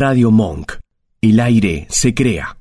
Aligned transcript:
Radio 0.00 0.30
Monk. 0.30 0.78
El 1.20 1.40
aire 1.40 1.86
se 1.90 2.14
crea. 2.14 2.56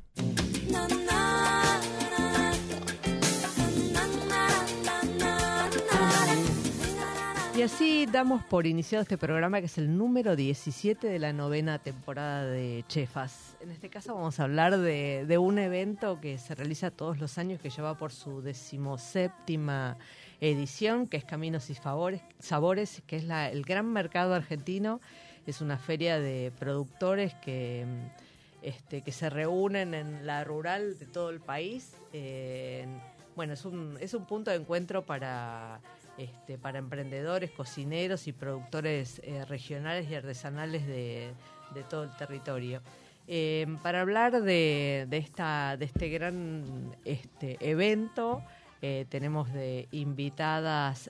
Y 7.55 7.61
así 7.61 8.05
damos 8.07 8.43
por 8.43 8.67
iniciado 8.67 9.03
este 9.03 9.17
programa 9.17 9.61
que 9.61 9.67
es 9.67 9.77
el 9.77 9.97
número 9.97 10.35
17 10.35 11.07
de 11.07 11.17
la 11.17 11.31
novena 11.31 11.79
temporada 11.79 12.45
de 12.45 12.83
Chefas. 12.89 13.55
En 13.61 13.71
este 13.71 13.89
caso 13.89 14.15
vamos 14.15 14.37
a 14.41 14.43
hablar 14.43 14.77
de, 14.77 15.37
un 15.37 15.59
evento 15.59 16.19
que 16.19 16.37
se 16.39 16.55
realiza 16.55 16.91
todos 16.91 17.19
los 17.19 17.37
años 17.37 17.61
que 17.61 17.69
lleva 17.69 17.97
por 17.97 18.11
su 18.11 18.41
decimoséptima 18.41 19.97
edición, 20.41 21.07
que 21.07 21.15
es 21.15 21.23
Caminos 21.23 21.69
y 21.69 21.75
Sabores, 21.75 23.01
que 23.07 23.15
es 23.15 23.23
el 23.23 23.63
gran 23.63 23.93
mercado 23.93 24.33
argentino. 24.33 24.99
Es 25.49 25.61
una 25.61 25.77
feria 25.77 26.19
de 26.19 26.51
productores 26.59 27.33
que, 27.35 27.85
este, 28.61 29.01
que 29.01 29.11
se 29.11 29.29
reúnen 29.29 29.93
en 29.93 30.25
la 30.25 30.43
rural 30.43 30.97
de 30.99 31.05
todo 31.05 31.29
el 31.29 31.39
país. 31.39 31.93
bueno, 33.35 33.53
es 33.53 33.65
un, 33.65 33.97
es 33.99 34.13
un 34.13 34.25
punto 34.25 34.51
de 34.51 34.57
encuentro 34.57 35.05
para 35.05 35.81
este, 36.19 36.57
para 36.57 36.79
emprendedores, 36.79 37.49
cocineros 37.49 38.27
y 38.27 38.33
productores 38.33 39.21
eh, 39.23 39.45
regionales 39.45 40.11
y 40.11 40.15
artesanales 40.15 40.85
de, 40.85 41.31
todo 41.89 42.03
el 42.03 42.09
territorio. 42.17 42.81
Eh, 43.25 43.65
para 43.81 44.01
hablar 44.01 44.41
de, 44.41 45.07
esta, 45.11 45.77
de 45.77 45.85
este 45.85 46.09
gran 46.09 46.93
este, 47.05 47.57
evento, 47.61 48.43
eh, 48.81 49.05
tenemos 49.09 49.51
de 49.53 49.87
invitadas 49.91 51.09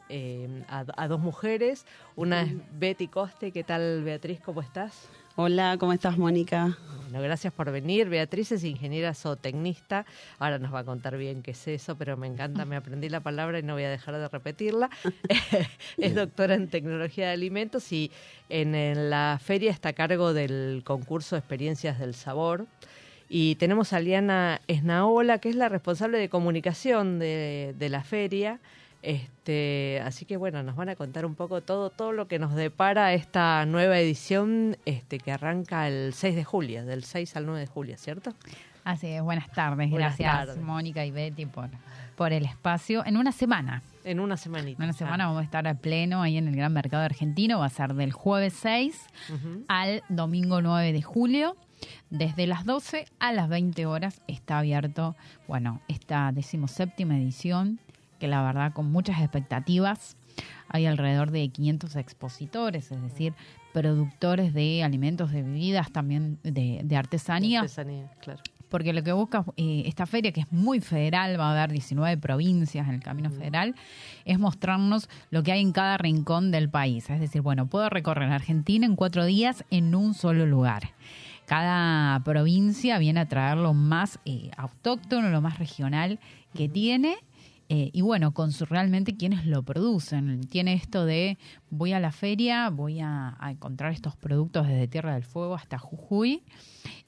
a, 0.67 0.85
a, 0.95 1.07
dos 1.07 1.19
mujeres. 1.19 1.85
Una 2.15 2.43
es 2.43 2.53
Betty 2.79 3.07
Coste. 3.07 3.51
¿Qué 3.51 3.63
tal, 3.63 4.03
Beatriz? 4.03 4.39
¿Cómo 4.41 4.61
estás? 4.61 5.09
Hola, 5.41 5.77
¿cómo 5.79 5.93
estás, 5.93 6.17
Mónica? 6.17 6.77
Bueno, 7.03 7.21
gracias 7.21 7.53
por 7.53 7.71
venir. 7.71 8.09
Beatriz 8.09 8.51
es 8.51 8.65
ingeniera 8.65 9.13
zootecnista. 9.13 10.05
Ahora 10.37 10.59
nos 10.59 10.73
va 10.73 10.79
a 10.79 10.83
contar 10.83 11.15
bien 11.15 11.41
qué 11.41 11.51
es 11.51 11.65
eso, 11.69 11.95
pero 11.95 12.17
me 12.17 12.27
encanta, 12.27 12.65
me 12.65 12.75
aprendí 12.75 13.07
la 13.07 13.21
palabra 13.21 13.57
y 13.57 13.63
no 13.63 13.71
voy 13.75 13.83
a 13.83 13.89
dejar 13.89 14.17
de 14.17 14.27
repetirla. 14.27 14.89
es 15.97 16.13
doctora 16.13 16.55
en 16.55 16.67
tecnología 16.67 17.27
de 17.27 17.33
alimentos 17.35 17.89
y 17.93 18.11
en, 18.49 19.09
la 19.09 19.39
feria 19.41 19.71
está 19.71 19.89
a 19.89 19.93
cargo 19.93 20.33
del 20.33 20.81
concurso 20.83 21.37
experiencias 21.37 21.99
del 21.99 22.15
sabor. 22.15 22.65
Y 23.29 23.55
tenemos 23.55 23.93
a 23.93 23.99
Liana 23.99 24.59
Esnaola, 24.67 25.37
que 25.37 25.49
es 25.49 25.55
la 25.55 25.69
responsable 25.69 26.17
de 26.17 26.29
comunicación 26.29 27.19
de, 27.19 27.75
de 27.77 27.89
la 27.89 28.03
feria. 28.03 28.59
Este, 29.01 30.01
así 30.03 30.25
que 30.25 30.35
bueno, 30.35 30.61
nos 30.61 30.75
van 30.75 30.89
a 30.89 30.95
contar 30.95 31.25
un 31.25 31.35
poco 31.35 31.61
todo, 31.61 31.89
todo 31.89 32.11
lo 32.11 32.27
que 32.27 32.37
nos 32.37 32.53
depara 32.55 33.13
esta 33.13 33.65
nueva 33.65 33.97
edición 33.97 34.77
este, 34.85 35.19
que 35.19 35.31
arranca 35.31 35.87
el 35.87 36.13
6 36.13 36.35
de 36.35 36.43
julio, 36.43 36.85
del 36.85 37.05
6 37.05 37.35
al 37.37 37.45
9 37.45 37.61
de 37.61 37.67
julio, 37.67 37.97
¿cierto? 37.97 38.33
Así 38.83 39.07
es, 39.07 39.21
buenas 39.21 39.51
tardes, 39.51 39.91
gracias 39.91 40.57
Mónica 40.57 41.05
y 41.05 41.11
Betty 41.11 41.45
por, 41.45 41.69
por 42.15 42.33
el 42.33 42.43
espacio. 42.45 43.05
En 43.05 43.15
una 43.15 43.31
semana. 43.31 43.83
En 44.03 44.19
una 44.19 44.35
semanita. 44.35 44.81
En 44.81 44.89
una 44.89 44.97
semana 44.97 45.27
vamos 45.27 45.41
a 45.41 45.43
estar 45.45 45.67
a 45.67 45.75
pleno 45.75 46.21
ahí 46.21 46.37
en 46.37 46.47
el 46.47 46.55
Gran 46.55 46.73
Mercado 46.73 47.03
Argentino, 47.03 47.59
va 47.59 47.67
a 47.67 47.69
ser 47.69 47.93
del 47.93 48.11
jueves 48.11 48.53
6 48.53 49.07
al 49.67 50.03
domingo 50.09 50.61
9 50.61 50.91
de 50.91 51.01
julio. 51.01 51.55
Desde 52.09 52.47
las 52.47 52.65
12 52.65 53.05
a 53.19 53.31
las 53.33 53.49
20 53.49 53.85
horas 53.85 54.21
está 54.27 54.59
abierto, 54.59 55.15
bueno, 55.47 55.81
esta 55.87 56.31
decimoséptima 56.31 57.17
edición 57.17 57.79
que 58.19 58.27
la 58.27 58.43
verdad 58.43 58.73
con 58.73 58.91
muchas 58.91 59.19
expectativas. 59.21 60.15
Hay 60.67 60.85
alrededor 60.85 61.31
de 61.31 61.49
500 61.49 61.95
expositores, 61.95 62.91
es 62.91 63.01
decir, 63.01 63.33
productores 63.73 64.53
de 64.53 64.83
alimentos, 64.83 65.31
de 65.31 65.41
bebidas, 65.41 65.91
también 65.91 66.37
de, 66.43 66.95
artesanía. 66.95 67.61
artesanía, 67.61 68.11
claro. 68.21 68.41
Porque 68.69 68.93
lo 68.93 69.01
que 69.03 69.11
busca 69.11 69.43
eh, 69.57 69.83
esta 69.87 70.05
feria, 70.05 70.31
que 70.31 70.41
es 70.41 70.51
muy 70.51 70.79
federal, 70.79 71.39
va 71.39 71.47
a 71.47 71.51
haber 71.53 71.71
19 71.71 72.17
provincias 72.17 72.87
en 72.87 72.95
el 72.95 73.01
Camino 73.01 73.31
Federal, 73.31 73.73
es 74.25 74.37
mostrarnos 74.37 75.09
lo 75.31 75.41
que 75.41 75.51
hay 75.51 75.61
en 75.61 75.71
cada 75.71 75.97
rincón 75.97 76.51
del 76.51 76.69
país. 76.69 77.09
Es 77.09 77.19
decir, 77.19 77.41
bueno, 77.41 77.65
puedo 77.65 77.89
recorrer 77.89 78.31
Argentina 78.31 78.85
en 78.85 78.95
cuatro 78.95 79.25
días 79.25 79.65
en 79.71 79.95
un 79.95 80.13
solo 80.13 80.45
lugar 80.45 80.93
cada 81.49 82.19
provincia 82.23 82.99
viene 82.99 83.21
a 83.21 83.27
traer 83.27 83.57
lo 83.57 83.73
más 83.73 84.19
eh, 84.23 84.51
autóctono, 84.55 85.31
lo 85.31 85.41
más 85.41 85.57
regional 85.57 86.19
que 86.53 86.69
tiene 86.69 87.17
eh, 87.71 87.91
y 87.93 88.01
bueno, 88.01 88.33
con 88.33 88.51
su, 88.51 88.65
realmente 88.65 89.15
quienes 89.15 89.45
lo 89.45 89.61
producen. 89.61 90.41
Tiene 90.41 90.73
esto 90.73 91.05
de 91.05 91.37
voy 91.69 91.93
a 91.93 91.99
la 91.99 92.11
feria, 92.11 92.69
voy 92.69 92.99
a, 92.99 93.37
encontrar 93.47 93.93
estos 93.93 94.15
productos 94.15 94.67
desde 94.67 94.87
Tierra 94.87 95.13
del 95.13 95.23
Fuego 95.23 95.53
hasta 95.53 95.77
Jujuy 95.77 96.41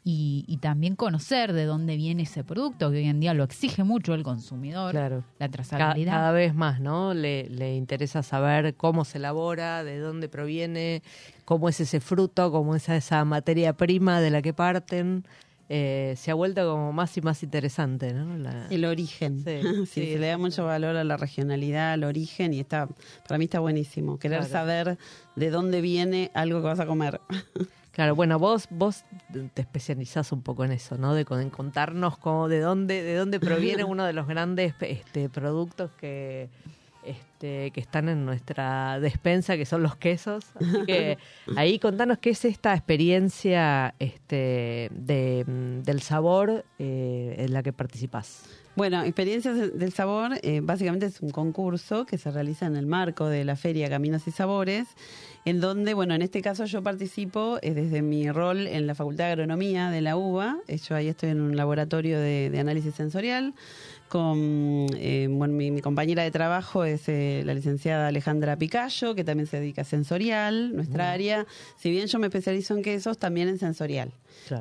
y, 0.04 0.58
también 0.62 0.96
conocer 0.96 1.54
de 1.54 1.66
dónde 1.66 1.96
viene 1.96 2.24
ese 2.24 2.44
producto, 2.44 2.92
que 2.92 2.98
hoy 2.98 3.08
en 3.08 3.20
día 3.20 3.34
lo 3.34 3.44
exige 3.44 3.84
mucho 3.84 4.14
el 4.14 4.22
consumidor, 4.22 4.92
claro. 4.92 5.24
la 5.40 5.50
trazabilidad. 5.50 6.14
Cada, 6.14 6.32
vez 6.32 6.54
más, 6.54 6.80
¿no? 6.80 7.16
Le, 7.16 7.50
le 7.50 7.76
interesa 7.76 8.22
saber 8.22 8.76
cómo 8.76 9.04
se 9.04 9.18
elabora, 9.18 9.84
de 9.84 9.98
dónde 9.98 10.30
proviene, 10.30 11.02
cómo 11.52 11.68
es 11.68 11.82
ese 11.82 12.00
fruto, 12.00 12.50
cómo 12.50 12.78
es 12.78 12.88
esa 12.88 13.26
materia 13.26 13.74
prima 13.74 14.22
de 14.22 14.30
la 14.30 14.42
que 14.42 14.54
parten. 14.54 15.26
Eh, 15.68 16.14
se 16.16 16.32
ha 16.32 16.34
vuelto 16.34 16.66
como 16.66 16.94
más 16.94 17.18
y 17.18 17.22
más 17.22 17.44
interesante, 17.44 18.14
¿no? 18.14 18.50
el 18.70 18.86
origen. 18.86 19.44
Sí, 19.86 20.16
le 20.18 20.28
da 20.28 20.38
mucho 20.38 20.64
valor 20.64 20.96
a 20.96 21.04
la 21.04 21.18
regionalidad, 21.18 21.92
al 21.92 22.06
origen 22.06 22.54
y 22.54 22.62
está, 22.62 22.88
para 23.28 23.38
mí 23.38 23.44
está 23.46 23.60
buenísimo. 23.60 24.18
Querer 24.18 24.46
saber 24.46 24.98
de 25.36 25.50
dónde 25.50 25.82
viene 25.82 26.32
algo 26.36 26.62
que 26.62 26.68
vas 26.68 26.80
a 26.80 26.86
comer. 26.86 27.20
Claro, 27.92 28.16
bueno, 28.16 28.40
vos 28.40 28.68
vos 28.70 29.04
te 29.54 29.62
especializás 29.62 30.32
un 30.32 30.42
poco 30.44 30.64
en 30.64 30.72
eso, 30.72 30.98
¿no? 30.98 31.14
De 31.14 31.26
en 31.30 31.50
contarnos 31.50 32.18
cómo, 32.18 32.48
de 32.48 32.62
dónde 32.62 33.04
de 33.04 33.18
dónde 33.18 33.38
proviene 33.38 33.84
uno 33.84 34.06
de 34.06 34.14
los 34.14 34.28
grandes 34.28 34.74
este, 34.80 35.28
productos 35.28 35.92
que 36.00 36.50
este, 37.04 37.72
que 37.72 37.80
están 37.80 38.10
en 38.10 38.26
nuestra 38.26 39.00
despensa, 39.00 39.58
que 39.58 39.66
son 39.66 39.84
los 39.84 39.96
quesos. 39.96 40.46
Así 40.56 40.86
que 40.86 41.18
ahí 41.56 41.80
contanos 41.80 42.20
qué 42.20 42.32
es 42.32 42.46
esta 42.46 42.74
experiencia 42.74 43.96
este, 44.00 44.90
de, 44.94 45.46
mm, 45.48 45.84
del 45.84 46.02
sabor 46.02 46.66
eh, 46.80 47.36
en 47.38 47.54
la 47.54 47.64
que 47.64 47.74
participás. 47.74 48.44
Bueno, 48.74 49.04
Experiencias 49.04 49.78
del 49.78 49.92
Sabor 49.92 50.40
eh, 50.44 50.62
básicamente 50.64 51.06
es 51.06 51.20
un 51.20 51.32
concurso 51.32 52.06
que 52.06 52.18
se 52.18 52.32
realiza 52.32 52.66
en 52.68 52.78
el 52.78 52.86
marco 52.86 53.28
de 53.28 53.44
la 53.44 53.58
Feria 53.58 53.90
Caminos 53.90 54.26
y 54.28 54.32
Sabores, 54.32 54.88
en 55.44 55.60
donde, 55.60 55.94
bueno, 55.94 56.14
en 56.14 56.22
este 56.22 56.42
caso 56.42 56.64
yo 56.64 56.82
participo 56.82 57.60
eh, 57.62 57.74
desde 57.74 58.02
mi 58.02 58.32
rol 58.32 58.68
en 58.68 58.88
la 58.88 58.96
Facultad 58.96 59.26
de 59.26 59.32
Agronomía 59.32 59.90
de 59.90 60.00
la 60.00 60.16
UBA, 60.16 60.60
yo 60.88 60.96
ahí 60.96 61.10
estoy 61.10 61.32
en 61.32 61.42
un 61.42 61.58
laboratorio 61.58 62.18
de, 62.18 62.50
de 62.50 62.60
análisis 62.60 62.96
sensorial, 62.96 63.54
con 64.12 64.88
eh, 64.98 65.28
bueno, 65.30 65.54
mi, 65.54 65.80
compañera 65.80 66.22
de 66.24 66.32
trabajo 66.32 66.84
es 66.84 67.08
eh, 67.08 67.44
la 67.46 67.54
licenciada 67.54 68.10
Alejandra 68.10 68.58
Picayo, 68.58 69.16
que 69.16 69.24
también 69.24 69.48
se 69.48 69.62
dedica 69.62 69.84
a 69.84 69.86
sensorial, 69.86 70.76
nuestra 70.76 71.14
área. 71.14 71.48
Si 71.78 71.90
bien 71.90 72.08
yo 72.08 72.20
me 72.20 72.28
especializo 72.28 72.76
en 72.76 72.84
quesos, 72.84 73.18
también 73.18 73.48
en 73.48 73.58
sensorial. 73.58 74.12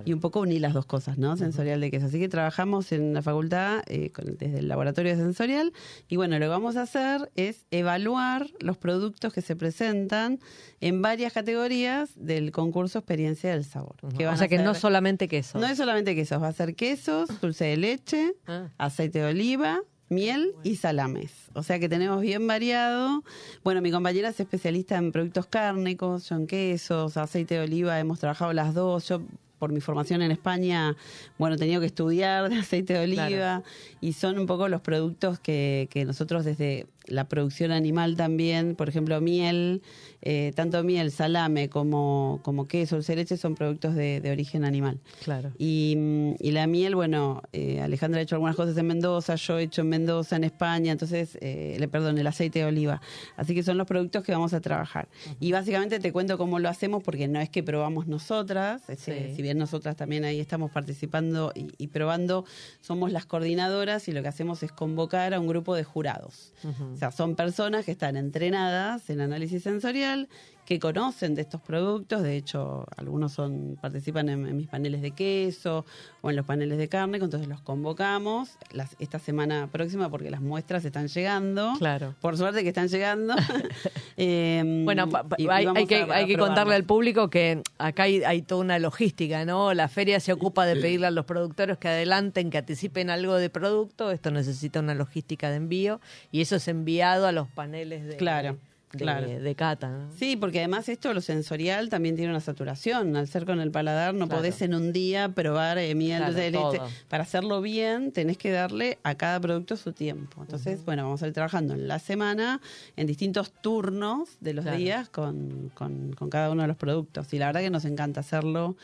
Y 0.04 0.12
un 0.12 0.20
poco 0.20 0.40
uní 0.40 0.58
las 0.58 0.74
dos 0.74 0.86
cosas, 0.86 1.18
¿no? 1.18 1.36
Sensorial 1.36 1.80
de 1.80 1.90
queso. 1.90 2.06
Así 2.06 2.18
que 2.18 2.28
trabajamos 2.28 2.92
en 2.92 3.14
la 3.14 3.22
facultad 3.22 3.82
eh, 3.86 4.12
desde 4.38 4.58
el 4.58 4.68
laboratorio 4.68 5.12
de 5.12 5.18
sensorial. 5.22 5.72
Y 6.08 6.16
bueno, 6.16 6.38
lo 6.38 6.44
que 6.44 6.48
vamos 6.48 6.76
a 6.76 6.82
hacer 6.82 7.30
es 7.36 7.66
evaluar 7.70 8.46
los 8.60 8.76
productos 8.76 9.32
que 9.32 9.42
se 9.42 9.56
presentan 9.56 10.38
en 10.80 11.02
varias 11.02 11.32
categorías 11.32 12.10
del 12.16 12.52
concurso 12.52 12.98
Experiencia 12.98 13.50
del 13.50 13.64
Sabor. 13.64 13.96
o 14.02 14.36
sea 14.36 14.48
que 14.48 14.58
no 14.58 14.74
solamente 14.74 15.28
quesos. 15.28 15.60
No 15.60 15.66
es 15.66 15.76
solamente 15.76 16.14
quesos, 16.14 16.42
va 16.42 16.48
a 16.48 16.52
ser 16.52 16.74
quesos, 16.74 17.28
dulce 17.40 17.64
de 17.64 17.76
leche, 17.76 18.34
ah. 18.46 18.68
aceite 18.78 19.20
de 19.20 19.26
oliva, 19.26 19.80
miel 20.10 20.54
y 20.62 20.76
salames. 20.76 21.32
O 21.54 21.62
sea 21.62 21.78
que 21.78 21.88
tenemos 21.88 22.20
bien 22.20 22.46
variado. 22.46 23.24
Bueno, 23.64 23.80
mi 23.80 23.90
compañera 23.90 24.28
es 24.28 24.40
especialista 24.40 24.96
en 24.96 25.12
productos 25.12 25.46
cárnicos, 25.46 26.28
yo 26.28 26.36
en 26.36 26.46
quesos, 26.46 27.16
aceite 27.16 27.54
de 27.54 27.62
oliva, 27.62 27.98
hemos 27.98 28.18
trabajado 28.18 28.52
las 28.52 28.74
dos. 28.74 29.08
Yo 29.08 29.22
por 29.60 29.72
mi 29.72 29.80
formación 29.80 30.22
en 30.22 30.32
España, 30.32 30.96
bueno, 31.38 31.54
he 31.54 31.58
tenido 31.58 31.80
que 31.80 31.86
estudiar 31.86 32.48
de 32.48 32.56
aceite 32.56 32.94
de 32.94 33.04
oliva 33.04 33.62
y 34.00 34.14
son 34.14 34.38
un 34.38 34.46
poco 34.46 34.66
los 34.66 34.80
productos 34.80 35.38
que, 35.38 35.86
que 35.92 36.04
nosotros 36.04 36.44
desde 36.44 36.86
la 37.10 37.28
producción 37.28 37.72
animal 37.72 38.16
también, 38.16 38.74
por 38.76 38.88
ejemplo, 38.88 39.20
miel, 39.20 39.82
eh, 40.22 40.52
tanto 40.54 40.82
miel, 40.84 41.10
salame 41.10 41.68
como, 41.68 42.40
como 42.42 42.68
queso, 42.68 42.96
dulce 42.96 43.16
leche 43.16 43.36
son 43.36 43.54
productos 43.54 43.94
de, 43.94 44.22
origen 44.30 44.64
animal. 44.64 45.00
Claro. 45.24 45.50
Y, 45.58 45.96
y 46.38 46.52
la 46.52 46.66
miel, 46.66 46.94
bueno, 46.94 47.42
eh, 47.52 47.80
Alejandra 47.80 48.20
ha 48.20 48.22
hecho 48.22 48.36
algunas 48.36 48.54
cosas 48.54 48.76
en 48.76 48.86
Mendoza, 48.86 49.34
yo 49.34 49.58
he 49.58 49.64
hecho 49.64 49.80
en 49.82 49.88
Mendoza, 49.88 50.36
en 50.36 50.44
España, 50.44 50.92
entonces, 50.92 51.36
eh, 51.40 51.76
le 51.78 51.88
perdón, 51.88 52.18
el 52.18 52.26
aceite 52.26 52.60
de 52.60 52.66
oliva. 52.66 53.00
Así 53.36 53.54
que 53.54 53.62
son 53.62 53.76
los 53.76 53.86
productos 53.86 54.22
que 54.22 54.32
vamos 54.32 54.52
a 54.52 54.60
trabajar. 54.60 55.08
Y 55.40 55.50
básicamente 55.52 55.98
te 55.98 56.12
cuento 56.12 56.38
cómo 56.38 56.58
lo 56.60 56.68
hacemos, 56.68 57.02
porque 57.02 57.26
no 57.26 57.40
es 57.40 57.50
que 57.50 57.62
probamos 57.62 58.06
nosotras, 58.06 58.82
si 58.96 59.42
bien 59.42 59.49
nosotras 59.54 59.96
también 59.96 60.24
ahí 60.24 60.40
estamos 60.40 60.70
participando 60.70 61.52
y, 61.54 61.68
y, 61.78 61.88
probando, 61.88 62.44
somos 62.80 63.12
las 63.12 63.26
coordinadoras 63.26 64.08
y 64.08 64.12
lo 64.12 64.22
que 64.22 64.28
hacemos 64.28 64.62
es 64.62 64.72
convocar 64.72 65.34
a 65.34 65.40
un 65.40 65.46
grupo 65.46 65.74
de 65.74 65.84
jurados. 65.84 66.52
O 66.92 66.96
sea, 66.96 67.10
son 67.10 67.36
personas 67.36 67.84
que 67.84 67.92
están 67.92 68.16
entrenadas 68.16 69.08
en 69.10 69.20
análisis 69.20 69.62
sensorial, 69.62 70.28
que 70.70 70.78
conocen 70.78 71.34
de 71.34 71.42
estos 71.42 71.60
productos. 71.60 72.22
De 72.22 72.36
hecho, 72.36 72.86
algunos 72.96 73.32
son 73.32 73.76
participan 73.80 74.28
en, 74.28 74.46
en 74.46 74.56
mis 74.56 74.68
paneles 74.68 75.02
de 75.02 75.10
queso 75.10 75.84
o 76.20 76.30
en 76.30 76.36
los 76.36 76.46
paneles 76.46 76.78
de 76.78 76.88
carne, 76.88 77.18
entonces 77.18 77.48
los 77.48 77.60
convocamos 77.60 78.50
las, 78.72 78.94
esta 79.00 79.18
semana 79.18 79.68
próxima 79.72 80.08
porque 80.10 80.30
las 80.30 80.40
muestras 80.40 80.84
están 80.84 81.08
llegando. 81.08 81.72
Claro. 81.76 82.14
Por 82.20 82.36
suerte 82.36 82.62
que 82.62 82.68
están 82.68 82.86
llegando. 82.86 83.34
Eh, 84.22 84.82
Bueno, 84.84 85.08
pa- 85.08 85.24
pa- 85.24 85.36
hay, 85.48 85.86
que, 85.86 85.96
a- 85.96 86.04
a 86.04 86.14
hay 86.16 86.26
que 86.26 86.36
contarle 86.36 86.74
al 86.74 86.84
público 86.84 87.30
que 87.30 87.62
acá 87.78 88.02
hay, 88.02 88.22
hay 88.22 88.42
toda 88.42 88.60
una 88.60 88.78
logística, 88.78 89.44
¿no? 89.46 89.72
La 89.72 89.88
feria 89.88 90.20
se 90.20 90.32
ocupa 90.32 90.66
de 90.66 90.76
pedirle 90.76 91.06
a 91.06 91.10
los 91.10 91.24
productores 91.24 91.78
que 91.78 91.88
adelanten, 91.88 92.50
que 92.50 92.58
anticipen 92.58 93.08
algo 93.08 93.36
de 93.36 93.48
producto. 93.48 94.10
Esto 94.10 94.30
necesita 94.30 94.80
una 94.80 94.94
logística 94.94 95.48
de 95.48 95.56
envío 95.56 96.00
y 96.30 96.42
eso 96.42 96.56
es 96.56 96.68
enviado 96.68 97.26
a 97.26 97.32
los 97.32 97.48
paneles 97.48 98.04
de, 98.06 98.16
Claro, 98.18 98.58
de, 98.92 98.98
claro. 98.98 99.26
de 99.28 99.54
cata. 99.54 99.88
¿no? 99.88 100.12
Sí, 100.18 100.36
porque 100.36 100.58
además 100.58 100.88
esto, 100.88 101.14
lo 101.14 101.20
sensorial, 101.20 101.88
también 101.88 102.16
tiene 102.16 102.30
una 102.30 102.40
saturación. 102.40 103.16
Al 103.16 103.28
ser 103.28 103.44
con 103.46 103.60
el 103.60 103.70
paladar, 103.70 104.14
no 104.14 104.26
Claro. 104.26 104.40
podés 104.40 104.60
en 104.62 104.74
un 104.74 104.92
día 104.92 105.28
probar 105.28 105.78
eh, 105.78 105.94
miel. 105.94 106.22
Claro. 106.24 106.72
Para 107.08 107.22
hacerlo 107.22 107.60
bien, 107.62 108.12
tenés 108.12 108.36
que 108.38 108.50
darle 108.50 108.98
a 109.02 109.14
cada 109.14 109.38
producto 109.40 109.76
su 109.76 109.92
tiempo. 109.92 110.42
Entonces, 110.42 110.84
bueno, 110.84 111.04
vamos 111.04 111.22
a 111.22 111.26
ir 111.28 111.32
trabajando 111.32 111.74
en 111.74 111.86
la 111.88 111.98
semana, 111.98 112.60
en 112.96 113.06
distintos 113.06 113.52
turnos 113.52 114.30
de 114.40 114.54
los 114.54 114.64
Claro. 114.64 114.78
días 114.78 115.08
con, 115.08 115.70
con- 115.74 116.12
con 116.14 116.28
cada 116.30 116.50
uno 116.50 116.62
de 116.62 116.68
los 116.68 116.76
productos. 116.76 117.32
Y 117.32 117.38
la 117.38 117.46
verdad 117.46 117.60
que 117.60 117.70
nos 117.70 117.84
encanta 117.84 118.20
hacerlo. 118.20 118.76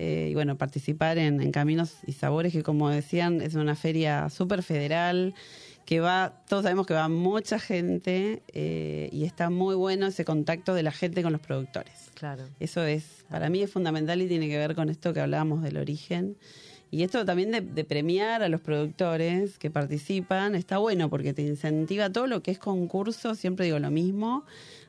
eh, 0.00 0.28
y 0.30 0.34
bueno, 0.34 0.56
participar 0.56 1.18
en, 1.18 1.40
en 1.40 1.50
Caminos 1.50 1.94
y 2.06 2.12
Sabores, 2.12 2.52
que 2.52 2.62
como 2.62 2.88
decían, 2.88 3.40
es 3.40 3.56
una 3.56 3.74
feria 3.74 4.30
súper 4.30 4.62
federal 4.62 5.34
que 5.88 6.00
va, 6.00 6.42
todos 6.46 6.64
sabemos 6.64 6.86
que 6.86 6.92
va 6.92 7.08
mucha 7.08 7.58
gente 7.58 8.42
eh, 8.48 9.08
y 9.10 9.24
está 9.24 9.48
muy 9.48 9.74
bueno 9.74 10.08
ese 10.08 10.22
contacto 10.22 10.74
de 10.74 10.82
la 10.82 10.92
gente 10.92 11.22
con 11.22 11.32
los 11.32 11.40
productores. 11.40 12.10
Claro. 12.12 12.44
Eso 12.60 12.84
es, 12.84 13.24
para 13.30 13.48
mí 13.48 13.62
es 13.62 13.72
fundamental 13.72 14.20
y 14.20 14.28
tiene 14.28 14.50
que 14.50 14.58
ver 14.58 14.74
con 14.74 14.90
esto 14.90 15.14
que 15.14 15.20
hablábamos 15.20 15.62
del 15.62 15.78
origen. 15.78 16.36
Y 16.90 17.04
esto 17.04 17.24
también 17.24 17.52
de, 17.52 17.62
de 17.62 17.84
premiar 17.84 18.42
a 18.42 18.50
los 18.50 18.60
productores 18.60 19.58
que 19.58 19.70
participan, 19.70 20.54
está 20.54 20.76
bueno 20.76 21.08
porque 21.08 21.32
te 21.32 21.40
incentiva 21.40 22.12
todo 22.12 22.26
lo 22.26 22.42
que 22.42 22.50
es 22.50 22.58
concurso, 22.58 23.34
siempre 23.34 23.64
digo 23.64 23.78
lo 23.78 23.90
mismo, 23.90 24.44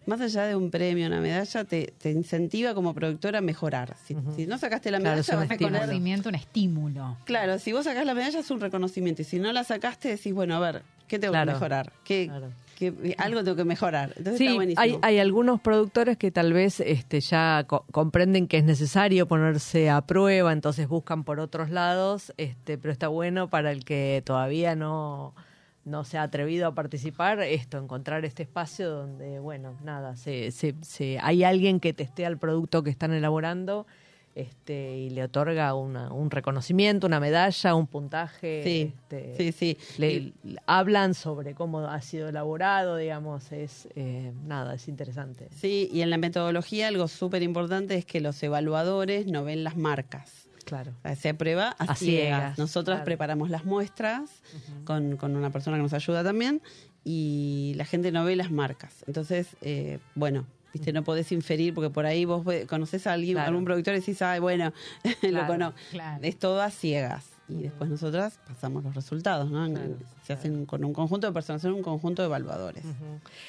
más 0.10 0.20
allá 0.22 0.44
de 0.46 0.56
un 0.56 0.70
premio, 0.72 1.08
una 1.08 1.22
medalla, 1.22 1.64
te, 1.64 1.94
te 1.98 2.12
incentiva 2.12 2.74
como 2.74 2.94
productor 2.94 3.36
a 3.36 3.42
mejorar. 3.42 3.96
Si, 4.06 4.16
si 4.36 4.46
no 4.48 4.58
sacaste 4.58 4.92
la 4.92 5.00
Claro, 5.00 5.16
medalla, 5.16 5.22
es 5.22 5.42
un 5.42 5.48
Reconocimiento, 5.50 6.30
un 6.30 6.36
estímulo. 6.36 7.18
Claro, 7.26 7.58
si 7.60 7.72
vos 7.72 7.86
sacás 7.86 8.06
la 8.06 8.14
medalla 8.14 8.40
es 8.40 8.52
un 8.52 8.60
reconocimiento 8.60 9.22
y 9.22 9.26
si 9.26 9.40
no 9.40 9.54
la 9.54 9.64
sacaste 9.64 10.10
decís, 10.10 10.34
bueno, 10.34 10.56
a 10.56 10.60
ver, 10.60 10.84
¿qué 11.08 11.20
tengo 11.20 11.32
Claro, 11.32 11.48
que 11.48 11.54
mejorar? 11.54 11.94
¿Qué, 12.04 12.26
claro. 12.28 12.50
qué- 12.78 13.16
algo 13.18 13.44
tengo 13.44 13.56
que 13.58 13.64
mejorar. 13.66 14.10
Entonces 14.18 14.34
está 14.42 14.52
Sí, 14.52 14.56
buenísimo. 14.56 14.82
hay, 14.82 14.98
hay 15.02 15.20
algunos 15.20 15.62
productores 15.62 16.18
que 16.18 16.32
tal 16.32 16.54
vez 16.54 16.80
este, 16.80 17.22
ya 17.22 17.64
co- 17.68 17.86
comprenden 17.92 18.48
que 18.48 18.58
es 18.58 18.64
necesario 18.64 19.28
ponerse 19.28 19.90
a 19.90 20.02
prueba, 20.02 20.52
entonces 20.54 20.88
buscan 20.88 21.24
por 21.24 21.40
otros 21.40 21.70
lados, 21.70 22.34
este, 22.38 22.78
pero 22.78 22.92
está 22.92 23.08
bueno 23.10 23.50
para 23.50 23.72
el 23.72 23.86
que 23.86 24.22
todavía 24.26 24.76
no, 24.76 25.34
no 25.86 26.04
se 26.04 26.18
ha 26.18 26.24
atrevido 26.24 26.68
a 26.68 26.74
participar, 26.76 27.40
esto, 27.42 27.78
encontrar 27.78 28.26
este 28.26 28.44
espacio 28.44 28.90
donde, 28.90 29.40
bueno, 29.40 29.78
nada, 29.84 30.16
se, 30.16 30.52
se, 30.52 30.76
se- 30.82 31.18
hay 31.22 31.44
alguien 31.44 31.80
que 31.80 31.94
testea 31.94 32.28
el 32.28 32.38
producto 32.38 32.84
que 32.84 32.90
están 32.90 33.12
elaborando 33.14 33.88
este, 34.36 34.96
y 34.98 35.10
le 35.10 35.24
otorga 35.24 35.74
una, 35.74 36.14
un 36.14 36.30
reconocimiento, 36.32 37.08
una 37.08 37.20
medalla, 37.20 37.74
un 37.76 37.88
puntaje. 37.88 38.62
Sí, 38.64 38.94
este, 38.96 39.36
sí, 39.38 39.52
sí. 39.52 39.78
le, 40.00 40.12
Y- 40.14 40.34
hablan 40.68 41.14
sobre 41.14 41.56
cómo 41.56 41.80
ha 41.80 42.02
sido 42.02 42.30
elaborado, 42.30 42.96
digamos, 42.98 43.52
es 43.52 43.88
eh, 43.96 44.32
nada, 44.46 44.76
es 44.76 44.88
interesante. 44.88 45.48
Sí, 45.56 45.90
y 45.92 46.02
en 46.02 46.10
la 46.10 46.18
metodología 46.18 46.88
algo 46.88 47.08
súper 47.08 47.42
importante 47.42 47.96
es 47.96 48.06
que 48.06 48.22
los 48.22 48.42
evaluadores 48.44 49.26
no 49.28 49.44
ven 49.44 49.64
las 49.64 49.76
marcas. 49.76 50.48
Claro. 50.70 50.92
O 51.00 51.02
sea, 51.02 51.16
Se 51.16 51.30
aprueba 51.30 51.76
a, 51.78 51.84
A 51.84 51.96
ciegas. 51.96 52.58
claro. 52.96 53.04
preparamos 53.06 53.50
las 53.50 53.66
muestras 53.66 54.30
con, 54.86 55.18
con 55.18 55.36
una 55.36 55.50
persona 55.52 55.78
que 55.78 55.84
nos 55.84 55.94
ayuda 55.94 56.24
también 56.24 56.62
y 57.04 57.74
la 57.76 57.86
gente 57.86 58.12
no 58.12 58.24
ve 58.26 58.36
las 58.36 58.52
marcas. 58.52 59.04
Entonces, 59.08 59.56
eh, 59.62 60.00
bueno, 60.16 60.46
viste, 60.74 60.94
no 60.94 61.04
podés 61.04 61.32
inferir 61.32 61.74
porque 61.74 61.90
por 61.90 62.06
ahí 62.06 62.26
vos 62.26 62.46
conoces 62.68 63.08
a 63.08 63.14
alguien, 63.14 63.36
Claro. 63.36 63.50
algún 63.50 63.66
productor 63.66 63.96
y 63.96 64.00
decís, 64.00 64.22
ay, 64.22 64.40
bueno, 64.40 64.72
lo 65.24 65.48
conozco. 65.48 65.78
claro. 65.92 66.20
Es 66.24 66.38
todo 66.38 66.62
a 66.62 66.70
ciegas. 66.70 67.26
Y 67.50 67.64
después 67.64 67.90
nosotras 67.90 68.40
pasamos 68.48 68.84
los 68.84 68.94
resultados, 68.94 69.50
¿no? 69.50 69.68
Claro, 69.68 69.96
Se 70.24 70.34
hacen 70.34 70.66
con 70.68 70.86
un 70.86 70.94
conjunto 70.94 71.26
de 71.26 71.34
personas, 71.34 71.62
son 71.64 71.74
un 71.74 71.82
conjunto 71.82 72.22
de 72.22 72.28
evaluadores. 72.28 72.84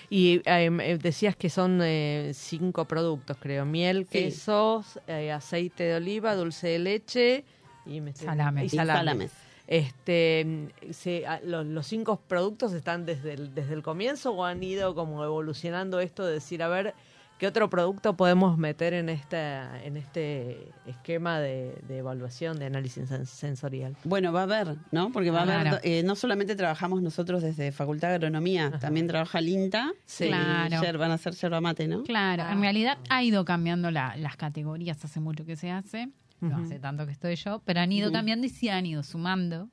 Y 0.08 0.36
eh, 0.46 0.70
eh, 0.82 0.98
decías 1.00 1.36
que 1.36 1.50
son 1.50 1.80
eh, 1.82 2.32
cinco 2.34 2.86
productos, 2.86 3.36
creo. 3.38 3.66
Miel, 3.66 4.06
Sí. 4.10 4.18
quesos, 4.20 4.98
eh, 5.06 5.30
aceite 5.32 5.84
de 5.84 5.96
oliva, 5.96 6.34
dulce 6.34 6.68
de 6.68 6.78
leche 6.78 7.44
y, 7.84 8.00
me 8.00 8.14
Salame. 8.14 8.62
y 8.62 8.66
Y 8.66 8.68
salame. 8.70 8.98
salames. 8.98 9.30
Este, 9.66 10.68
se- 10.92 11.26
a- 11.26 11.40
los, 11.42 11.64
los 11.66 11.86
cinco 11.86 12.20
productos 12.26 12.72
están 12.72 13.06
desde 13.06 13.34
el, 13.34 13.54
desde 13.54 13.74
el 13.74 13.82
comienzo 13.82 14.32
o 14.32 14.44
han 14.44 14.62
ido 14.62 14.94
como 14.94 15.22
evolucionando 15.24 16.00
esto 16.00 16.24
de 16.26 16.32
decir, 16.34 16.62
a 16.62 16.68
ver, 16.68 16.94
¿qué 17.40 17.46
otro 17.46 17.68
producto 17.70 18.16
podemos 18.16 18.56
meter 18.58 18.92
en, 18.94 19.08
esta, 19.08 19.82
en 19.82 19.96
este 19.96 20.70
esquema 20.86 21.40
de, 21.40 21.74
de 21.88 21.98
evaluación, 21.98 22.58
de 22.58 22.66
análisis 22.66 23.10
sen- 23.10 23.24
sensorial? 23.24 23.96
Bueno, 24.04 24.30
va 24.32 24.40
a 24.40 24.42
haber, 24.44 24.76
¿no? 24.92 25.10
Porque 25.10 25.30
va 25.30 25.40
a 25.40 25.42
haber, 25.60 25.80
eh, 25.82 26.02
no 26.04 26.14
solamente 26.16 26.54
trabajamos 26.54 27.00
nosotros 27.02 27.42
desde 27.42 27.72
Facultad 27.72 28.08
de 28.10 28.14
Agronomía, 28.16 28.70
también 28.78 29.06
trabaja 29.08 29.38
el 29.38 29.48
INTA. 29.48 29.90
Sí. 30.04 30.28
Claro. 30.28 30.80
yer- 30.82 30.98
van 30.98 31.10
a 31.10 31.14
hacer 31.14 31.32
yerba 31.34 31.60
mate, 31.60 31.88
¿no? 31.88 32.02
Claro, 32.04 32.44
Ah. 32.46 32.52
en 32.52 32.60
realidad 32.60 32.98
ha 33.08 33.22
ido 33.22 33.44
cambiando 33.44 33.90
la- 33.90 34.14
las 34.16 34.36
categorías, 34.36 35.02
hace 35.04 35.18
mucho 35.18 35.44
que 35.46 35.56
se 35.56 35.70
hace, 35.70 36.10
no 36.40 36.56
hace 36.58 36.78
tanto 36.78 37.06
que 37.06 37.12
estoy 37.12 37.36
yo, 37.36 37.60
pero 37.64 37.80
han 37.80 37.92
ido 37.92 38.10
cambiando 38.12 38.46
y 38.46 38.50
sí 38.50 38.68
han 38.68 38.86
ido 38.86 39.02
sumando. 39.02 39.68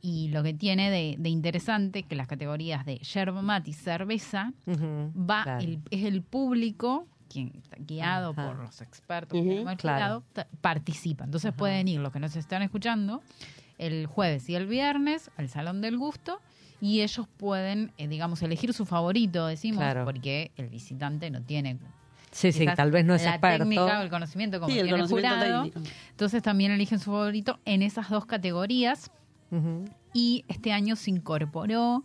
Y 0.00 0.28
lo 0.28 0.42
que 0.42 0.54
tiene 0.54 0.90
de, 0.90 1.16
de 1.18 1.28
interesante 1.28 2.02
que 2.04 2.14
las 2.16 2.26
categorías 2.28 2.84
de 2.86 2.98
yerba 2.98 3.42
mate 3.42 3.70
y 3.70 3.72
cerveza 3.72 4.52
va 4.68 5.42
claro. 5.44 5.60
el- 5.64 5.80
es 5.90 6.04
el 6.04 6.22
público 6.22 7.06
quien 7.28 7.50
está 7.56 7.76
guiado 7.80 8.34
por 8.34 8.56
los 8.56 8.80
expertos 8.82 9.40
que 9.40 9.60
hemos 9.60 9.76
claro. 9.76 10.22
participa. 10.60 11.24
Entonces 11.24 11.52
pueden 11.54 11.88
ir 11.88 11.98
los 12.00 12.12
que 12.12 12.20
nos 12.20 12.36
están 12.36 12.62
escuchando 12.62 13.22
el 13.78 14.06
jueves 14.06 14.48
y 14.50 14.54
el 14.54 14.66
viernes 14.66 15.30
al 15.38 15.48
Salón 15.48 15.80
del 15.80 15.96
Gusto 15.96 16.40
y 16.80 17.00
ellos 17.00 17.26
pueden, 17.38 17.92
eh, 17.96 18.06
digamos, 18.08 18.42
elegir 18.42 18.74
su 18.74 18.84
favorito, 18.84 19.46
decimos, 19.46 19.78
Claro. 19.78 20.04
porque 20.04 20.50
el 20.56 20.68
visitante 20.68 21.30
no 21.30 21.40
tiene 21.42 21.78
Sí, 22.32 22.50
sí, 22.50 22.66
tal 22.74 22.90
vez 22.90 23.04
no 23.04 23.14
es 23.14 23.22
la 23.24 23.32
experto. 23.32 23.64
técnica 23.64 24.00
o 24.00 24.02
el 24.02 24.10
conocimiento 24.10 24.58
como 24.58 24.72
Sí, 24.72 24.78
el 24.78 24.90
conocimiento 24.90 25.28
jurado. 25.36 25.62
técnico. 25.64 25.90
Entonces 26.10 26.42
también 26.42 26.72
eligen 26.72 26.98
su 26.98 27.10
favorito 27.10 27.60
en 27.64 27.82
esas 27.82 28.08
dos 28.10 28.26
categorías 28.26 29.10
y 30.14 30.44
este 30.48 30.72
año 30.72 30.96
se 30.96 31.10
incorporó 31.10 32.04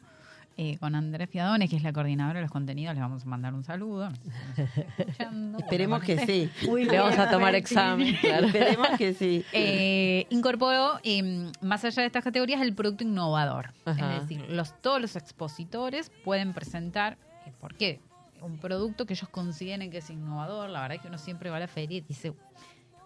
eh, 0.57 0.77
con 0.79 0.95
Andrés 0.95 1.29
Fiadones, 1.29 1.69
que 1.69 1.75
es 1.77 1.83
la 1.83 1.93
coordinadora 1.93 2.39
de 2.39 2.41
los 2.41 2.51
contenidos, 2.51 2.95
le 2.95 2.99
vamos 3.01 3.21
a 3.23 3.25
mandar 3.27 3.53
un 3.53 3.63
saludo. 3.63 4.09
no 4.09 4.15
sé 4.15 4.21
si 4.23 4.29
nos 4.29 4.77
está 4.77 5.03
escuchando. 5.03 5.57
Esperemos 5.59 6.01
que 6.03 6.25
sí. 6.25 6.49
Le 6.67 6.97
vamos 6.99 7.17
a 7.19 7.29
tomar 7.29 7.53
examen, 7.55 8.15
claro. 8.19 8.47
Esperemos 8.47 8.87
que 8.97 9.13
sí. 9.13 9.45
Eh, 9.53 10.25
incorporó, 10.31 10.99
eh, 11.03 11.51
más 11.61 11.85
allá 11.85 12.01
de 12.01 12.07
estas 12.07 12.23
categorías, 12.23 12.59
el 12.61 12.73
producto 12.73 13.03
innovador. 13.03 13.71
Ajá. 13.85 14.15
Es 14.15 14.21
decir, 14.23 14.45
los, 14.49 14.73
todos 14.81 14.99
los 14.99 15.15
expositores 15.15 16.11
pueden 16.25 16.53
presentar, 16.53 17.17
eh, 17.45 17.53
¿por 17.61 17.75
qué? 17.75 18.01
Un 18.41 18.57
producto 18.57 19.05
que 19.05 19.13
ellos 19.13 19.29
consideren 19.29 19.89
que 19.91 19.97
es 19.99 20.09
innovador. 20.09 20.69
La 20.69 20.81
verdad 20.81 20.95
es 20.97 21.01
que 21.01 21.07
uno 21.07 21.17
siempre 21.17 21.49
va 21.49 21.57
a 21.57 21.59
la 21.61 21.67
feria 21.67 21.97
y 21.97 22.01
dice, 22.01 22.33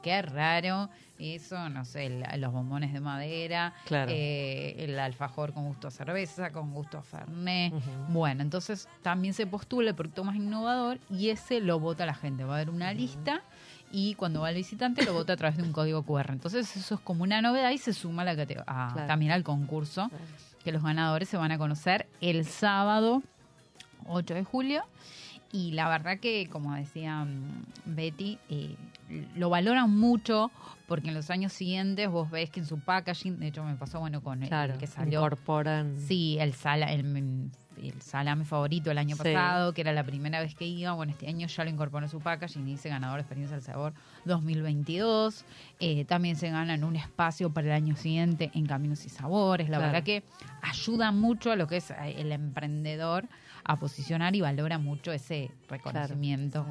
qué 0.03 0.21
raro 0.21 0.89
eso, 1.19 1.69
no 1.69 1.85
sé, 1.85 2.07
el- 2.07 2.25
los 2.41 2.51
bombones 2.51 2.91
de 2.91 2.99
madera, 2.99 3.73
Claro. 3.85 4.11
eh, 4.13 4.75
el 4.79 4.97
alfajor 4.99 5.53
con 5.53 5.67
gusto 5.67 5.87
a 5.87 5.91
cerveza, 5.91 6.51
con 6.51 6.73
gusto 6.73 6.97
a 6.97 7.03
fernet. 7.03 7.71
Bueno, 8.09 8.41
entonces 8.41 8.89
también 9.03 9.33
se 9.35 9.45
postula 9.45 9.89
el 9.89 9.95
producto 9.95 10.23
más 10.23 10.35
innovador 10.35 10.97
y 11.09 11.29
ese 11.29 11.59
lo 11.59 11.79
vota 11.79 12.05
la 12.05 12.15
gente. 12.15 12.43
Va 12.43 12.53
a 12.53 12.55
haber 12.57 12.71
una 12.71 12.91
lista 12.93 13.41
y 13.91 14.15
cuando 14.15 14.41
va 14.41 14.49
el 14.49 14.55
visitante 14.55 15.03
lo 15.05 15.13
vota 15.13 15.33
a 15.33 15.37
través 15.37 15.57
de 15.57 15.63
un 15.63 15.71
código 15.71 16.01
QR. 16.03 16.31
Entonces 16.33 16.75
eso 16.75 16.95
es 16.95 17.01
como 17.01 17.21
una 17.23 17.41
novedad 17.41 17.69
y 17.69 17.77
se 17.77 17.93
suma 17.93 18.23
a 18.23 18.25
la 18.25 18.31
a- 18.31 18.35
Claro. 18.93 19.05
también 19.07 19.31
al 19.31 19.43
concurso 19.43 20.09
que 20.63 20.71
los 20.71 20.81
ganadores 20.81 21.29
se 21.29 21.37
van 21.37 21.51
a 21.51 21.57
conocer 21.59 22.07
el 22.21 22.45
sábado 22.45 23.21
8 24.07 24.33
de 24.33 24.43
julio. 24.43 24.83
Y 25.53 25.71
la 25.71 25.89
verdad 25.89 26.19
que, 26.19 26.47
como 26.49 26.73
decía 26.75 27.25
mm, 27.25 27.63
Betty, 27.85 28.37
eh, 28.49 28.75
lo 29.35 29.49
valoran 29.49 29.89
mucho 29.97 30.49
porque 30.87 31.09
en 31.09 31.13
los 31.15 31.29
años 31.29 31.51
siguientes 31.51 32.09
vos 32.09 32.29
ves 32.29 32.49
que 32.49 32.61
en 32.61 32.65
su 32.65 32.79
packaging, 32.79 33.39
de 33.39 33.47
hecho 33.47 33.63
me 33.63 33.75
pasó 33.75 33.99
bueno 33.99 34.21
con 34.21 34.41
el- 34.43 34.49
Claro, 34.49 34.73
el 34.73 34.79
que 34.79 34.87
salió 34.87 35.19
incorporan. 35.19 35.97
Sí, 35.99 36.37
el, 36.39 36.53
sala, 36.53 36.93
el, 36.93 37.49
el 37.81 38.01
salame 38.01 38.45
favorito 38.45 38.91
el 38.91 38.97
año 38.97 39.15
Sí. 39.17 39.23
pasado, 39.23 39.73
que 39.73 39.81
era 39.81 39.91
la 39.91 40.03
primera 40.05 40.39
vez 40.39 40.55
que 40.55 40.65
iba. 40.65 40.93
Bueno, 40.93 41.11
este 41.11 41.27
año 41.27 41.47
ya 41.47 41.63
lo 41.65 41.69
incorporó 41.69 42.05
en 42.05 42.09
su 42.11 42.19
packaging 42.21 42.65
y 42.67 42.71
dice 42.71 42.87
ganador 42.87 43.17
de 43.17 43.21
experiencia 43.23 43.55
del 43.57 43.65
sabor 43.65 43.93
2022. 44.23 45.43
Eh, 45.79 46.05
también 46.05 46.35
se 46.35 46.49
ganan 46.49 46.83
un 46.83 46.95
espacio 46.95 47.51
para 47.51 47.67
el 47.67 47.73
año 47.73 47.95
siguiente 47.95 48.51
en 48.53 48.65
Caminos 48.65 49.05
y 49.05 49.09
Sabores. 49.09 49.69
La 49.69 49.77
Claro. 49.77 49.91
verdad 49.93 50.05
que 50.05 50.23
ayuda 50.61 51.11
mucho 51.11 51.51
a 51.51 51.55
lo 51.55 51.67
que 51.67 51.77
es 51.77 51.91
eh, 51.91 52.15
el 52.17 52.31
emprendedor 52.31 53.27
a 53.71 53.79
posicionar 53.79 54.35
y 54.35 54.41
valora 54.41 54.77
mucho 54.77 55.11
ese 55.11 55.49
reconocimiento. 55.69 56.65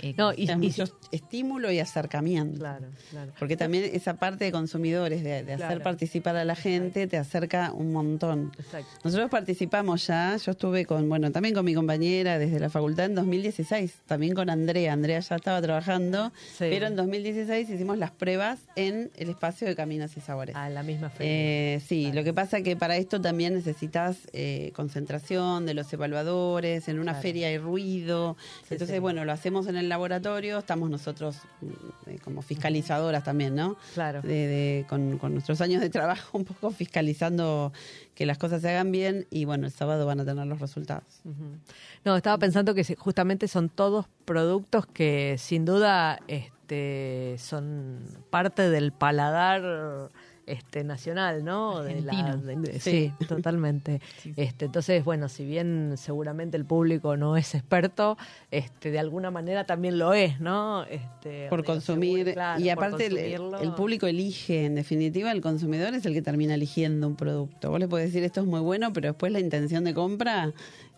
Eh, 0.00 0.14
No, 0.16 0.32
Y, 0.32 0.44
y, 0.50 0.74
estímulo 1.12 1.70
y 1.70 1.78
acercamiento. 1.78 2.58
claro, 2.58 2.86
claro. 3.10 3.32
Porque 3.38 3.56
también 3.56 3.90
esa 3.92 4.14
parte 4.14 4.44
de 4.44 4.52
consumidores, 4.52 5.22
de, 5.22 5.42
de 5.44 5.52
hacer 5.54 5.66
Claro. 5.68 5.82
participar 5.82 6.36
a 6.36 6.44
la 6.44 6.54
gente, 6.56 7.06
te 7.06 7.16
acerca 7.18 7.72
un 7.72 7.92
montón. 7.92 8.52
Exacto. 8.58 8.88
Nosotros 9.04 9.30
participamos 9.30 10.06
ya, 10.06 10.36
yo 10.36 10.52
estuve 10.52 10.84
con, 10.86 11.08
bueno, 11.08 11.30
también 11.30 11.54
con 11.54 11.64
mi 11.64 11.74
compañera 11.74 12.38
desde 12.38 12.58
la 12.60 12.70
facultad 12.70 13.06
en 13.06 13.14
2016, 13.14 13.94
también 14.06 14.34
con 14.34 14.48
Andrea. 14.50 14.92
Andrea 14.92 15.20
ya 15.20 15.36
estaba 15.36 15.60
trabajando, 15.60 16.32
Sí. 16.56 16.66
pero 16.70 16.86
en 16.86 16.96
2016 16.96 17.68
hicimos 17.70 17.98
las 17.98 18.10
pruebas 18.10 18.60
en 18.76 19.10
el 19.16 19.30
espacio 19.30 19.66
de 19.68 19.74
Caminos 19.76 20.16
y 20.16 20.20
Sabores. 20.20 20.56
A 20.56 20.68
la 20.70 20.82
misma 20.82 21.10
feria. 21.10 21.32
Eh, 21.76 21.80
sí, 21.86 22.12
lo 22.12 22.24
que 22.24 22.32
pasa 22.32 22.62
que 22.62 22.76
para 22.76 22.96
esto 22.96 23.20
también 23.20 23.54
necesitas 23.54 24.16
eh, 24.32 24.72
concentración 24.74 25.66
de 25.66 25.74
los 25.74 25.92
evaluadores, 25.92 26.88
en 26.88 26.98
una 26.98 27.12
Claro. 27.12 27.22
feria 27.22 27.48
hay 27.48 27.58
ruido, 27.58 28.36
Sí, 28.62 28.74
entonces 28.74 28.96
sí. 28.96 29.00
bueno, 29.00 29.24
lo 29.24 29.32
hacemos 29.32 29.66
en 29.66 29.76
el 29.76 29.81
laboratorio, 29.88 30.58
estamos 30.58 30.90
nosotros 30.90 31.36
mm, 31.60 32.10
eh, 32.10 32.18
como 32.24 32.42
fiscalizadoras 32.42 33.24
también, 33.24 33.54
¿no? 33.54 33.76
Claro. 33.94 34.22
De, 34.22 34.28
de- 34.28 34.86
con, 34.88 35.18
con 35.18 35.32
nuestros 35.32 35.60
años 35.60 35.80
de 35.80 35.90
trabajo 35.90 36.36
un 36.38 36.44
poco 36.44 36.70
fiscalizando 36.70 37.72
que 38.14 38.26
las 38.26 38.38
cosas 38.38 38.62
se 38.62 38.68
hagan 38.70 38.92
bien 38.92 39.26
y 39.30 39.44
bueno, 39.44 39.66
el 39.66 39.72
sábado 39.72 40.06
van 40.06 40.20
a 40.20 40.24
tener 40.24 40.46
los 40.46 40.60
resultados. 40.60 41.22
No, 42.04 42.16
estaba 42.16 42.38
pensando 42.38 42.74
que 42.74 42.84
justamente 42.96 43.48
son 43.48 43.68
todos 43.68 44.06
productos 44.24 44.86
que 44.86 45.36
sin 45.38 45.64
duda 45.64 46.18
este, 46.28 47.36
son 47.38 48.00
parte 48.30 48.68
del 48.70 48.92
paladar 48.92 50.10
este 50.46 50.84
nacional, 50.84 51.44
¿no? 51.44 51.82
De 51.82 52.00
la- 52.02 52.36
de- 52.36 52.80
sí, 52.80 53.12
totalmente. 53.28 54.00
Este, 54.36 54.64
entonces, 54.66 55.04
bueno, 55.04 55.28
si 55.28 55.44
bien 55.44 55.94
seguramente 55.96 56.56
el 56.56 56.64
público 56.64 57.16
no 57.16 57.36
es 57.36 57.54
experto, 57.54 58.16
este, 58.50 58.90
de 58.90 58.98
alguna 58.98 59.30
manera 59.30 59.64
también 59.64 59.98
lo 59.98 60.14
es, 60.14 60.40
¿no? 60.40 60.84
Este, 60.84 61.48
Por 61.48 61.62
digo, 61.62 61.72
consumir, 61.74 62.18
seguro, 62.18 62.32
claro, 62.34 62.60
y 62.60 62.68
aparte 62.70 63.06
el, 63.06 63.16
el 63.18 63.72
público 63.74 64.06
elige, 64.06 64.64
en 64.64 64.74
definitiva 64.74 65.30
el 65.32 65.40
consumidor 65.40 65.94
es 65.94 66.04
el 66.06 66.14
que 66.14 66.22
termina 66.22 66.54
eligiendo 66.54 67.06
un 67.06 67.16
producto. 67.16 67.70
Vos 67.70 67.78
le 67.80 67.88
podés 67.88 68.06
decir 68.06 68.24
esto 68.24 68.40
es 68.40 68.46
muy 68.46 68.60
bueno, 68.60 68.92
pero 68.92 69.08
después 69.08 69.32
la 69.32 69.40
intención 69.40 69.84
de 69.84 69.94
compra 69.94 70.52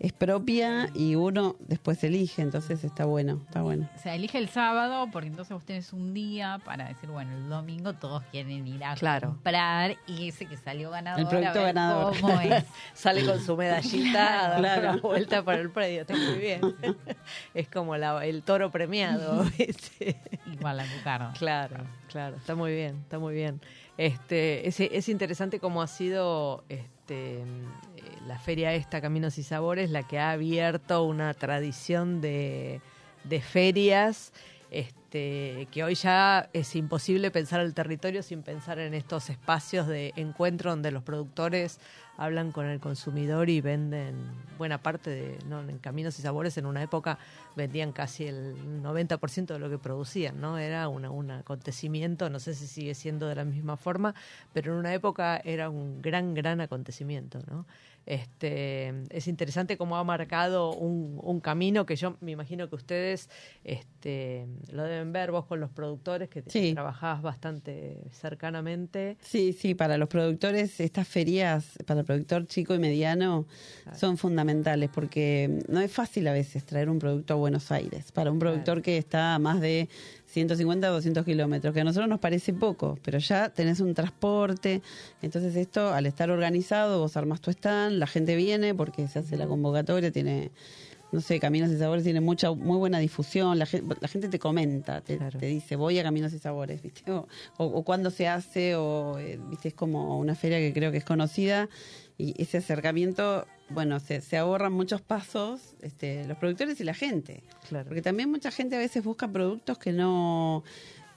es 0.05 0.13
propia 0.13 0.89
y 0.95 1.15
uno 1.15 1.57
después 1.61 2.05
elige, 2.05 2.43
entonces 2.43 2.85
está 2.85 3.07
bueno, 3.07 3.41
está 3.47 3.63
bueno. 3.63 3.89
O 3.97 3.99
sea, 3.99 4.15
elige 4.15 4.37
el 4.39 4.49
sábado 4.51 5.09
porque 5.11 5.29
entonces 5.29 5.55
vos 5.55 5.65
tenés 5.65 5.93
un 5.95 6.13
día 6.13 6.61
para 6.65 6.89
decir, 6.89 7.09
bueno, 7.09 7.33
el 7.35 7.49
domingo 7.49 7.95
todos 7.95 8.23
quieren 8.25 8.67
ir 8.69 8.85
a 8.85 8.95
Claro. 8.97 9.29
comprar 9.31 9.97
y 10.07 10.29
ese 10.29 10.45
que 10.47 10.57
salió 10.59 10.91
ganador. 10.91 11.21
El 11.21 11.27
producto 11.29 11.59
a 11.61 11.65
ver 11.65 11.75
ganador. 11.75 12.21
¿Cómo 12.21 12.39
es? 12.41 12.65
Sale 12.95 13.25
con 13.25 13.41
su 13.41 13.57
medallita 13.57 14.45
a 14.45 14.49
dar 14.51 14.59
Claro. 14.59 14.93
una 14.93 15.01
vuelta 15.01 15.43
por 15.43 15.55
el 15.55 15.71
predio, 15.71 16.03
está 16.03 16.15
muy 16.15 16.39
bien. 16.39 16.61
Es 17.55 17.69
como 17.69 17.97
la- 17.97 18.27
el 18.27 18.43
toro 18.43 18.71
premiado. 18.71 19.45
Igual 20.53 20.77
la 20.77 20.85
cucarda. 20.87 21.33
Claro, 21.39 21.77
claro, 22.09 22.37
está 22.37 22.55
muy 22.55 22.75
bien, 22.75 22.99
está 23.03 23.19
muy 23.19 23.35
bien. 23.35 23.61
Este, 23.97 24.69
es, 24.69 24.81
es 24.81 25.09
interesante 25.09 25.61
cómo 25.61 25.81
ha 25.81 25.87
sido 25.87 26.65
este, 26.69 27.43
la 28.27 28.39
feria 28.39 28.73
esta, 28.73 29.01
Caminos 29.01 29.39
y 29.39 29.43
Sabores, 29.43 29.91
la 29.91 30.03
que 30.03 30.19
ha 30.19 30.31
abierto 30.31 31.05
una 31.05 31.35
tradición 31.35 32.21
de, 32.21 32.81
de 33.25 33.41
ferias. 33.41 34.33
Este, 34.71 35.69
que 35.71 35.85
hoy 35.85 35.95
ya 35.95 36.51
es 36.53 36.75
imposible 36.75 37.31
pensar 37.31 37.61
el 37.61 37.75
territorio 37.75 38.25
sin 38.25 38.43
pensar 38.43 38.81
en 38.81 38.93
estos 38.93 39.31
espacios 39.31 39.87
de 39.87 40.13
encuentro 40.17 40.71
donde 40.71 40.91
los 40.91 41.05
productores 41.05 41.79
hablan 42.17 42.53
con 42.53 42.67
el 42.67 42.81
consumidor 42.81 43.51
y 43.51 43.61
venden 43.61 44.15
buena 44.57 44.79
parte 44.79 45.11
de 45.11 45.39
no 45.49 45.61
en 45.69 45.79
caminos 45.79 46.19
y 46.19 46.23
sabores. 46.23 46.57
En 46.59 46.67
una 46.67 46.83
época 46.83 47.19
vendían 47.57 47.93
casi 47.93 48.25
el 48.27 48.55
90% 48.83 49.47
de 49.55 49.59
lo 49.59 49.69
que 49.71 49.79
producían 49.79 50.41
no 50.41 50.59
era 50.59 50.89
una, 50.89 51.11
un 51.11 51.31
acontecimiento 51.31 52.29
no 52.31 52.41
sé 52.41 52.55
si 52.55 52.67
sigue 52.67 52.95
siendo 52.95 53.29
de 53.29 53.37
la 53.37 53.45
misma 53.45 53.77
forma 53.77 54.15
pero 54.53 54.73
en 54.73 54.79
una 54.81 54.93
época 54.93 55.41
era 55.45 55.71
un 55.71 56.03
gran 56.03 56.35
gran 56.35 56.61
acontecimiento 56.61 57.39
no 57.49 57.65
este 58.07 58.93
es 59.11 59.29
interesante 59.29 59.77
cómo 59.79 59.97
ha 59.97 60.05
marcado 60.05 60.73
un, 60.75 61.19
un 61.23 61.41
camino 61.41 61.87
que 61.87 61.95
yo 61.97 62.17
me 62.21 62.33
imagino 62.33 62.69
que 62.69 62.75
ustedes 62.75 63.31
este 63.63 64.47
lo 64.73 64.83
deben 64.83 65.13
ver 65.13 65.31
vos 65.31 65.47
con 65.47 65.61
los 65.61 65.71
productores 65.71 66.29
que 66.29 66.43
Sí. 66.47 66.75
trabajabas 66.75 67.23
bastante 67.23 67.97
cercanamente. 68.11 69.17
Sí, 69.23 69.53
sí, 69.55 69.75
para 69.75 69.97
los 69.97 70.09
productores 70.09 70.79
estas 70.81 71.09
ferias, 71.09 71.79
para 71.87 72.03
el 72.05 72.07
productor 72.07 72.47
chico 72.47 72.75
y 72.75 72.79
mediano, 72.79 73.47
son 73.97 74.17
fundamentales 74.17 74.91
porque 74.93 75.63
no 75.69 75.81
es 75.81 75.91
fácil 75.91 76.29
a 76.29 76.33
veces 76.33 76.65
traer 76.65 76.89
un 76.89 76.99
producto 76.99 77.35
a 77.35 77.37
Buenos 77.37 77.73
Aires. 77.73 78.13
Para 78.13 78.31
un 78.31 78.39
productor 78.39 78.83
que 78.83 78.99
está 78.99 79.35
a 79.35 79.39
más 79.39 79.61
de 79.61 79.89
150 80.27 80.91
o 80.91 80.95
200 80.95 81.25
kilómetros, 81.25 81.73
que 81.73 81.81
a 81.81 81.85
nosotros 81.85 82.09
nos 82.09 82.21
parece 82.21 82.53
poco, 82.53 82.99
pero 83.03 83.19
ya 83.19 83.49
tenés 83.49 83.81
un 83.81 83.95
transporte. 83.95 84.83
Entonces 85.23 85.57
esto, 85.57 85.93
al 85.93 86.07
estar 86.07 86.31
organizado, 86.31 86.99
vos 86.99 87.17
armas 87.17 87.41
tu 87.41 87.51
stand, 87.51 87.99
la 87.99 88.07
gente 88.07 88.37
viene 88.37 88.75
porque 88.75 89.09
se 89.09 89.21
hace 89.21 89.37
la 89.37 89.47
convocatoria, 89.47 90.11
tiene... 90.11 90.51
No 91.15 91.21
sé, 91.21 91.39
Caminos 91.39 91.71
y 91.71 91.79
Sabores 91.79 92.03
tiene 92.03 92.21
mucha, 92.21 92.51
muy 92.51 92.77
buena 92.77 92.99
difusión, 92.99 93.57
la 93.59 93.67
gente, 93.67 93.95
la 94.01 94.09
gente 94.09 94.29
te 94.29 94.41
comenta, 94.41 95.01
te, 95.01 95.17
Claro. 95.17 95.39
te 95.39 95.47
dice, 95.47 95.77
voy 95.77 95.97
a 95.99 96.03
Caminos 96.03 96.33
y 96.33 96.39
Sabores, 96.41 96.83
¿viste? 96.83 97.09
O, 97.13 97.29
o, 97.57 97.65
o 97.67 97.83
cuándo 97.85 98.11
se 98.11 98.27
hace, 98.27 98.75
o, 98.75 99.17
eh, 99.19 99.39
¿viste? 99.49 99.69
Es 99.69 99.75
como 99.75 100.19
una 100.19 100.35
feria 100.35 100.59
que 100.59 100.73
creo 100.73 100.91
que 100.91 100.99
es 100.99 101.05
conocida 101.05 101.69
y 102.19 102.35
ese 102.43 102.59
acercamiento, 102.59 103.47
bueno, 103.71 104.01
se, 104.01 104.21
se 104.23 104.37
ahorran 104.37 104.73
muchos 104.73 105.01
pasos 105.03 105.77
este, 105.83 106.27
los 106.27 106.37
productores 106.37 106.81
y 106.81 106.85
la 106.85 106.95
gente. 106.95 107.45
claro 107.69 107.87
Porque 107.87 108.03
también 108.03 108.29
mucha 108.31 108.51
gente 108.51 108.75
a 108.75 108.81
veces 108.81 109.05
busca 109.05 109.29
productos 109.29 109.79
que 109.79 109.93
no 109.93 110.65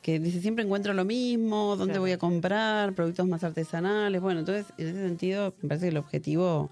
que 0.04 0.20
dice 0.20 0.40
siempre 0.42 0.64
encuentro 0.64 0.94
lo 0.94 1.04
mismo, 1.06 1.76
dónde 1.76 1.94
Claro. 1.94 2.02
voy 2.02 2.12
a 2.12 2.18
comprar, 2.18 2.94
productos 2.94 3.28
más 3.28 3.44
artesanales. 3.44 4.22
Bueno, 4.22 4.40
entonces 4.42 4.68
en 4.78 4.88
ese 4.90 5.02
sentido 5.06 5.54
me 5.62 5.68
parece 5.70 5.88
que 5.88 5.90
el 5.90 5.98
objetivo 5.98 6.70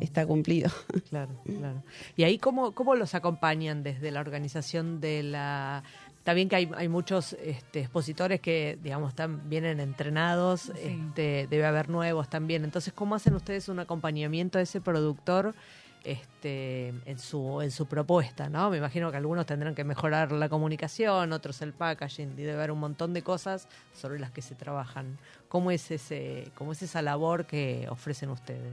está 0.00 0.26
cumplido. 0.26 0.70
Claro, 1.08 1.32
claro. 1.44 1.82
¿Y 2.16 2.24
ahí 2.24 2.38
cómo, 2.38 2.72
cómo 2.72 2.94
los 2.94 3.14
acompañan 3.14 3.82
desde 3.82 4.10
la 4.10 4.20
organización 4.20 5.00
de 5.00 5.22
la... 5.22 5.82
Está 6.18 6.32
bien 6.32 6.48
que 6.48 6.56
hay, 6.56 6.70
hay 6.74 6.88
muchos 6.88 7.34
este, 7.34 7.80
expositores 7.80 8.40
que, 8.40 8.78
digamos, 8.82 9.10
están, 9.10 9.48
vienen 9.50 9.78
entrenados, 9.78 10.70
este, 10.70 11.46
debe 11.50 11.66
haber 11.66 11.90
nuevos 11.90 12.30
también. 12.30 12.64
Entonces, 12.64 12.94
¿cómo 12.94 13.14
hacen 13.14 13.34
ustedes 13.34 13.68
un 13.68 13.78
acompañamiento 13.78 14.58
a 14.58 14.62
ese 14.62 14.80
productor 14.80 15.54
este, 16.02 16.94
en, 17.04 17.18
su, 17.18 17.60
en 17.60 17.70
su 17.70 17.84
propuesta? 17.84 18.48
¿no? 18.48 18.70
Me 18.70 18.78
imagino 18.78 19.10
que 19.10 19.18
algunos 19.18 19.44
tendrán 19.44 19.74
que 19.74 19.84
mejorar 19.84 20.32
la 20.32 20.48
comunicación, 20.48 21.30
otros 21.32 21.60
el 21.60 21.74
packaging, 21.74 22.32
y 22.32 22.42
debe 22.42 22.54
haber 22.54 22.70
un 22.70 22.80
montón 22.80 23.12
de 23.12 23.20
cosas 23.20 23.68
sobre 23.92 24.18
las 24.18 24.30
que 24.30 24.40
se 24.40 24.54
trabajan. 24.54 25.18
¿Cómo 25.48 25.70
es, 25.70 25.90
ese, 25.90 26.50
cómo 26.54 26.72
es 26.72 26.82
esa 26.82 27.02
labor 27.02 27.44
que 27.44 27.86
ofrecen 27.90 28.30
ustedes? 28.30 28.72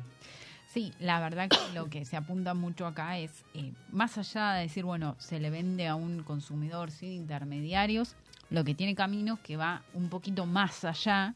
Sí, 0.74 0.94
la 1.00 1.20
verdad 1.20 1.50
que 1.50 1.74
lo 1.74 1.90
que 1.90 2.06
se 2.06 2.16
apunta 2.16 2.54
mucho 2.54 2.86
acá 2.88 3.18
es, 3.18 3.44
eh, 3.54 3.74
más 3.92 4.18
allá 4.18 4.54
de 4.54 4.62
decir, 4.62 4.86
bueno, 4.86 5.18
se 5.20 5.38
le 5.42 5.50
vende 5.50 5.86
a 5.90 5.96
un 5.96 6.24
consumidor 6.24 6.92
sin 6.92 7.12
intermediarios, 7.12 8.16
lo 8.50 8.64
que 8.64 8.74
tiene 8.74 8.96
Caminos 8.96 9.40
que 9.40 9.58
va 9.58 9.84
un 9.94 10.08
poquito 10.08 10.46
más 10.46 10.86
allá 10.86 11.36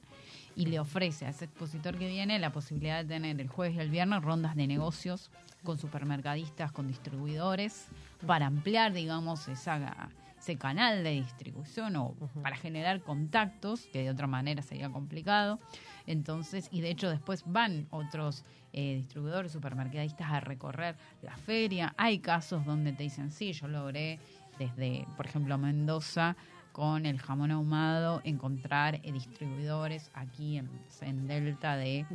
y 0.56 0.68
le 0.68 0.80
ofrece 0.80 1.26
a 1.26 1.30
ese 1.30 1.46
expositor 1.46 1.98
que 1.98 2.08
viene 2.08 2.40
la 2.40 2.54
posibilidad 2.54 3.04
de 3.04 3.10
tener 3.10 3.42
el 3.42 3.50
jueves 3.50 3.76
y 3.76 3.80
el 3.82 3.90
viernes 3.90 4.24
rondas 4.24 4.56
de 4.56 4.68
negocios 4.68 5.30
con 5.66 5.78
supermercadistas, 5.78 6.72
con 6.72 6.88
distribuidores, 6.88 7.88
para 8.26 8.46
ampliar, 8.46 8.94
digamos, 8.94 9.50
esa, 9.50 10.10
ese 10.40 10.56
canal 10.56 11.04
de 11.04 11.12
distribución 11.12 11.98
o 11.98 12.16
para 12.42 12.56
generar 12.56 13.02
contactos, 13.02 13.88
que 13.92 14.04
de 14.04 14.12
otra 14.12 14.28
manera 14.28 14.62
sería 14.62 14.90
complicado. 14.90 15.60
Entonces, 16.08 16.68
y 16.72 16.82
de 16.82 16.90
hecho 16.90 17.10
después 17.10 17.44
van 17.46 17.88
otros 17.90 18.44
eh, 18.74 18.96
distribuidores, 18.96 19.52
supermercadistas 19.52 20.32
a 20.32 20.40
recorrer 20.40 20.96
la 21.22 21.36
feria. 21.38 21.94
Hay 21.98 22.20
casos 22.20 22.66
donde 22.66 22.92
te 22.94 23.04
dicen, 23.04 23.32
sí, 23.32 23.54
yo 23.54 23.68
logré 23.68 24.20
desde, 24.60 25.06
por 25.18 25.26
ejemplo, 25.26 25.58
Mendoza, 25.58 26.36
con 26.72 27.06
el 27.06 27.20
jamón 27.20 27.52
ahumado, 27.52 28.22
encontrar 28.26 28.96
eh, 28.96 29.12
distribuidores 29.12 30.12
aquí 30.14 30.58
en, 30.58 30.70
en 31.02 31.28
Delta 31.28 31.78
de 31.78 32.06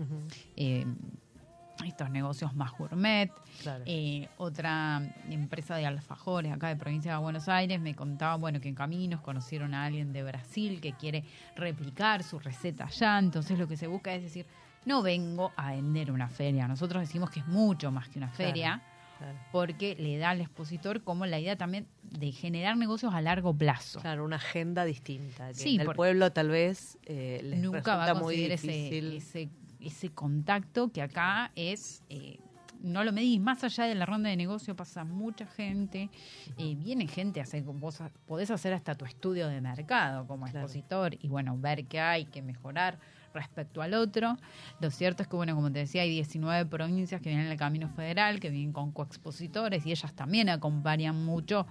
estos 1.85 2.11
negocios 2.11 2.55
más 2.55 2.73
gourmet. 2.73 3.31
Claro. 3.63 3.85
Eh, 3.87 4.29
otra 4.37 5.03
empresa 5.29 5.77
de 5.77 5.87
alfajores 5.87 6.53
acá 6.53 6.69
de 6.69 6.77
provincia 6.77 7.13
de 7.13 7.19
Buenos 7.19 7.49
Aires 7.49 7.81
me 7.81 7.95
contaba, 7.95 8.37
bueno, 8.37 8.61
que 8.61 8.69
en 8.69 8.75
caminos 8.75 9.21
conocieron 9.21 9.75
a 9.75 9.85
alguien 9.85 10.13
de 10.13 10.23
Brasil 10.23 10.81
que 10.81 10.93
quiere 10.93 11.25
replicar 11.57 12.23
su 12.23 12.39
receta 12.39 12.85
allá. 12.85 13.19
Entonces 13.19 13.59
lo 13.59 13.69
que 13.69 13.77
se 13.77 13.87
busca 13.87 14.15
es 14.15 14.23
decir, 14.23 14.47
no 14.85 15.03
vengo 15.03 15.53
a 15.57 15.73
vender 15.73 16.11
una 16.11 16.29
feria. 16.29 16.67
Nosotros 16.67 17.03
decimos 17.03 17.31
que 17.31 17.41
es 17.41 17.47
mucho 17.47 17.91
más 17.91 18.09
que 18.09 18.19
una 18.19 18.31
feria 18.31 18.83
claro. 19.19 19.39
porque 19.53 19.95
le 19.99 20.19
da 20.19 20.31
al 20.31 20.41
expositor 20.41 21.03
como 21.03 21.27
la 21.27 21.39
idea 21.39 21.57
también 21.57 21.87
de 22.03 22.33
generar 22.33 22.77
negocios 22.77 23.15
a 23.15 23.21
largo 23.21 23.55
plazo. 23.55 24.01
Claro, 24.01 24.25
una 24.25 24.37
agenda 24.37 24.85
distinta. 24.85 25.49
Que 25.49 25.55
Sí, 25.55 25.75
en 25.77 25.83
el 25.83 25.93
pueblo 25.93 26.33
tal 26.33 26.49
vez 26.49 26.99
eh, 27.05 27.41
les 27.45 27.61
Nunca 27.61 27.97
va 27.97 28.11
a 28.11 28.15
muy 28.15 28.23
conseguir 28.23 28.53
ese, 28.53 28.67
difícil. 28.67 29.17
ese, 29.17 29.49
ese 29.83 30.11
contacto 30.11 30.91
que 30.93 31.03
acá 31.03 31.53
es, 31.55 32.03
eh, 32.09 32.39
no 32.83 33.05
lo 33.05 33.13
medís. 33.13 33.41
Más 33.41 33.63
allá 33.65 33.85
de 33.85 33.95
la 33.95 34.07
ronda 34.07 34.31
de 34.31 34.37
negocio 34.37 34.75
pasa 34.75 35.05
mucha 35.05 35.47
gente, 35.47 36.11
eh, 36.59 36.75
viene 36.77 37.07
gente 37.07 37.41
a 37.41 37.45
hacer, 37.45 37.63
vos 37.63 38.03
podés 38.27 38.51
hacer 38.51 38.73
hasta 38.73 38.95
tu 38.95 39.05
estudio 39.05 39.49
de 39.49 39.61
mercado 39.61 40.27
como 40.27 40.47
expositor 40.47 41.17
y 41.21 41.29
bueno, 41.29 41.57
ver 41.59 41.87
qué 41.87 42.01
hay 42.01 42.25
que 42.25 42.43
mejorar 42.43 42.99
respecto 43.35 43.83
al 43.83 43.95
otro. 43.95 44.37
Lo 44.81 44.91
cierto 44.91 45.23
es 45.23 45.29
que, 45.29 45.37
bueno, 45.37 45.55
como 45.55 45.71
te 45.71 45.81
decía, 45.81 46.03
hay 46.03 46.11
19 46.11 46.67
provincias 46.67 47.21
que 47.21 47.29
vienen 47.29 47.47
en 47.47 47.53
el 47.53 47.59
Camino 47.59 47.89
Federal, 47.89 48.41
que 48.41 48.51
vienen 48.51 48.73
con 48.73 48.93
coexpositores 48.93 49.87
y 49.87 49.93
ellas 49.93 50.13
también 50.15 50.49
acompañan 50.49 51.25
mucho 51.25 51.67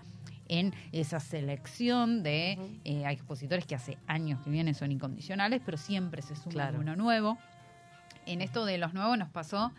en 0.48 0.74
esa 0.92 1.20
selección 1.20 2.24
de 2.24 2.58
eh, 2.84 3.04
expositores 3.08 3.66
que 3.66 3.76
hace 3.76 3.98
años 4.08 4.42
que 4.42 4.50
vienen 4.50 4.74
son 4.74 4.92
incondicionales, 4.92 5.62
pero 5.64 5.78
siempre 5.78 6.22
se 6.22 6.36
suma 6.36 6.74
uno 6.78 6.96
nuevo. 6.96 7.38
En 8.34 8.42
esto 8.42 8.66
de 8.66 8.78
los 8.78 8.94
nuevos 8.94 9.18
nos 9.18 9.30
pasó 9.30 9.72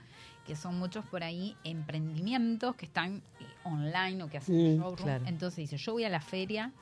que 0.47 0.57
son 0.57 0.78
muchos 0.78 1.04
por 1.04 1.23
ahí 1.23 1.57
emprendimientos 1.64 2.75
que 2.75 2.87
están 2.87 3.23
eh, 3.38 3.45
online 3.64 4.23
o 4.25 4.28
que 4.28 4.38
hacen 4.38 4.57
mm, 4.57 4.80
showroom. 4.80 5.26
Entonces 5.26 5.59
dice, 5.59 5.76
yo 5.76 5.92
voy 5.92 6.04
a 6.04 6.09
la 6.09 6.21
feria 6.21 6.73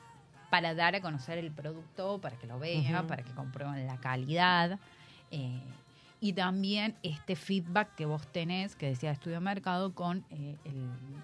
para 0.49 0.73
dar 0.73 0.95
a 0.95 1.01
conocer 1.01 1.37
el 1.37 1.51
producto, 1.51 2.19
para 2.19 2.35
que 2.37 2.47
lo 2.47 2.57
vea, 2.57 3.05
para 3.05 3.23
que 3.23 3.31
comprueben 3.33 3.85
la 3.85 3.97
calidad. 3.97 4.79
Eh, 5.29 5.61
y 6.21 6.33
también 6.33 6.95
este 7.03 7.35
feedback 7.35 7.95
que 7.95 8.05
vos 8.05 8.25
tenés, 8.27 8.75
que 8.75 8.87
decía 8.87 9.11
Estudio 9.11 9.39
Mercado, 9.39 9.93
con 9.93 10.25
el, 10.31 10.57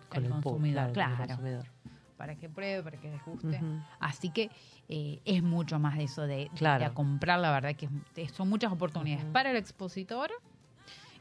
consumidor. 0.09 0.91
claro, 0.93 1.63
para 2.17 2.35
que 2.35 2.49
pruebe, 2.49 2.83
para 2.83 2.97
que 2.97 3.09
les 3.09 3.23
guste. 3.23 3.59
Así 3.99 4.29
que 4.29 4.49
eh, 4.89 5.19
es 5.25 5.43
mucho 5.43 5.79
más 5.79 5.97
de 5.97 6.03
eso 6.03 6.21
de, 6.23 6.49
de, 6.53 6.91
comprar, 6.93 7.39
la 7.39 7.51
verdad 7.51 7.75
que 7.75 7.89
son 8.29 8.49
muchas 8.49 8.71
oportunidades 8.71 9.25
para 9.25 9.51
el 9.51 9.57
expositor 9.57 10.31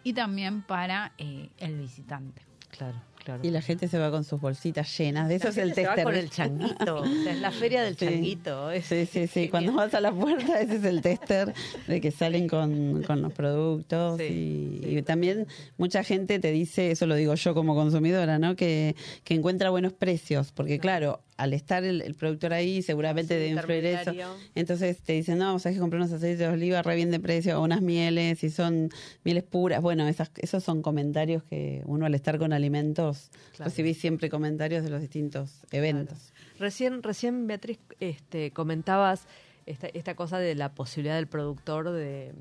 y 0.03 0.13
también 0.13 0.63
para 0.63 1.13
eh, 1.19 1.51
el 1.59 1.79
visitante. 1.79 2.43
Claro. 2.71 3.01
Y 3.43 3.51
la 3.51 3.63
gente 3.63 3.89
se 3.89 3.99
va 3.99 4.11
con 4.11 4.25
sus 4.25 4.41
bolsitas 4.41 4.97
llenas. 4.99 5.29
De 5.29 5.37
eso 5.37 5.49
es 5.49 5.57
el 5.57 5.75
tester. 5.75 5.95
Se 5.95 6.05
va 6.05 6.05
con 6.05 6.15
el 6.15 6.31
changuito. 6.31 7.05
es 7.05 7.41
la 7.41 7.51
feria 7.51 7.83
del 7.83 7.97
changuito. 7.97 8.71
sí, 8.83 9.07
sí, 9.07 9.27
sí. 9.27 9.49
Cuando 9.49 9.73
vas 9.73 9.95
a 9.95 10.01
la 10.01 10.13
puerta, 10.13 10.61
ese 10.61 10.77
es 10.77 10.85
el 10.85 11.01
tester 11.01 11.53
de 11.87 12.01
que 12.01 12.11
salen 12.11 12.49
con, 12.49 13.03
con 13.03 13.23
los 13.23 13.33
productos. 13.33 14.21
y, 14.21 15.03
también 15.05 15.47
mucha 15.77 16.03
gente 16.03 16.39
te 16.39 16.51
dice, 16.51 16.91
eso 16.91 17.07
lo 17.07 17.15
digo 17.15 17.35
yo 17.35 17.55
como 17.55 17.75
consumidora, 17.75 18.39
¿no? 18.39 18.57
Que, 18.57 18.97
que 19.25 19.35
encuentra 19.35 19.71
buenos 19.71 19.93
precios. 19.93 20.53
Porque, 20.53 20.79
claro, 20.79 21.21
al 21.37 21.53
estar 21.53 21.83
el, 21.85 22.15
productor 22.15 22.53
ahí, 22.53 22.83
seguramente 22.83 23.35
debe 23.35 23.49
influir 23.49 23.85
eso. 23.87 24.13
Entonces 24.55 25.01
te 25.01 25.15
dicen, 25.15 25.39
no, 25.39 25.59
sabes 25.59 25.77
que 25.77 25.81
comprar 25.81 26.01
unos 26.01 26.13
aceites 26.13 26.39
de 26.39 26.49
oliva 26.49 26.83
re 26.83 26.95
bien 26.97 27.11
de 27.11 27.19
precio, 27.19 27.59
o 27.59 27.65
unas 27.65 27.83
mieles, 27.83 28.45
y 28.45 28.51
son 28.51 28.91
mieles 29.25 29.43
puras. 29.43 29.83
Bueno, 29.83 30.07
esas, 30.07 30.31
esos 30.37 30.63
son 30.63 30.83
comentarios 30.83 31.43
que 31.43 31.83
uno 31.87 32.07
al 32.07 32.15
estar 32.15 32.39
con 32.39 32.53
alimentos 32.53 33.31
recibí 33.59 33.95
siempre 33.95 34.31
comentarios 34.31 34.85
de 34.85 34.91
los 34.91 35.01
distintos 35.01 35.65
eventos. 35.73 36.33
Recién, 36.59 37.03
recién 37.03 37.47
Beatriz, 37.47 37.81
este, 37.99 38.53
comentabas 38.53 39.27
esta, 39.67 39.89
esta 39.89 40.15
cosa 40.15 40.39
de 40.39 40.55
la 40.55 40.75
posibilidad 40.75 41.17
del 41.17 41.27
productor 41.27 41.91
de, 41.91 42.33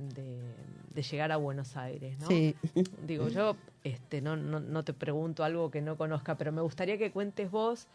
de, 0.94 1.02
llegar 1.02 1.32
a 1.32 1.38
Buenos 1.38 1.76
Aires, 1.76 2.18
¿no? 2.20 2.28
Sí. 2.28 2.56
Digo, 3.08 3.28
yo 3.28 3.58
este, 3.84 4.22
no, 4.22 4.38
no, 4.38 4.60
no 4.60 4.84
te 4.84 4.94
pregunto 4.94 5.44
algo 5.44 5.72
que 5.72 5.82
no 5.82 5.98
conozca, 5.98 6.38
pero 6.38 6.52
me 6.52 6.62
gustaría 6.62 6.98
que 6.98 7.12
cuentes 7.12 7.50
vos 7.50 7.88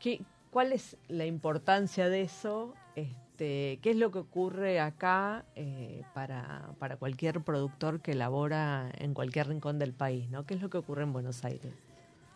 qué, 0.00 0.20
¿Cuál 0.50 0.72
es 0.72 0.96
la 1.08 1.26
importancia 1.26 2.08
de 2.08 2.22
eso? 2.22 2.74
Este, 2.96 3.78
¿Qué 3.82 3.90
es 3.90 3.96
lo 3.96 4.10
que 4.10 4.18
ocurre 4.18 4.80
acá 4.80 5.44
eh, 5.54 6.02
para, 6.12 6.70
para 6.78 6.96
cualquier 6.96 7.40
productor 7.42 8.00
que 8.00 8.12
elabora 8.12 8.90
en 8.98 9.14
cualquier 9.14 9.48
rincón 9.48 9.78
del 9.78 9.92
país? 9.92 10.28
¿no? 10.28 10.44
¿Qué 10.46 10.54
es 10.54 10.60
lo 10.60 10.68
que 10.68 10.78
ocurre 10.78 11.04
en 11.04 11.12
Buenos 11.12 11.44
Aires? 11.44 11.72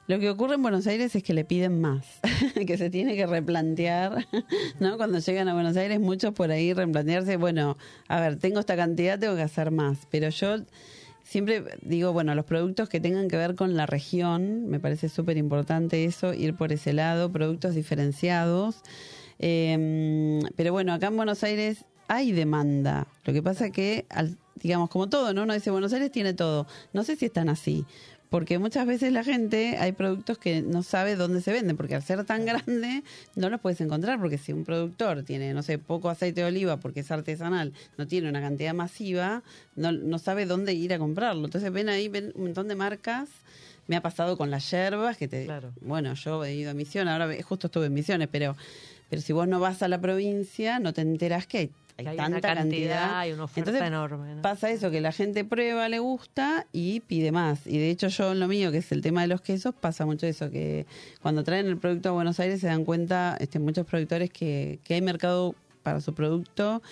Lo 0.07 0.21
que 0.21 0.29
ocurre 0.29 0.57
en 0.57 0.63
Buenos 0.63 0.87
Aires 0.87 1.17
es 1.17 1.23
que 1.23 1.33
le 1.33 1.45
piden 1.45 1.81
más, 1.81 2.21
que 2.67 2.77
se 2.77 2.91
tiene 2.91 3.17
que 3.17 3.27
replantear, 3.27 4.27
¿no? 4.81 4.99
Cuando 4.99 5.19
llegan 5.19 5.49
a 5.49 5.55
Buenos 5.55 5.77
Aires, 5.79 5.99
muchos 5.99 6.35
por 6.35 6.51
ahí 6.51 6.75
replantearse, 6.75 7.39
bueno, 7.39 7.79
a 8.07 8.21
ver, 8.21 8.37
tengo 8.37 8.61
esta 8.61 8.77
cantidad, 8.77 9.19
tengo 9.19 9.35
que 9.35 9.43
hacer 9.43 9.71
más, 9.71 10.07
pero 10.11 10.29
yo 10.29 10.59
siempre 11.25 11.65
digo, 11.83 12.13
bueno, 12.13 12.35
los 12.35 12.45
productos 12.45 12.89
que 12.89 13.01
tengan 13.01 13.29
que 13.29 13.37
ver 13.37 13.57
con 13.57 13.77
la 13.77 13.87
región, 13.87 14.67
me 14.69 14.79
parece 14.79 15.09
súper 15.09 15.37
importante 15.37 16.05
eso, 16.05 16.33
ir 16.35 16.55
por 16.55 16.73
ese 16.73 16.93
lado, 16.93 17.33
productos 17.33 17.75
diferenciados. 17.75 18.83
Em, 19.39 20.41
pero 20.55 20.73
bueno, 20.73 20.93
acá 20.93 21.09
en 21.09 21.17
Buenos 21.17 21.43
Aires 21.43 21.85
hay 22.07 22.33
demanda. 22.33 23.09
Lo 23.25 23.33
que 23.33 23.43
pasa 23.43 23.71
que, 23.71 24.07
digamos, 24.57 24.91
como 24.91 25.09
todo, 25.09 25.33
¿no? 25.35 25.43
Uno 25.43 25.55
dice, 25.55 25.71
Buenos 25.71 25.93
Aires 25.93 26.13
tiene 26.13 26.35
todo. 26.35 26.67
No 26.93 27.03
sé 27.03 27.17
si 27.17 27.27
están 27.27 27.49
así 27.49 27.85
porque 28.35 28.59
muchas 28.59 28.85
veces 28.85 29.13
la 29.13 29.23
gente, 29.23 29.77
hay 29.79 29.93
productos 29.93 30.39
que 30.39 30.61
no 30.61 30.83
sabe 30.83 31.15
dónde 31.15 31.41
se 31.41 31.53
venden, 31.53 31.77
porque 31.77 31.95
al 31.95 32.03
ser 32.03 32.25
tan 32.25 32.45
grande 32.45 33.05
no 33.37 33.49
los 33.49 33.61
puedes 33.61 33.81
encontrar, 33.81 34.19
porque 34.19 34.39
si 34.39 34.53
un 34.53 34.65
productor 34.65 35.23
tiene, 35.23 35.55
no 35.55 35.63
sé, 35.63 35.79
poco 35.79 36.11
aceite 36.11 36.41
de 36.41 36.49
oliva 36.49 36.79
porque 36.79 36.99
es 36.99 37.13
artesanal, 37.13 37.73
no 37.97 38.09
tiene 38.09 38.29
una 38.29 38.41
cantidad 38.41 38.75
masiva, 38.75 39.45
no, 39.77 39.93
no 39.93 40.19
sabe 40.19 40.47
dónde 40.47 40.75
ir 40.75 40.93
a 40.93 40.99
comprarlo. 40.99 41.45
Entonces 41.45 41.71
ven 41.71 41.89
ahí, 41.89 42.09
ven 42.09 42.33
un 42.35 42.47
montón 42.47 42.67
de 42.67 42.75
marcas. 42.75 43.29
Me 43.87 43.95
ha 43.95 44.03
pasado 44.03 44.37
con 44.37 44.51
las 44.51 44.69
yerbas, 44.69 45.17
que 45.17 45.29
te... 45.29 45.49
Bueno, 45.81 46.15
yo 46.15 46.45
he 46.45 46.57
ido 46.57 46.73
a 46.73 46.75
Misiones, 46.75 47.13
ahora 47.13 47.33
justo 47.45 47.69
estuve 47.69 47.87
en 47.87 47.95
Misiones, 47.95 48.27
pero, 48.33 48.57
pero 49.11 49.23
si 49.23 49.33
vos 49.33 49.47
no 49.47 49.61
vas 49.61 49.81
a 49.85 49.87
la 49.87 50.01
provincia, 50.01 50.81
no 50.81 50.93
te 50.93 51.03
enteras 51.03 51.47
que 51.47 51.59
hay 51.59 51.71
hay, 51.97 52.17
tanta 52.17 52.41
cantidad, 52.41 53.19
hay 53.19 53.33
una 53.33 53.45
oferta 53.45 53.87
enorme. 53.87 54.37
Pasa 54.43 54.71
eso, 54.71 54.91
que 54.91 55.01
la 55.01 55.13
gente 55.13 55.45
prueba, 55.45 55.89
le 55.89 55.99
gusta 55.99 56.67
y 56.73 57.01
pide 57.01 57.31
más. 57.33 57.67
Y 57.67 57.79
de 57.79 57.91
hecho 57.91 58.09
yo 58.09 58.33
en 58.33 58.41
lo 58.41 58.49
mío, 58.49 58.73
que 58.73 58.79
es 58.79 58.91
el 58.93 59.01
tema 59.01 59.23
de 59.23 59.29
los 59.29 59.41
quesos, 59.41 59.75
pasa 59.75 60.05
mucho 60.05 60.27
eso, 60.27 60.51
que 60.51 60.87
cuando 61.23 61.45
traen 61.45 61.67
el 61.67 61.77
producto 61.77 62.09
a 62.09 62.13
Buenos 62.13 62.41
Aires 62.41 62.61
se 62.61 62.67
dan 62.67 62.85
cuenta 62.85 63.37
este, 63.41 63.59
muchos 63.59 63.87
productores 63.87 64.31
que, 64.31 64.81
que 64.85 64.95
hay 64.95 65.03
mercado 65.03 65.55
para 65.85 66.01
su 66.01 66.15
producto, 66.15 66.83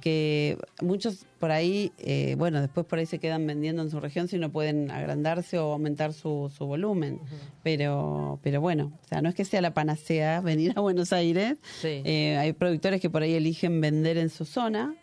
que 0.00 0.58
muchos 0.80 1.26
por 1.38 1.52
ahí, 1.52 1.92
eh, 1.98 2.34
bueno, 2.36 2.60
después 2.60 2.86
por 2.86 2.98
ahí 2.98 3.06
se 3.06 3.20
quedan 3.20 3.46
vendiendo 3.46 3.82
en 3.82 3.90
su 3.90 4.00
región 4.00 4.26
si 4.26 4.38
no 4.38 4.50
pueden 4.50 4.90
agrandarse 4.90 5.58
o 5.58 5.72
aumentar 5.72 6.12
su, 6.12 6.50
su 6.56 6.66
volumen. 6.66 7.20
Pero 7.62 8.40
pero 8.42 8.60
bueno, 8.60 8.92
o 9.04 9.08
sea, 9.08 9.20
no 9.20 9.28
es 9.28 9.34
que 9.34 9.44
sea 9.44 9.60
la 9.60 9.74
panacea 9.74 10.40
venir 10.44 10.72
a 10.74 10.80
Buenos 10.80 11.12
Aires. 11.12 11.58
Eh, 11.84 12.36
hay 12.38 12.52
productores 12.54 13.00
que 13.00 13.10
por 13.10 13.22
ahí 13.22 13.34
eligen 13.34 13.80
vender 13.80 14.16
en 14.16 14.30
su 14.30 14.44
zona 14.44 14.96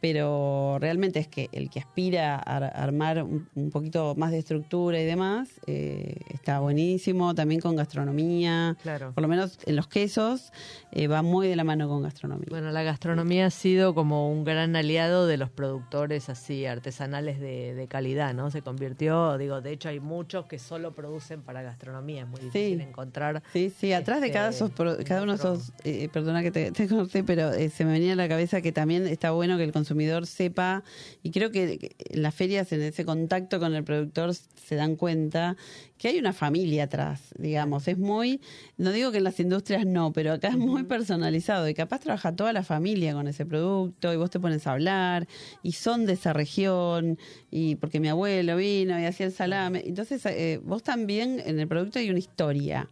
pero 0.00 0.78
realmente 0.80 1.18
es 1.18 1.28
que 1.28 1.48
el 1.52 1.70
que 1.70 1.80
aspira 1.80 2.36
a 2.36 2.56
armar 2.56 3.24
un, 3.24 3.70
poquito 3.72 4.14
más 4.16 4.30
de 4.30 4.38
estructura 4.38 5.00
y 5.00 5.04
demás 5.04 5.48
eh, 5.66 6.14
está 6.30 6.60
buenísimo, 6.60 7.34
también 7.34 7.60
con 7.60 7.74
gastronomía, 7.74 8.76
claro. 8.82 9.12
por 9.12 9.22
lo 9.22 9.28
menos 9.28 9.58
en 9.66 9.76
los 9.76 9.88
quesos 9.88 10.52
eh, 10.92 11.08
va 11.08 11.22
muy 11.22 11.48
de 11.48 11.56
la 11.56 11.64
mano 11.64 11.88
con 11.88 12.02
gastronomía. 12.02 12.46
Bueno, 12.48 12.70
la 12.70 12.82
gastronomía 12.82 13.46
ha 13.46 13.50
sido 13.50 13.94
como 13.94 14.30
un 14.30 14.44
gran 14.44 14.76
aliado 14.76 15.26
de 15.26 15.36
los 15.36 15.50
productores 15.50 16.28
así 16.28 16.64
artesanales 16.64 17.40
de, 17.40 17.86
calidad, 17.88 18.34
¿no? 18.34 18.50
Se 18.50 18.60
convirtió, 18.60 19.38
digo, 19.38 19.62
de 19.62 19.72
hecho 19.72 19.88
hay 19.88 19.98
muchos 19.98 20.44
que 20.44 20.58
solo 20.58 20.94
producen 20.94 21.42
para 21.42 21.62
gastronomía, 21.62 22.22
es 22.22 22.28
muy 22.28 22.40
difícil 22.40 22.80
encontrar. 22.82 23.42
Sí, 23.52 23.72
sí, 23.76 23.94
atrás 23.94 24.20
de 24.20 24.30
cada, 24.30 24.50
este, 24.50 25.04
cada 25.04 25.22
uno 25.22 25.32
de 25.32 25.38
esos, 25.38 25.72
eh, 25.84 26.08
perdona 26.12 26.42
que 26.42 26.50
te, 26.50 26.70
te 26.72 26.86
corté, 26.86 27.24
pero 27.24 27.52
se 27.52 27.84
me 27.84 27.92
venía 27.92 28.12
a 28.12 28.16
la 28.16 28.28
cabeza 28.28 28.60
que 28.60 28.72
también 28.72 29.06
está 29.06 29.30
bueno 29.30 29.56
que 29.56 29.64
el 29.64 29.72
consumidor 29.72 29.87
consumidor 29.88 30.26
sepa, 30.26 30.84
y 31.22 31.30
creo 31.30 31.50
que 31.50 31.96
en 31.98 32.22
las 32.22 32.34
ferias, 32.34 32.72
en 32.72 32.82
ese 32.82 33.04
contacto 33.06 33.58
con 33.58 33.74
el 33.74 33.84
productor, 33.84 34.34
se 34.34 34.74
dan 34.74 34.96
cuenta 34.96 35.56
que 35.96 36.08
hay 36.08 36.18
una 36.18 36.34
familia 36.34 36.84
atrás, 36.84 37.34
digamos. 37.38 37.88
Es 37.88 37.96
muy, 37.96 38.40
no 38.76 38.92
digo 38.92 39.10
que 39.10 39.18
en 39.18 39.24
las 39.24 39.40
industrias 39.40 39.86
no, 39.86 40.12
pero 40.12 40.32
acá 40.32 40.48
es 40.48 40.58
muy 40.58 40.82
personalizado 40.84 41.68
y 41.68 41.74
capaz 41.74 42.00
trabaja 42.00 42.36
toda 42.36 42.52
la 42.52 42.62
familia 42.62 43.14
con 43.14 43.28
ese 43.28 43.46
producto 43.46 44.12
y 44.12 44.16
vos 44.16 44.30
te 44.30 44.38
pones 44.38 44.66
a 44.66 44.72
hablar 44.72 45.26
y 45.62 45.72
son 45.72 46.04
de 46.04 46.12
esa 46.12 46.34
región 46.34 47.18
y 47.50 47.76
porque 47.76 47.98
mi 47.98 48.08
abuelo 48.08 48.56
vino 48.56 49.00
y 49.00 49.06
hacía 49.06 49.26
el 49.26 49.32
salame. 49.32 49.82
Entonces, 49.86 50.24
eh, 50.26 50.60
vos 50.62 50.82
también 50.82 51.42
en 51.44 51.58
el 51.58 51.66
producto 51.66 51.98
hay 51.98 52.10
una 52.10 52.18
historia. 52.18 52.90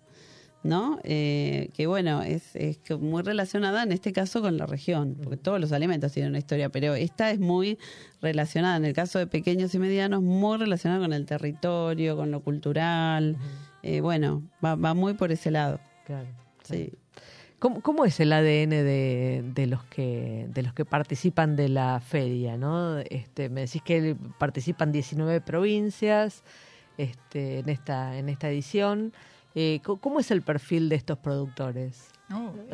¿No? 0.67 0.99
Eh, 1.05 1.71
que 1.75 1.87
bueno, 1.87 2.23
es, 2.23 2.55
es 2.57 2.79
muy 2.99 3.23
relacionada 3.23 3.83
en 3.83 3.93
este 3.93 4.13
caso 4.13 4.43
con 4.43 4.57
la 4.57 4.67
región, 4.67 5.17
porque 5.23 5.37
todos 5.37 5.61
los 5.61 5.73
alimentos 5.73 6.13
tienen 6.13 6.31
una 6.33 6.39
historia, 6.39 6.69
pero 6.69 6.95
esta 6.95 7.31
es 7.31 7.39
muy 7.39 7.79
relacionada, 8.21 8.77
en 8.77 8.85
el 8.85 8.93
caso 8.93 9.19
de 9.19 9.27
pequeños 9.27 9.75
y 9.75 9.79
medianos, 9.79 10.23
muy 10.23 10.59
relacionada 10.59 11.01
con 11.01 11.13
el 11.13 11.27
territorio, 11.27 12.17
con 12.17 12.31
lo 12.31 12.41
cultural, 12.41 13.37
eh, 13.83 14.01
bueno, 14.01 14.43
va, 14.65 14.75
va 14.75 14.95
muy 14.95 15.15
por 15.15 15.33
ese 15.33 15.51
lado. 15.51 15.81
Claro. 16.05 16.29
Sí. 16.65 16.93
¿Cómo, 17.59 17.81
¿Cómo, 17.81 18.05
es 18.05 18.21
el 18.21 18.33
ADN 18.33 18.71
de, 18.71 19.45
de, 19.55 19.67
los 19.67 19.83
que 19.85 20.47
de 20.51 20.63
los 20.63 20.75
que 20.75 20.85
participan 20.85 21.57
de 21.57 21.71
la 21.71 22.01
feria, 22.01 22.59
no? 22.59 22.99
Este, 22.99 23.49
me 23.49 23.63
decís 23.63 23.81
que 23.83 24.15
participan 24.39 24.93
19 24.93 25.41
provincias 25.41 26.43
este, 26.99 27.61
en 27.61 27.69
esta 27.71 28.19
en 28.19 28.29
esta 28.29 28.51
edición. 28.51 29.15
Eh, 29.59 29.81
¿Cómo 29.83 30.21
es 30.21 30.31
el 30.31 30.43
perfil 30.43 30.91
de 30.91 30.97
estos 30.97 31.17
productores? 31.17 32.11
Oh. 32.31 32.53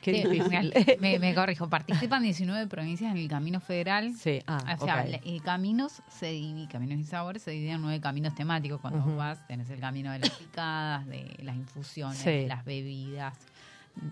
Qué 0.00 0.22
Sí, 0.22 0.26
difícil. 0.26 0.72
me, 0.98 1.18
me 1.18 1.34
corrijo, 1.34 1.68
participan 1.68 2.22
19 2.22 2.66
provincias 2.66 3.12
en 3.12 3.18
el 3.18 3.28
Camino 3.28 3.60
Federal. 3.60 4.14
Sí, 4.14 4.40
ah, 4.46 4.76
o 4.80 4.84
sea, 4.86 5.06
y 5.22 5.40
caminos 5.40 6.00
se 6.08 6.30
dividen, 6.30 6.66
caminos 6.68 6.98
y 6.98 7.04
sabores 7.04 7.42
se 7.42 7.50
dividen 7.50 7.74
en 7.74 7.82
nueve 7.82 8.00
caminos 8.00 8.34
temáticos. 8.34 8.80
Cuando 8.80 9.00
Ujú. 9.00 9.16
vas, 9.16 9.46
tenés 9.48 9.68
el 9.68 9.80
camino 9.80 10.12
de 10.12 10.20
las 10.20 10.30
picadas, 10.30 11.06
de 11.06 11.36
las 11.42 11.56
infusiones, 11.56 12.16
Sí. 12.16 12.30
de 12.30 12.46
las 12.48 12.64
bebidas, 12.64 13.34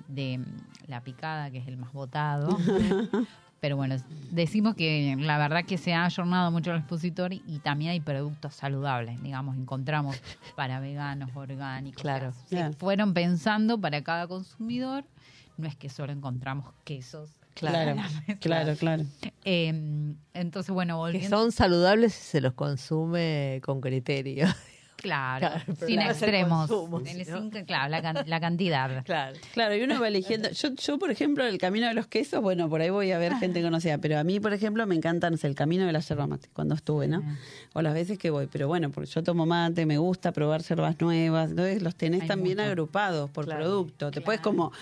de 0.09 0.37
mm, 0.37 0.45
la 0.89 1.01
picada, 1.01 1.51
que 1.51 1.59
es 1.59 1.67
el 1.67 1.79
más 1.79 1.95
votado. 1.95 2.59
Pero 3.63 3.77
bueno, 3.77 3.95
decimos 4.33 4.75
que 4.75 5.15
la 5.21 5.39
verdad 5.39 5.65
que 5.65 5.79
se 5.79 5.95
ha 5.95 6.05
ayornado 6.05 6.51
mucho 6.51 6.73
el 6.73 6.79
expositor 6.79 7.33
y, 7.33 7.45
y 7.47 7.61
también 7.61 7.93
hay 7.93 8.01
productos 8.01 8.57
saludables, 8.57 9.23
digamos, 9.23 9.57
encontramos 9.57 10.21
para 10.57 10.81
veganos, 10.81 11.31
orgánicos. 11.37 12.03
Claro. 12.03 12.31
o 12.31 12.49
sea, 12.49 12.73
se 12.73 12.77
fueron 12.77 13.15
pensando 13.15 13.81
para 13.81 14.03
cada 14.03 14.27
consumidor. 14.27 15.05
No 15.59 15.69
es 15.69 15.77
que 15.77 15.89
solo 15.89 16.13
encontramos 16.13 16.67
quesos. 16.83 17.31
Claro. 17.55 18.01
Claro, 18.41 18.75
claro. 18.75 19.05
Eh, 19.45 20.15
entonces, 20.35 20.75
bueno, 20.75 20.95
Que 20.95 20.99
volviendo. 20.99 21.39
son 21.39 21.53
saludables 21.53 22.15
si 22.15 22.23
se 22.25 22.41
los 22.41 22.55
consume 22.55 23.61
con 23.65 23.81
criterio. 23.81 24.47
Claro, 25.03 25.49
sin 25.87 26.01
extremos. 26.01 26.69
consumo, 26.71 27.01
El- 27.05 27.65
claro, 27.67 27.91
la, 27.91 28.25
la 28.27 28.41
cantidad. 28.41 29.03
Claro. 29.05 29.37
Claro, 29.53 29.75
y 29.77 29.83
uno 29.83 30.01
va 30.01 30.09
eligiendo. 30.09 30.51
Yo, 30.51 30.69
yo, 30.75 30.99
por 30.99 31.11
ejemplo, 31.11 31.45
el 31.45 31.59
camino 31.59 31.89
de 31.89 31.95
los 31.95 32.07
quesos, 32.07 32.41
bueno, 32.41 32.69
por 32.69 32.81
ahí 32.81 32.91
voy 32.91 33.11
a 33.13 33.19
ver 33.19 33.35
gente 33.35 33.61
conocida, 33.63 33.99
pero 33.99 34.19
a 34.19 34.25
mí, 34.25 34.39
por 34.41 34.53
ejemplo, 34.53 34.87
me 34.87 34.95
encanta, 34.95 35.29
no 35.31 35.37
sé, 35.37 35.47
el 35.49 35.55
camino 35.55 35.85
de 35.87 35.93
la 35.93 36.01
yerba 36.01 36.27
mate, 36.27 36.49
cuando 36.53 36.75
estuve, 36.75 37.09
¿no? 37.09 37.23
O 37.75 37.83
las 37.83 37.95
veces 37.95 38.19
que 38.19 38.31
voy, 38.31 38.47
pero 38.47 38.69
bueno, 38.69 38.91
porque 38.91 39.11
yo 39.11 39.23
tomo 39.23 39.45
mate, 39.47 39.87
me 39.87 39.99
gusta 39.99 40.33
probar 40.33 40.63
yerbas 40.63 41.01
nuevas, 41.01 41.51
entonces 41.51 41.83
los 41.83 41.95
tenés 41.97 42.23
Hay 42.23 42.29
también 42.29 42.59
mucho. 42.59 42.69
agrupados 42.69 43.31
por 43.31 43.45
Claro. 43.45 43.61
producto. 43.63 44.11
Te 44.11 44.21
puedes 44.21 44.41
como 44.41 44.73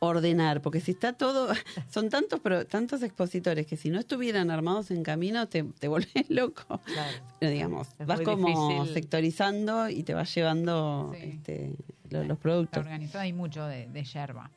ordenar, 0.00 0.62
porque 0.62 0.80
si 0.80 0.92
está 0.92 1.12
todo, 1.12 1.48
son 1.90 2.08
tantos 2.10 2.40
pro- 2.40 2.66
tantos 2.66 3.02
expositores 3.02 3.66
que 3.66 3.76
si 3.76 3.90
no 3.90 3.98
estuvieran 3.98 4.50
armados 4.50 4.90
en 4.90 5.02
camino 5.02 5.48
te, 5.48 5.64
te 5.64 5.88
volvés 5.88 6.08
loco. 6.30 6.80
Claro. 6.84 7.18
Pero 7.40 7.52
digamos, 7.52 7.88
Es 7.98 8.06
vas 8.06 8.20
como 8.20 8.46
difícil. 8.76 8.94
sectorizando 8.94 9.88
y 9.88 10.02
te 10.04 10.14
vas 10.14 10.32
llevando 10.34 11.12
Sí. 11.14 11.30
este, 11.34 11.74
lo- 12.10 12.18
los 12.20 12.30
Está 12.30 12.36
productos. 12.42 12.78
organizado, 12.84 13.22
hay 13.24 13.32
mucho 13.32 13.64
de, 13.66 13.88
de 13.88 14.04
yerba. 14.04 14.50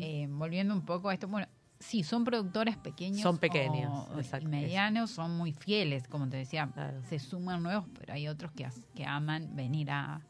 Eh, 0.00 0.26
volviendo 0.30 0.74
un 0.74 0.82
poco 0.84 1.08
a 1.10 1.14
esto, 1.14 1.28
bueno, 1.28 1.46
sí, 1.78 2.02
son 2.02 2.24
productores 2.24 2.76
pequeños. 2.78 3.20
Son 3.20 3.38
pequeños, 3.38 4.08
o- 4.14 4.18
exacto, 4.18 4.46
y 4.48 4.50
medianos, 4.50 5.10
son 5.10 5.36
muy 5.36 5.52
fieles, 5.52 6.08
como 6.08 6.28
te 6.28 6.38
decía. 6.38 6.70
Claro. 6.72 7.02
Se 7.08 7.18
suman 7.18 7.62
nuevos, 7.62 7.84
pero 7.98 8.14
hay 8.14 8.28
otros 8.28 8.50
que, 8.52 8.66
que 8.94 9.04
aman 9.04 9.54
venir 9.54 9.90
a, 9.90 10.20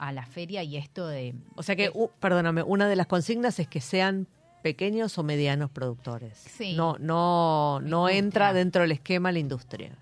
a 0.00 0.12
la 0.12 0.24
feria 0.26 0.62
y 0.62 0.76
esto 0.76 1.06
de... 1.06 1.34
O 1.56 1.62
sea 1.62 1.76
que, 1.76 1.92
perdóname, 2.20 2.62
una 2.62 2.88
de 2.88 2.96
las 2.96 3.06
consignas 3.06 3.58
es 3.60 3.68
que 3.68 3.80
sean 3.80 4.26
pequeños 4.62 5.16
o 5.18 5.22
medianos 5.22 5.70
productores. 5.70 6.36
Sí. 6.38 6.74
No, 6.74 6.96
no, 6.98 7.80
no 7.80 8.08
entra 8.08 8.52
dentro 8.52 8.82
del 8.82 8.92
esquema 8.92 9.30
la 9.30 9.38
industria. 9.38 9.96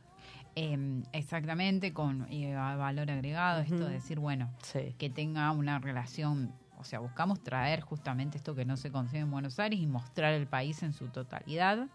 eh, 0.56 1.02
exactamente 1.12 1.92
con 1.92 2.26
eh, 2.30 2.54
valor 2.54 3.10
agregado, 3.10 3.60
esto 3.60 3.86
de 3.86 3.90
decir, 3.94 4.18
bueno, 4.18 4.50
Sí. 4.62 4.94
que 4.98 5.08
tenga 5.10 5.50
una 5.52 5.78
relación, 5.78 6.52
o 6.78 6.84
sea, 6.84 6.98
buscamos 7.00 7.40
traer 7.42 7.80
justamente 7.82 8.38
esto 8.38 8.54
que 8.56 8.64
no 8.64 8.76
se 8.76 8.90
consigue 8.90 9.20
en 9.20 9.30
Buenos 9.30 9.58
Aires 9.60 9.78
y 9.78 9.86
mostrar 9.86 10.32
el 10.34 10.46
país 10.48 10.82
en 10.82 10.92
su 10.92 11.08
totalidad. 11.08 11.86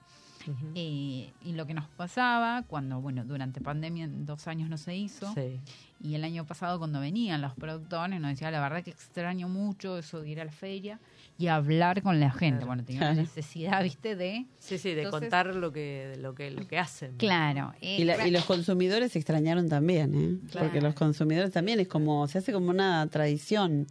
Eh, 0.76 1.32
y 1.42 1.54
lo 1.54 1.66
que 1.66 1.74
nos 1.74 1.88
pasaba 1.88 2.64
cuando, 2.68 3.00
bueno, 3.00 3.24
durante 3.24 3.62
pandemia 3.62 4.04
en 4.06 4.26
dos 4.26 4.48
años 4.48 4.70
no 4.70 4.78
se 4.78 4.94
hizo, 4.96 5.34
Sí. 5.34 5.60
Y 6.04 6.16
el 6.16 6.24
año 6.26 6.46
pasado 6.46 6.78
cuando 6.78 7.00
venían 7.00 7.42
los 7.42 7.54
productores 7.56 8.20
nos 8.20 8.30
decía, 8.32 8.52
la 8.52 8.60
verdad 8.62 8.84
que 8.84 8.92
extraño 8.92 9.48
mucho 9.50 9.98
eso 9.98 10.22
de 10.22 10.30
ir 10.30 10.42
a 10.42 10.46
la 10.46 10.52
feria 10.52 11.00
y 11.40 11.48
hablar 11.48 12.02
con 12.04 12.20
la 12.20 12.30
gente. 12.30 12.58
Claro. 12.58 12.68
Bueno, 12.68 12.84
tenía 12.84 13.00
Claro. 13.00 13.16
la 13.16 13.22
necesidad, 13.24 13.82
viste, 13.82 14.16
de... 14.16 14.46
Sí, 14.60 14.78
sí, 14.78 14.90
de 14.94 15.04
Entonces- 15.04 15.22
contar 15.30 15.56
lo 15.56 15.72
que, 15.72 16.16
lo 16.20 16.36
que, 16.36 16.52
lo 16.52 16.68
que 16.68 16.78
hacen. 16.78 17.16
Claro. 17.18 17.74
eh, 17.82 17.98
Y, 18.02 18.04
la- 18.04 18.28
y 18.28 18.32
los 18.32 18.46
consumidores 18.46 19.14
se 19.14 19.20
extrañaron 19.20 19.68
también, 19.70 20.14
¿eh? 20.14 20.38
Claro. 20.52 20.68
Porque 20.68 20.82
los 20.82 20.94
consumidores 20.94 21.52
también 21.52 21.80
es 21.80 21.88
como, 21.88 22.28
se 22.28 22.38
hace 22.38 22.52
como 22.54 22.70
una 22.70 23.08
tradición. 23.08 23.88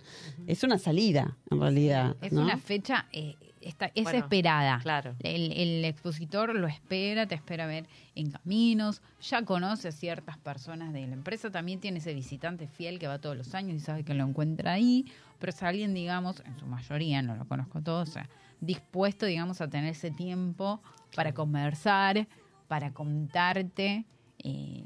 Es 0.47 0.63
una 0.63 0.79
salida, 0.79 1.37
en 1.51 1.61
realidad. 1.61 2.17
Es 2.21 2.33
¿no? 2.33 2.43
una 2.43 2.59
fecha, 2.59 3.07
eh, 3.13 3.35
está, 3.65 3.87
es 3.95 4.05
Bueno, 4.05 4.19
esperada. 4.21 4.79
claro. 4.83 5.15
El, 5.21 5.53
el 5.53 5.85
expositor 5.85 6.55
lo 6.55 6.67
espera, 6.67 7.27
te 7.27 7.35
espera 7.35 7.67
ver 7.67 7.87
en 8.15 8.31
caminos, 8.31 9.03
ya 9.21 9.45
conoce 9.45 9.89
a 9.89 9.93
ciertas 9.93 10.39
personas 10.39 10.93
de 10.93 11.07
la 11.07 11.15
empresa, 11.15 11.51
también 11.51 11.81
tiene 11.81 11.99
ese 11.99 12.15
visitante 12.15 12.67
fiel 12.69 12.99
que 12.99 13.07
va 13.07 13.19
todos 13.19 13.37
los 13.37 13.55
años 13.55 13.75
y 13.77 13.81
sabe 13.81 14.05
que 14.05 14.15
lo 14.15 14.25
encuentra 14.25 14.73
ahí, 14.73 15.05
pero 15.39 15.51
es 15.51 15.63
alguien, 15.63 15.95
digamos, 15.95 16.43
en 16.47 16.59
su 16.59 16.67
mayoría, 16.67 17.23
no 17.23 17.37
lo 17.37 17.47
conozco 17.47 17.83
todo, 17.83 18.03
o 18.03 18.07
sea, 18.07 18.29
dispuesto, 18.61 19.27
digamos, 19.27 19.61
a 19.61 19.69
tener 19.69 19.91
ese 19.91 20.11
tiempo 20.11 20.81
para 21.15 21.33
conversar, 21.35 22.29
para 22.69 22.93
contarte. 22.93 24.05
eh, 24.39 24.85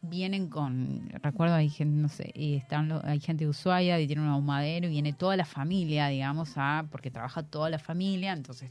vienen 0.00 0.48
con, 0.48 1.08
recuerdo, 1.22 1.54
hay 1.56 1.68
gente, 1.68 2.00
no 2.00 2.08
sé, 2.08 2.30
y 2.34 2.56
están 2.56 3.00
hay 3.04 3.20
gente 3.20 3.44
de 3.44 3.50
Ushuaia 3.50 3.98
y 4.00 4.06
tiene 4.06 4.22
un 4.22 4.28
ahumadero 4.28 4.86
y 4.86 4.90
viene 4.90 5.12
toda 5.12 5.36
la 5.36 5.44
familia, 5.44 6.08
digamos, 6.08 6.52
a, 6.56 6.86
porque 6.90 7.10
trabaja 7.10 7.42
toda 7.42 7.68
la 7.70 7.78
familia, 7.78 8.32
entonces 8.32 8.70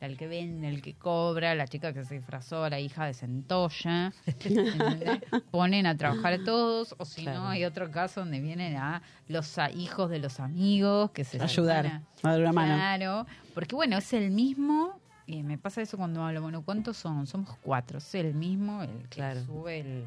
el 0.00 0.16
que 0.16 0.28
vende, 0.28 0.68
el 0.68 0.80
que 0.80 0.94
cobra, 0.94 1.54
la 1.56 1.66
chica 1.66 1.92
que 1.92 2.04
se 2.04 2.14
disfrazó, 2.14 2.68
la 2.70 2.78
hija 2.78 3.04
de 3.06 3.14
Centolla, 3.14 4.12
ponen 5.50 5.86
a 5.86 5.96
trabajar 5.96 6.34
a 6.34 6.44
todos, 6.44 6.94
o 6.98 7.04
si 7.04 7.22
Claro. 7.22 7.40
no, 7.40 7.48
hay 7.48 7.64
otro 7.64 7.90
caso 7.90 8.20
donde 8.20 8.40
vienen 8.40 8.76
a 8.76 9.02
los 9.26 9.58
a- 9.58 9.70
hijos 9.70 10.10
de 10.10 10.20
los 10.20 10.38
amigos 10.40 11.10
que 11.10 11.24
se 11.24 11.42
Ayudar, 11.42 11.84
suman 11.86 12.06
a 12.22 12.30
dar 12.30 12.40
una 12.40 12.52
mano. 12.52 12.74
Claro, 12.74 13.26
porque 13.54 13.74
bueno, 13.74 13.98
es 13.98 14.12
el 14.12 14.30
mismo, 14.30 15.00
y 15.26 15.42
me 15.42 15.58
pasa 15.58 15.82
eso 15.82 15.96
cuando 15.96 16.22
hablo, 16.22 16.42
bueno, 16.42 16.62
¿cuántos 16.62 16.96
son? 16.96 17.26
Somos 17.26 17.56
cuatro, 17.60 17.98
es 17.98 18.14
el 18.14 18.34
mismo, 18.34 18.82
el 18.84 19.00
que 19.08 19.16
Claro. 19.16 19.44
sube 19.44 19.80
el- 19.80 20.06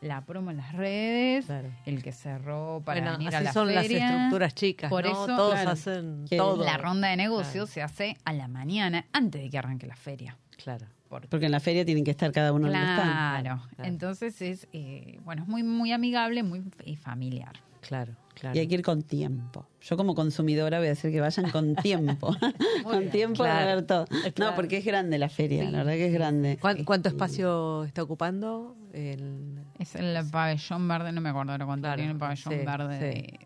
la 0.00 0.20
promo 0.22 0.50
en 0.50 0.58
las 0.58 0.72
redes, 0.72 1.46
Claro. 1.46 1.68
el 1.86 2.02
que 2.02 2.12
cerró 2.12 2.82
para 2.84 3.00
Bueno, 3.00 3.12
venir 3.18 3.28
así 3.28 3.36
a 3.36 3.40
la 3.40 3.52
son 3.52 3.74
las 3.74 3.84
estructuras 3.88 4.54
chicas, 4.54 4.90
Por 4.90 5.04
¿no? 5.04 5.10
eso, 5.10 5.26
Todos 5.26 5.54
claro, 5.54 5.70
hacen 5.70 6.24
todo. 6.36 6.64
La 6.64 6.76
ronda 6.76 7.08
de 7.08 7.16
negocios 7.16 7.70
Claro. 7.70 7.88
se 7.88 8.04
hace 8.04 8.16
a 8.24 8.32
la 8.32 8.48
mañana, 8.48 9.06
antes 9.12 9.42
de 9.42 9.50
que 9.50 9.58
arranque 9.58 9.86
la 9.86 9.96
feria. 9.96 10.36
Claro. 10.62 10.86
Porque 11.08 11.28
Porque 11.28 11.46
en 11.46 11.52
la 11.52 11.60
feria 11.60 11.84
tienen 11.84 12.02
que 12.04 12.10
estar 12.10 12.32
cada 12.32 12.52
uno 12.52 12.66
donde 12.68 12.78
están. 12.80 13.40
Claro, 13.42 13.62
claro. 13.76 13.88
entonces 13.88 14.42
es, 14.42 14.66
eh, 14.72 15.20
bueno, 15.24 15.42
es 15.42 15.48
muy, 15.48 15.62
muy 15.62 15.92
amigable, 15.92 16.42
muy 16.42 16.62
familiar. 17.00 17.52
Claro, 17.86 18.14
claro. 18.34 18.56
Y 18.56 18.60
hay 18.60 18.66
que 18.68 18.74
ir 18.76 18.82
con 18.82 19.02
tiempo. 19.02 19.66
Yo 19.80 19.96
como 19.96 20.14
consumidora 20.14 20.78
voy 20.78 20.86
a 20.86 20.90
decir 20.90 21.10
que 21.10 21.20
vayan 21.20 21.50
con 21.50 21.74
tiempo. 21.82 22.34
con 22.84 22.98
bien, 22.98 23.10
tiempo 23.10 23.42
de 23.44 23.50
claro. 23.50 23.66
ver 23.66 23.86
todo. 23.86 24.04
Claro. 24.06 24.50
No, 24.50 24.54
porque 24.56 24.78
es 24.78 24.84
grande 24.84 25.18
la 25.18 25.28
feria, 25.28 25.64
Sí. 25.66 25.70
la 25.70 25.78
verdad 25.78 25.92
que 25.92 26.06
es 26.06 26.12
grande. 26.12 26.58
¿Cuán- 26.60 26.84
¿Cuánto 26.84 27.08
espacio 27.08 27.84
está 27.84 28.02
ocupando? 28.02 28.76
El, 28.92 29.58
Es 29.78 29.94
el 29.96 30.16
pabellón 30.30 30.86
verde, 30.88 31.12
no 31.12 31.20
me 31.20 31.30
acuerdo 31.30 31.52
ahora 31.52 31.66
cuánto 31.66 31.82
Claro, 31.86 31.96
tiene 31.96 32.12
el 32.12 32.18
pabellón 32.18 32.54
sí, 32.54 32.64
verde 32.64 32.98
sí. 32.98 33.04
de- 33.04 33.38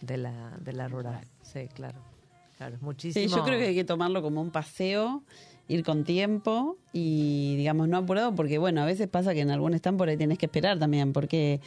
de 0.00 0.16
la, 0.18 0.50
de 0.60 0.72
la 0.72 0.88
rural. 0.88 1.26
Sí, 1.42 1.68
claro. 1.74 1.98
Claro, 2.56 2.76
muchísimo. 2.82 3.28
Sí, 3.28 3.34
yo 3.34 3.42
creo 3.44 3.58
que 3.58 3.66
hay 3.66 3.74
que 3.74 3.84
tomarlo 3.84 4.22
como 4.22 4.40
un 4.40 4.50
paseo, 4.50 5.22
ir 5.66 5.82
con 5.82 6.04
tiempo 6.04 6.76
y, 6.92 7.56
digamos, 7.56 7.88
no 7.88 7.96
apurado, 7.96 8.34
porque, 8.34 8.58
bueno, 8.58 8.80
a 8.82 8.84
veces 8.84 9.08
pasa 9.08 9.34
que 9.34 9.40
en 9.40 9.50
algún 9.50 9.74
stand 9.74 9.98
por 9.98 10.08
ahí 10.08 10.16
tenés 10.16 10.38
que 10.38 10.46
esperar 10.46 10.78
también, 10.78 11.12
porque 11.12 11.60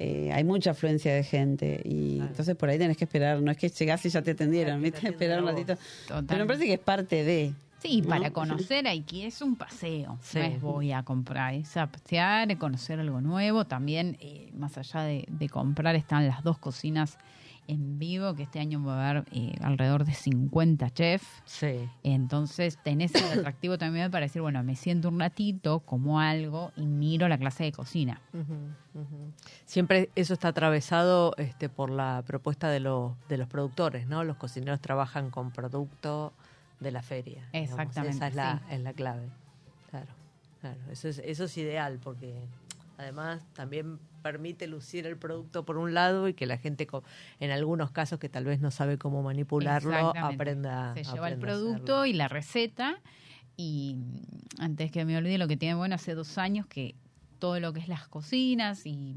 eh, 0.00 0.30
hay 0.32 0.44
mucha 0.44 0.70
afluencia 0.70 1.12
de 1.14 1.24
gente 1.24 1.80
y 1.84 2.16
Claro. 2.16 2.30
entonces 2.30 2.56
por 2.56 2.68
ahí 2.68 2.78
tenés 2.78 2.96
que 2.96 3.04
esperar. 3.04 3.42
No 3.42 3.50
es 3.50 3.56
que 3.56 3.68
llegás 3.68 4.04
y 4.06 4.10
ya 4.10 4.22
te 4.22 4.30
atendieron, 4.30 4.80
Claro, 4.80 4.94
que 4.94 5.00
te. 5.00 5.08
Esperar 5.08 5.42
un 5.42 5.48
ratito. 5.48 5.74
Total. 6.06 6.24
Pero 6.26 6.40
me 6.40 6.46
parece 6.46 6.66
que 6.66 6.72
es 6.74 6.78
parte 6.80 7.24
de. 7.24 7.52
Sí, 7.82 8.00
¿no? 8.02 8.08
para 8.08 8.30
conocer 8.32 8.86
hay 8.88 9.02
que 9.02 9.26
es 9.26 9.40
un 9.42 9.54
paseo. 9.56 10.18
Sí. 10.22 10.38
No 10.38 10.44
es 10.44 10.60
voy 10.60 10.92
a 10.92 11.02
comprar, 11.04 11.54
es 11.54 11.76
a 11.76 11.86
pasear, 11.86 12.56
conocer 12.58 12.98
algo 13.00 13.20
nuevo. 13.20 13.64
También, 13.66 14.16
eh, 14.20 14.50
más 14.56 14.76
allá 14.78 15.02
de, 15.02 15.24
de 15.28 15.48
comprar, 15.48 15.94
están 15.94 16.26
las 16.26 16.42
dos 16.42 16.58
cocinas 16.58 17.18
en 17.68 17.98
vivo, 17.98 18.34
que 18.34 18.42
este 18.42 18.58
año 18.58 18.82
va 18.82 19.06
a 19.06 19.10
haber 19.10 19.24
eh, 19.30 19.54
alrededor 19.60 20.04
de 20.04 20.14
50 20.14 20.90
chefs. 20.90 21.26
Sí. 21.44 21.88
Entonces 22.02 22.78
tenés 22.82 23.14
el 23.14 23.38
atractivo 23.38 23.78
también 23.78 24.10
para 24.10 24.26
decir, 24.26 24.42
bueno, 24.42 24.62
me 24.64 24.74
siento 24.74 25.08
un 25.10 25.20
ratito, 25.20 25.80
como 25.80 26.18
algo 26.18 26.72
y 26.76 26.86
miro 26.86 27.28
la 27.28 27.38
clase 27.38 27.64
de 27.64 27.72
cocina. 27.72 28.20
Siempre 29.66 30.10
eso 30.16 30.34
está 30.34 30.48
atravesado 30.48 31.34
este, 31.36 31.68
por 31.68 31.90
la 31.90 32.24
propuesta 32.26 32.68
de 32.70 32.80
los, 32.80 33.12
de 33.28 33.36
los 33.36 33.46
productores, 33.48 34.08
¿no? 34.08 34.24
Los 34.24 34.36
cocineros 34.36 34.80
trabajan 34.80 35.30
con 35.30 35.52
producto 35.52 36.32
de 36.80 36.90
la 36.90 37.02
feria. 37.02 37.46
digamos. 37.52 37.70
Exactamente, 37.70 38.16
Esa 38.16 38.28
es 38.28 38.34
la, 38.34 38.58
sí. 38.58 38.74
es 38.74 38.80
la 38.80 38.92
clave. 38.94 39.28
Claro, 39.90 40.12
claro. 40.60 40.80
Eso 40.90 41.08
es, 41.08 41.18
eso 41.18 41.44
es 41.44 41.58
ideal 41.58 42.00
porque 42.02 42.34
además 42.96 43.42
también 43.52 43.98
permite 44.28 44.66
lucir 44.66 45.06
el 45.06 45.16
producto 45.16 45.64
por 45.64 45.78
un 45.78 45.94
lado 45.94 46.28
y 46.28 46.34
que 46.34 46.44
la 46.44 46.58
gente, 46.58 46.86
en 47.40 47.50
algunos 47.50 47.90
casos 47.92 48.18
que 48.18 48.28
tal 48.28 48.44
vez 48.44 48.60
no 48.60 48.70
sabe 48.70 48.98
cómo 48.98 49.22
manipularlo, 49.22 50.12
aprenda. 50.14 50.92
Se 50.94 51.04
lleva 51.04 51.28
el 51.28 51.34
aprenda 51.34 51.46
producto 51.46 52.04
y 52.04 52.12
la 52.12 52.28
receta. 52.28 53.00
Y 53.56 53.96
antes 54.58 54.92
que 54.92 55.06
me 55.06 55.16
olvide, 55.16 55.38
lo 55.38 55.48
que 55.48 55.56
tiene 55.56 55.74
bueno 55.76 55.94
hace 55.94 56.14
dos 56.14 56.36
años 56.36 56.66
que 56.66 56.94
todo 57.38 57.58
lo 57.58 57.72
que 57.72 57.80
es 57.80 57.88
las 57.88 58.06
cocinas 58.06 58.84
y 58.84 59.16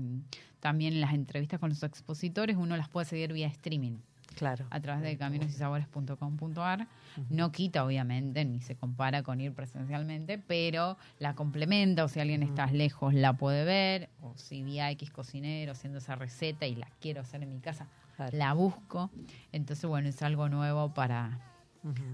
también 0.62 1.02
las 1.02 1.14
entrevistas 1.14 1.60
con 1.60 1.70
los 1.70 1.84
expositores, 1.84 2.56
uno 2.56 2.78
las 2.78 2.88
puede 2.88 3.06
seguir 3.06 3.34
vía 3.34 3.48
streaming. 3.48 3.98
Claro. 4.36 4.66
a 4.70 4.80
través 4.80 5.04
de 5.04 5.18
caminosysabores.com.ar. 5.18 6.88
No 7.30 7.52
quita, 7.52 7.84
obviamente, 7.86 8.46
ni 8.46 8.62
se 8.62 8.76
compara 8.76 9.24
con 9.24 9.42
ir 9.42 9.54
presencialmente, 9.54 10.38
pero 10.38 10.98
la 11.20 11.36
complementa, 11.36 12.04
o 12.04 12.08
si 12.08 12.20
alguien 12.20 12.44
está 12.44 12.68
lejos 12.68 13.14
la 13.14 13.34
puede 13.34 13.66
ver, 13.66 14.10
o 14.22 14.34
si 14.38 14.64
vi 14.64 14.80
a 14.80 14.92
X 14.92 15.12
cocinero 15.12 15.72
haciendo 15.74 16.00
esa 16.00 16.16
receta 16.16 16.66
y 16.66 16.76
la 16.76 16.88
quiero 17.00 17.22
hacer 17.22 17.44
en 17.44 17.50
mi 17.50 17.60
casa, 17.60 17.88
Claro. 18.16 18.38
la 18.38 18.54
busco. 18.54 19.10
Entonces, 19.52 19.86
bueno, 19.90 20.10
es 20.10 20.22
algo 20.22 20.50
nuevo 20.50 20.94
para 20.94 21.40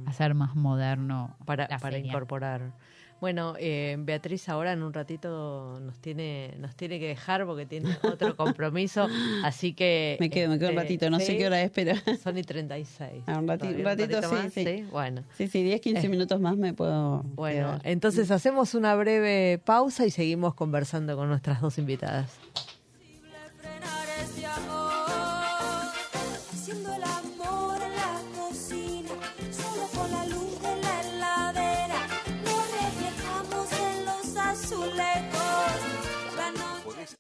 hacer 0.06 0.34
más 0.34 0.56
moderno 0.56 1.36
para, 1.46 1.68
la 1.70 1.80
para 1.80 1.98
incorporar. 1.98 2.72
Bueno, 3.20 3.56
eh, 3.60 3.96
Beatriz 4.00 4.48
ahora 4.48 4.74
en 4.74 4.84
un 4.84 4.94
ratito 4.94 5.80
nos 5.82 5.98
tiene 6.00 6.54
nos 6.60 6.76
tiene 6.76 7.00
que 7.00 7.08
dejar 7.08 7.46
porque 7.48 7.66
tiene 7.66 7.90
otro 8.04 8.36
compromiso, 8.38 9.08
así 9.44 9.74
que... 9.74 10.18
Me 10.20 10.30
quedo, 10.30 10.50
me 10.50 10.60
quedo 10.60 10.70
un 10.70 10.74
este, 10.78 10.84
ratito, 10.84 11.10
no 11.10 11.20
sé 11.20 11.26
sí, 11.28 11.38
qué 11.38 11.48
hora 11.48 11.62
es, 11.62 11.72
pero... 11.72 11.94
Son 12.24 12.38
y 12.38 12.44
36. 12.44 13.24
Ah, 13.26 13.40
un 13.40 13.48
rati- 13.48 13.58
Todavía 13.60 13.78
un 13.80 13.84
ratito, 13.86 14.22
sí, 14.22 14.36
más, 14.36 14.54
sí. 14.54 14.86
Bueno, 14.92 15.24
Sí, 15.36 15.48
sí, 15.48 15.64
10, 15.64 15.82
15 15.82 16.06
Eh. 16.06 16.10
minutos 16.10 16.40
más 16.40 16.58
me 16.58 16.74
puedo 16.74 17.24
bueno, 17.36 17.68
quedar. 17.80 17.82
entonces 17.86 18.30
hacemos 18.32 18.76
una 18.76 18.94
breve 18.96 19.60
pausa 19.66 20.06
y 20.06 20.12
seguimos 20.12 20.54
conversando 20.54 21.16
con 21.18 21.28
nuestras 21.30 21.60
dos 21.62 21.78
invitadas. 21.80 22.38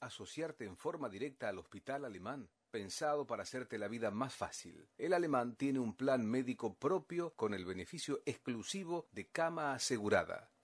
Asociarte 0.08 0.66
en 0.66 0.76
forma 0.76 1.10
directa 1.10 1.50
al 1.50 1.60
Hospital 1.60 2.06
Alemán, 2.06 2.50
pensado 2.72 3.26
para 3.26 3.44
hacerte 3.44 3.78
la 3.78 3.88
vida 3.88 4.12
más 4.12 4.34
fácil. 4.36 4.88
El 4.98 5.14
Alemán 5.14 5.56
tiene 5.56 5.80
un 5.80 5.96
plan 5.96 6.26
médico 6.26 6.76
propio 6.76 7.34
con 7.36 7.54
el 7.54 7.66
beneficio 7.66 8.22
exclusivo 8.26 9.08
de 9.12 9.28
cama 9.28 9.74
asegurada, 9.74 10.52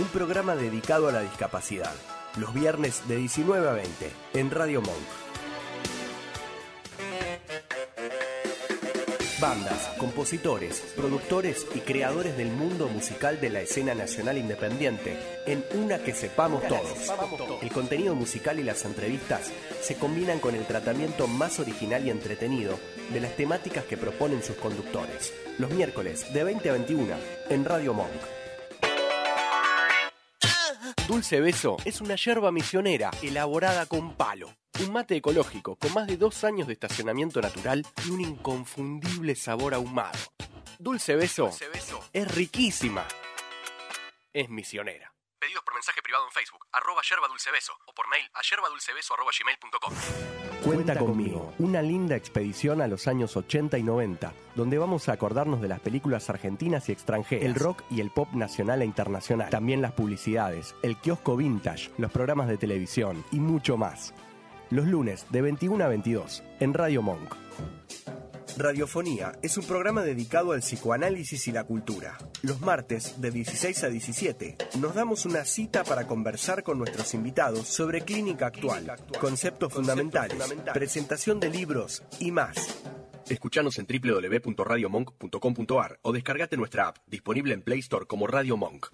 Un 0.00 0.08
programa 0.08 0.56
dedicado 0.56 1.08
a 1.08 1.12
la 1.12 1.20
discapacidad. 1.20 1.92
Los 2.36 2.52
viernes 2.52 3.06
de 3.06 3.14
19 3.14 3.68
a 3.68 3.72
20 3.74 4.10
en 4.34 4.50
Radio 4.50 4.82
Monk. 4.82 4.96
Bandas, 9.40 9.92
compositores, 9.98 10.80
productores 10.96 11.64
y 11.76 11.78
creadores 11.78 12.36
del 12.36 12.48
mundo 12.48 12.88
musical 12.88 13.40
de 13.40 13.50
la 13.50 13.60
escena 13.60 13.94
nacional 13.94 14.36
independiente 14.36 15.16
en 15.46 15.64
una 15.74 15.98
que 15.98 16.12
sepamos 16.12 16.66
todos. 16.66 17.12
El 17.62 17.70
contenido 17.70 18.16
musical 18.16 18.58
y 18.58 18.64
las 18.64 18.84
entrevistas 18.84 19.52
se 19.80 19.94
combinan 19.94 20.40
con 20.40 20.56
el 20.56 20.66
tratamiento 20.66 21.28
más 21.28 21.60
original 21.60 22.04
y 22.04 22.10
entretenido 22.10 22.80
de 23.12 23.20
las 23.20 23.36
temáticas 23.36 23.84
que 23.84 23.96
proponen 23.96 24.42
sus 24.42 24.56
conductores. 24.56 25.32
Los 25.58 25.70
miércoles 25.70 26.32
de 26.32 26.42
20 26.42 26.70
a 26.70 26.72
21 26.72 27.14
en 27.48 27.64
Radio 27.64 27.94
Monk. 27.94 28.43
Dulce 31.06 31.38
Beso 31.38 31.76
es 31.84 32.00
una 32.00 32.16
yerba 32.16 32.50
misionera 32.50 33.10
elaborada 33.20 33.84
con 33.84 34.16
palo. 34.16 34.48
Un 34.80 34.90
mate 34.90 35.16
ecológico 35.16 35.76
con 35.76 35.92
más 35.92 36.06
de 36.06 36.16
dos 36.16 36.44
años 36.44 36.66
de 36.66 36.72
estacionamiento 36.72 37.42
natural 37.42 37.86
y 38.06 38.10
un 38.10 38.22
inconfundible 38.22 39.34
sabor 39.34 39.74
ahumado. 39.74 40.18
Dulce 40.78 41.14
Beso, 41.16 41.50
es 42.12 42.34
riquísima. 42.34 43.06
Es 44.32 44.48
misionera. 44.48 45.14
Pedidos 45.38 45.62
por 45.62 45.74
mensaje 45.74 46.00
privado 46.00 46.24
en 46.24 46.32
Facebook, 46.32 46.64
arroba 46.72 47.02
yerba 47.06 47.28
dulce 47.28 47.50
beso, 47.50 47.74
o 47.84 47.92
por 47.92 48.08
mail 48.08 48.24
a 48.32 48.40
yerbadulcebeso 48.40 49.12
arroba 49.12 49.30
gmail.com. 49.38 49.92
Cuenta 50.64 50.96
conmigo, 50.96 51.33
una 51.58 51.82
linda 51.82 52.16
expedición 52.16 52.80
a 52.80 52.88
los 52.88 53.06
años 53.08 53.36
80 53.36 53.78
y 53.78 53.82
90, 53.82 54.32
donde 54.54 54.78
vamos 54.78 55.08
a 55.08 55.12
acordarnos 55.12 55.60
de 55.60 55.68
las 55.68 55.80
películas 55.80 56.28
argentinas 56.30 56.88
y 56.88 56.92
extranjeras, 56.92 57.44
el 57.44 57.54
rock 57.54 57.82
y 57.90 58.00
el 58.00 58.10
pop 58.10 58.32
nacional 58.32 58.82
e 58.82 58.86
internacional, 58.86 59.50
también 59.50 59.82
las 59.82 59.92
publicidades, 59.92 60.74
el 60.82 60.96
kiosco 60.96 61.36
vintage, 61.36 61.90
los 61.98 62.10
programas 62.10 62.48
de 62.48 62.56
televisión 62.56 63.24
y 63.32 63.40
mucho 63.40 63.76
más. 63.76 64.14
Los 64.70 64.86
lunes 64.86 65.26
de 65.30 65.42
21 65.42 65.84
a 65.84 65.88
22 65.88 66.42
en 66.60 66.74
Radio 66.74 67.02
Monk. 67.02 67.36
Radiofonía 68.56 69.32
es 69.42 69.58
un 69.58 69.64
programa 69.64 70.02
dedicado 70.02 70.52
al 70.52 70.60
psicoanálisis 70.60 71.48
y 71.48 71.52
la 71.52 71.64
cultura. 71.64 72.16
Los 72.42 72.60
martes 72.60 73.20
de 73.20 73.32
16 73.32 73.82
a 73.82 73.88
17 73.88 74.56
nos 74.78 74.94
damos 74.94 75.26
una 75.26 75.44
cita 75.44 75.82
para 75.82 76.06
conversar 76.06 76.62
con 76.62 76.78
nuestros 76.78 77.14
invitados 77.14 77.66
sobre 77.66 78.02
clínica 78.02 78.46
actual, 78.46 78.92
conceptos 79.20 79.72
fundamentales, 79.72 80.54
presentación 80.72 81.40
de 81.40 81.50
libros 81.50 82.04
y 82.20 82.30
más. 82.30 82.80
Escuchanos 83.28 83.80
en 83.80 83.88
www.radiomonk.com.ar 83.88 85.98
o 86.02 86.12
descargate 86.12 86.56
nuestra 86.56 86.86
app, 86.88 86.98
disponible 87.08 87.54
en 87.54 87.62
Play 87.62 87.80
Store 87.80 88.06
como 88.06 88.28
Radio 88.28 88.56
Monk. 88.56 88.86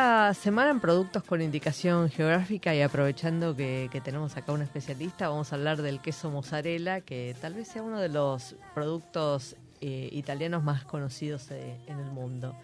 Esta 0.00 0.32
semana 0.32 0.70
en 0.70 0.80
Productos 0.80 1.22
con 1.22 1.42
Indicación 1.42 2.08
Geográfica 2.08 2.74
y 2.74 2.80
aprovechando 2.80 3.54
que, 3.54 4.00
tenemos 4.02 4.34
acá 4.34 4.52
un 4.52 4.62
especialista, 4.62 5.28
vamos 5.28 5.52
a 5.52 5.56
hablar 5.56 5.82
del 5.82 6.00
queso 6.00 6.30
mozzarella, 6.30 7.02
que 7.02 7.36
tal 7.38 7.52
vez 7.52 7.68
sea 7.68 7.82
uno 7.82 8.00
de 8.00 8.08
los 8.08 8.56
productos 8.74 9.56
eh, 9.82 10.08
italianos 10.10 10.64
más 10.64 10.86
conocidos 10.86 11.50
eh, 11.50 11.76
en 11.86 11.98
el 11.98 12.10
mundo. 12.12 12.56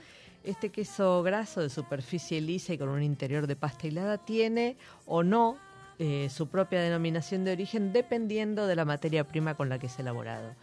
Este 0.44 0.70
queso 0.70 1.22
graso 1.22 1.61
de 1.61 1.68
superficie 1.68 2.40
lisa 2.40 2.72
y 2.72 2.79
con 2.79 2.88
un 2.88 3.03
interior 3.03 3.46
de 3.46 3.55
pasta 3.55 3.87
hilada 3.87 4.16
tiene 4.16 4.79
o 5.05 5.22
no 5.22 5.59
eh, 5.99 6.31
su 6.31 6.49
propia 6.49 6.81
denominación 6.81 7.44
de 7.44 7.53
origen 7.53 7.92
dependiendo 7.92 8.66
de 8.66 8.77
la 8.77 8.87
materia 8.87 9.25
prima 9.25 9.57
con 9.57 9.68
la 9.68 9.79
que 9.79 9.88
es 9.88 9.99
elaborado. 9.99 10.55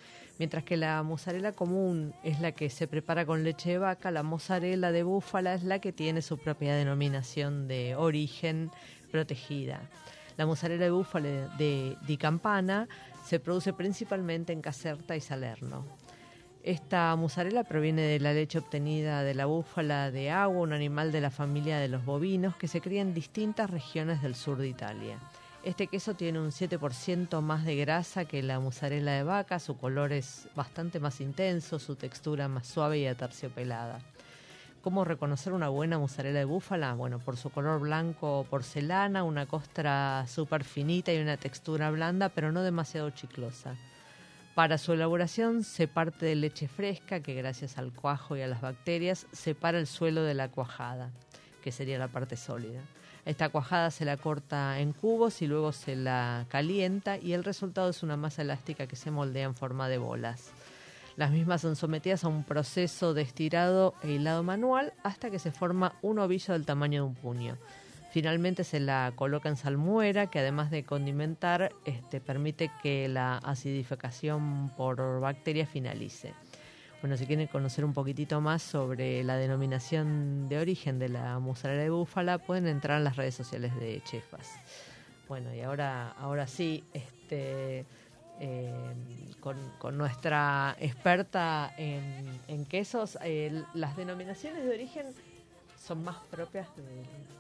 Mientras 0.43 0.65
que 0.65 0.75
la 0.75 1.01
mozzarella 1.03 1.53
común 1.53 2.13
es 2.21 2.41
la 2.41 2.51
que 2.51 2.69
se 2.69 2.85
prepara 2.85 3.25
con 3.25 3.45
leche 3.45 3.69
de 3.69 3.77
vaca, 3.77 4.11
la 4.11 4.23
mozzarella 4.23 4.91
de 4.91 5.03
búfala 5.03 5.53
es 5.53 5.63
la 5.63 5.79
que 5.79 5.93
tiene 5.93 6.21
su 6.21 6.37
propia 6.37 6.75
denominación 6.75 7.69
de 7.69 7.95
origen 7.95 8.69
protegida. 9.09 9.89
La 10.35 10.45
mozzarella 10.45 10.83
de 10.83 10.91
búfala 10.91 11.29
de 11.57 11.95
Di 12.05 12.17
Campana 12.17 12.89
se 13.23 13.39
produce 13.39 13.71
principalmente 13.71 14.51
en 14.51 14.61
Caserta 14.61 15.15
y 15.15 15.21
Salerno. 15.21 15.85
Esta 16.61 17.15
mozzarella 17.15 17.63
proviene 17.63 18.01
de 18.01 18.19
la 18.19 18.33
leche 18.33 18.57
obtenida 18.57 19.23
de 19.23 19.35
la 19.35 19.45
búfala 19.45 20.11
de 20.11 20.29
agua, 20.29 20.59
un 20.59 20.73
animal 20.73 21.13
de 21.13 21.21
la 21.21 21.31
familia 21.31 21.77
de 21.79 21.87
los 21.87 22.03
bovinos 22.03 22.57
que 22.57 22.67
se 22.67 22.81
cría 22.81 23.01
en 23.01 23.13
distintas 23.13 23.69
regiones 23.69 24.21
del 24.21 24.35
sur 24.35 24.57
de 24.57 24.67
Italia. 24.67 25.19
Este 25.63 25.87
queso 25.87 26.13
tiene 26.13 26.41
un 26.41 26.51
7% 26.51 27.39
más 27.39 27.63
de 27.63 27.77
grasa 27.77 28.25
que 28.25 28.43
la 28.43 28.59
mozzarella 28.59 29.13
de 29.13 29.23
vaca, 29.23 29.59
su 29.59 29.77
color 29.77 30.11
es 30.11 30.49
bastante 30.55 30.99
más 30.99 31.21
intenso, 31.21 31.79
su 31.79 31.95
textura 31.95 32.49
más 32.49 32.67
suave 32.67 32.99
y 32.99 33.07
aterciopelada. 33.07 34.01
¿Cómo 34.81 35.05
reconocer 35.05 35.53
una 35.53 35.69
buena 35.69 35.97
mozzarella 35.97 36.39
de 36.39 36.45
búfala? 36.45 36.93
Bueno, 36.95 37.19
por 37.19 37.37
su 37.37 37.49
color 37.49 37.79
blanco 37.79 38.45
porcelana, 38.49 39.23
una 39.23 39.45
costra 39.45 40.25
súper 40.27 40.65
finita 40.65 41.13
y 41.13 41.21
una 41.21 41.37
textura 41.37 41.89
blanda, 41.91 42.27
pero 42.27 42.51
no 42.51 42.61
demasiado 42.61 43.09
chiclosa. 43.11 43.77
Para 44.55 44.77
su 44.77 44.91
elaboración 44.91 45.63
se 45.63 45.87
parte 45.87 46.25
de 46.25 46.35
leche 46.35 46.67
fresca 46.67 47.21
que 47.21 47.35
gracias 47.35 47.77
al 47.77 47.93
cuajo 47.93 48.35
y 48.35 48.41
a 48.41 48.47
las 48.47 48.59
bacterias 48.59 49.27
separa 49.31 49.79
el 49.79 49.87
suelo 49.87 50.23
de 50.23 50.33
la 50.33 50.49
cuajada, 50.49 51.09
que 51.63 51.71
sería 51.71 51.97
la 51.97 52.09
parte 52.09 52.37
sólida. 52.37 52.81
Esta 53.25 53.49
cuajada 53.49 53.89
se 53.89 54.03
la 54.03 54.17
corta 54.17 54.79
en 54.79 54.91
cubos 54.91 55.41
y 55.41 55.47
luego 55.47 55.71
se 55.71 55.95
la 55.95 56.45
calienta 56.49 57.17
y 57.17 57.33
el 57.33 57.43
resultado 57.43 57.89
es 57.89 58.03
una 58.03 58.17
masa 58.17 58.41
elástica 58.41 58.85
que 58.85 58.97
se 58.97 59.11
moldea 59.11 59.45
en 59.45 59.55
forma 59.55 59.87
de 59.87 59.97
bolas. 59.97 60.51
Las 61.15 61.31
mismas 61.31 61.61
son 61.61 61.75
sometidas 61.75 62.23
a 62.23 62.27
un 62.27 62.43
proceso 62.43 63.13
de 63.13 63.21
estirado 63.21 63.93
e 64.01 64.11
hilado 64.11 64.43
manual 64.43 64.93
hasta 65.03 65.29
que 65.29 65.39
se 65.39 65.51
forma 65.51 65.95
un 66.01 66.19
ovillo 66.19 66.53
del 66.53 66.65
tamaño 66.65 67.03
de 67.03 67.07
un 67.07 67.15
puño. 67.15 67.57
Finalmente 68.11 68.63
se 68.63 68.79
la 68.79 69.13
coloca 69.15 69.49
en 69.49 69.55
salmuera, 69.55 70.27
que 70.27 70.39
además 70.39 70.69
de 70.69 70.83
condimentar, 70.83 71.71
este, 71.85 72.19
permite 72.19 72.69
que 72.83 73.07
la 73.07 73.37
acidificación 73.37 74.71
por 74.75 75.19
bacterias 75.19 75.69
finalice. 75.69 76.33
Bueno, 77.03 77.17
si 77.17 77.25
quieren 77.25 77.47
conocer 77.47 77.83
un 77.83 77.91
poquitito 77.91 78.39
más 78.39 78.61
sobre 78.61 79.25
la 79.25 79.35
denominación 79.35 80.47
de 80.47 80.57
origen 80.57 80.99
de 80.99 81.09
la 81.09 81.37
mozzarella 81.37 81.81
de 81.81 81.89
búfala, 81.89 82.37
pueden 82.37 82.65
entrar 82.65 82.99
en 82.99 83.03
las 83.03 83.17
redes 83.17 83.35
sociales 83.35 83.75
de 83.75 84.01
Chefas. 84.05 84.49
Bueno, 85.27 85.53
y 85.53 85.59
ahora, 85.59 86.11
ahora 86.11 86.47
sí, 86.47 86.81
este, 86.93 87.85
eh, 88.39 88.71
con, 89.41 89.57
con 89.79 89.97
nuestra 89.97 90.77
experta 90.79 91.73
en, 91.77 92.39
en 92.47 92.63
quesos, 92.63 93.17
eh, 93.21 93.63
las 93.73 93.97
denominaciones 93.97 94.63
de 94.63 94.69
origen 94.69 95.07
son 95.85 96.03
más 96.03 96.15
propias 96.31 96.67
del 96.75 96.85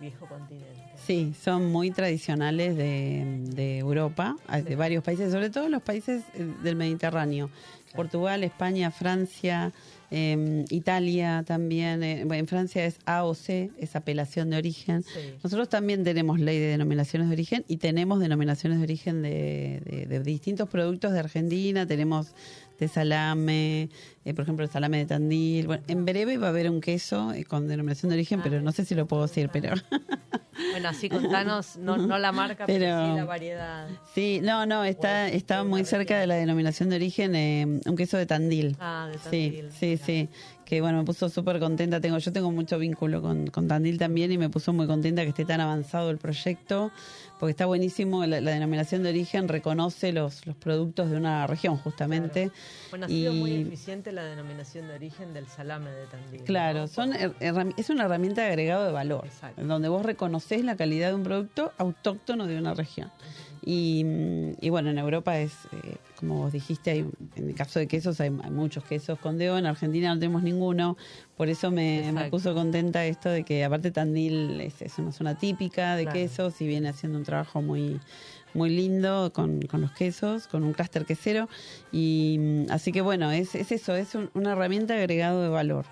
viejo 0.01 0.25
continente. 0.27 0.67
Sí, 1.05 1.33
son 1.41 1.71
muy 1.71 1.91
tradicionales 1.91 2.75
de, 2.75 3.23
de 3.55 3.77
Europa, 3.77 4.35
de 4.51 4.63
Sí. 4.63 4.75
varios 4.75 5.03
países, 5.03 5.31
sobre 5.31 5.49
todo 5.49 5.69
los 5.69 5.81
países 5.81 6.23
eh, 6.35 6.45
del 6.63 6.75
Mediterráneo. 6.75 7.49
Portugal, 7.95 8.43
España, 8.43 8.89
Francia, 8.89 9.71
eh, 10.09 10.65
Italia 10.71 11.43
también. 11.45 12.01
eh, 12.03 12.21
en 12.27 12.47
Francia 12.47 12.85
es 12.85 12.97
A 13.05 13.23
o 13.23 13.35
C, 13.35 13.69
es 13.77 13.95
apelación 13.95 14.49
de 14.49 14.57
origen. 14.57 15.03
Sí. 15.03 15.19
Nosotros 15.43 15.69
también 15.69 16.03
tenemos 16.03 16.39
ley 16.39 16.59
de 16.59 16.67
denominaciones 16.67 17.29
de 17.29 17.33
origen 17.35 17.63
y 17.67 17.77
tenemos 17.77 18.19
denominaciones 18.19 18.79
de 18.79 18.83
origen 18.83 19.21
de, 19.21 19.81
de- 19.85 20.05
de 20.07 20.19
distintos 20.23 20.67
productos 20.69 21.13
de 21.13 21.19
Argentina. 21.19 21.85
Tenemos 21.85 22.33
de 22.83 22.87
salame, 22.89 23.89
eh, 24.25 24.33
por 24.33 24.43
ejemplo, 24.43 24.63
el 24.65 24.71
salame 24.71 24.97
de 24.99 25.05
Tandil. 25.05 25.67
Bueno, 25.67 25.83
en 25.87 26.05
breve 26.05 26.37
va 26.37 26.47
a 26.47 26.49
haber 26.49 26.69
un 26.69 26.81
queso 26.81 27.33
eh, 27.33 27.43
con 27.45 27.67
denominación 27.67 28.09
de 28.09 28.15
origen, 28.15 28.39
Ah, 28.39 28.43
pero 28.43 28.61
no 28.61 28.71
sé 28.71 28.85
si 28.85 28.95
lo 28.95 29.05
puedo 29.07 29.23
decir, 29.23 29.49
pero... 29.51 29.73
Bueno, 30.71 30.89
así 30.89 31.09
contanos, 31.09 31.77
no, 31.77 31.97
no 31.97 32.17
la 32.19 32.31
marca, 32.31 32.65
pero, 32.67 32.79
Pero- 32.79 33.05
sí 33.11 33.15
la 33.17 33.25
variedad. 33.25 33.87
Sí, 34.13 34.39
no, 34.43 34.65
no, 34.67 34.83
está, 34.85 35.27
está 35.27 35.63
muy 35.63 35.83
cerca 35.83 36.19
de 36.19 36.27
la 36.27 36.35
denominación 36.35 36.89
de 36.89 36.95
origen, 36.97 37.35
eh, 37.35 37.65
un 37.85 37.95
queso 37.95 38.17
de 38.17 38.25
Tandil. 38.27 38.77
Ah, 38.79 39.09
de 39.11 39.17
Sí, 39.17 39.23
Tandil, 39.23 39.71
sí, 39.71 39.85
mira. 39.87 40.05
sí. 40.05 40.29
Que 40.65 40.79
bueno, 40.81 40.99
me 40.99 41.03
puso 41.03 41.27
súper 41.29 41.59
contenta. 41.59 41.99
Tengo, 41.99 42.17
yo 42.17 42.31
tengo 42.31 42.49
mucho 42.51 42.79
vínculo 42.79 43.21
con, 43.21 43.47
con 43.47 43.67
Tandil 43.67 43.97
también 43.97 44.31
y 44.31 44.37
me 44.37 44.49
puso 44.49 44.71
muy 44.73 44.87
contenta 44.87 45.23
que 45.23 45.29
esté 45.29 45.43
tan 45.45 45.59
avanzado 45.59 46.09
el 46.09 46.17
proyecto, 46.17 46.89
porque 47.39 47.51
está 47.51 47.65
buenísimo. 47.65 48.25
La, 48.25 48.39
la 48.39 48.51
denominación 48.51 49.03
de 49.03 49.09
origen 49.09 49.49
reconoce 49.49 50.13
los, 50.13 50.47
los 50.47 50.55
productos 50.55 51.11
de 51.11 51.17
una 51.17 51.45
región, 51.47 51.77
justamente. 51.77 52.49
Bueno, 52.91 53.05
ha 53.05 53.09
sido 53.09 53.33
muy 53.33 53.53
eficiente 53.55 54.11
la 54.13 54.23
denominación 54.23 54.87
de 54.87 54.95
origen 54.95 55.33
del 55.33 55.47
salame 55.47 55.91
de 55.91 56.05
Tandil. 56.07 56.39
¿no? 56.39 56.45
Claro, 56.45 56.87
son 56.87 57.11
her- 57.13 57.35
herrami- 57.39 57.73
es 57.77 57.89
una 57.89 58.05
herramienta 58.05 58.41
de 58.41 58.47
agregado 58.47 58.85
de 58.85 58.91
valor, 58.93 59.25
Exacto. 59.25 59.61
donde 59.65 59.89
vos 59.89 60.03
reconoces 60.05 60.63
la 60.63 60.75
calidad 60.77 61.09
de 61.09 61.15
un 61.15 61.23
producto 61.23 61.73
autóctono 61.77 62.47
de 62.47 62.57
una 62.57 62.73
región. 62.73 63.11
Y, 63.65 64.03
mm, 64.03 64.51
y 64.61 64.69
bueno, 64.69 64.89
en 64.89 64.97
Europa 64.97 65.39
es, 65.39 65.53
eh, 65.71 65.95
como 66.17 66.35
vos 66.39 66.51
dijiste, 66.51 66.91
hay, 66.91 67.05
en 67.35 67.49
el 67.49 67.55
caso 67.55 67.79
de 67.79 67.87
quesos 67.87 68.19
hay, 68.19 68.29
hay 68.43 68.51
muchos 68.51 68.83
quesos 68.83 69.17
con 69.19 69.37
DEO, 69.37 69.57
en 69.57 69.65
Argentina 69.65 70.13
no 70.13 70.19
tenemos 70.19 70.43
ninguno, 70.43 70.97
por 71.37 71.47
eso 71.49 71.71
me, 71.71 72.13
puso 72.29 72.53
contenta 72.53 73.05
esto 73.05 73.29
de 73.29 73.43
que 73.43 73.63
aparte 73.63 73.91
Tandil 73.91 74.59
es, 74.61 74.81
es 74.81 74.97
una 74.99 75.11
zona 75.11 75.37
típica 75.37 75.95
de 75.95 76.03
Claro. 76.03 76.19
quesos 76.19 76.59
y 76.61 76.67
viene 76.67 76.89
haciendo 76.89 77.17
un 77.17 77.23
trabajo 77.23 77.61
muy 77.61 77.99
muy 78.55 78.69
lindo 78.69 79.31
con, 79.33 79.63
con 79.63 79.81
los 79.81 79.91
quesos, 79.93 80.45
con 80.45 80.63
un 80.63 80.73
clúster 80.73 81.05
quesero. 81.05 81.49
Y 81.91 82.37
mm, 82.39 82.65
así 82.71 82.91
que 82.91 83.01
bueno, 83.01 83.31
es, 83.31 83.55
es 83.55 83.71
eso, 83.71 83.95
es 83.95 84.13
un- 84.13 84.29
una 84.35 84.51
herramienta 84.51 84.93
agregado 84.93 85.41
de 85.41 85.49
valor. 85.49 85.85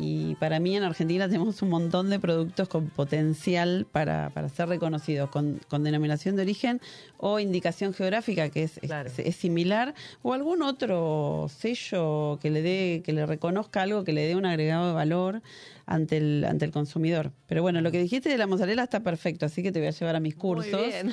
Y 0.00 0.34
para 0.36 0.60
mí 0.60 0.76
en 0.76 0.82
Argentina 0.82 1.26
tenemos 1.26 1.60
un 1.62 1.68
montón 1.68 2.08
de 2.08 2.18
productos 2.18 2.68
con 2.68 2.88
potencial 2.88 3.86
para, 3.92 4.30
para 4.30 4.48
ser 4.48 4.68
reconocidos, 4.68 5.28
con, 5.30 5.60
con 5.68 5.84
denominación 5.84 6.36
de 6.36 6.42
origen 6.42 6.80
o 7.18 7.38
indicación 7.38 7.92
geográfica, 7.92 8.48
que 8.48 8.62
es, 8.62 8.78
es- 8.82 9.18
es, 9.18 9.36
similar, 9.36 9.94
o 10.22 10.32
algún 10.32 10.62
otro 10.62 11.46
sello 11.54 12.38
que 12.40 12.50
le 12.50 12.62
dé, 12.62 13.02
que 13.04 13.12
le 13.12 13.26
reconozca 13.26 13.82
algo, 13.82 14.04
que 14.04 14.12
le 14.12 14.26
dé 14.26 14.36
un 14.36 14.46
agregado 14.46 14.88
de 14.88 14.92
valor 14.94 15.42
ante 15.90 16.16
el, 16.16 16.44
ante 16.48 16.64
el 16.64 16.70
consumidor. 16.70 17.32
Pero 17.46 17.60
bueno, 17.62 17.80
lo 17.82 17.90
que 17.90 18.00
dijiste 18.00 18.28
de 18.30 18.38
la 18.38 18.46
mozzarella 18.46 18.84
está 18.84 19.00
perfecto, 19.00 19.44
así 19.44 19.62
que 19.62 19.72
te 19.72 19.80
voy 19.80 19.88
a 19.88 19.90
llevar 19.90 20.16
a 20.16 20.20
mis 20.20 20.36
cursos. 20.36 20.80
Muy 20.80 20.88
bien. 20.88 21.12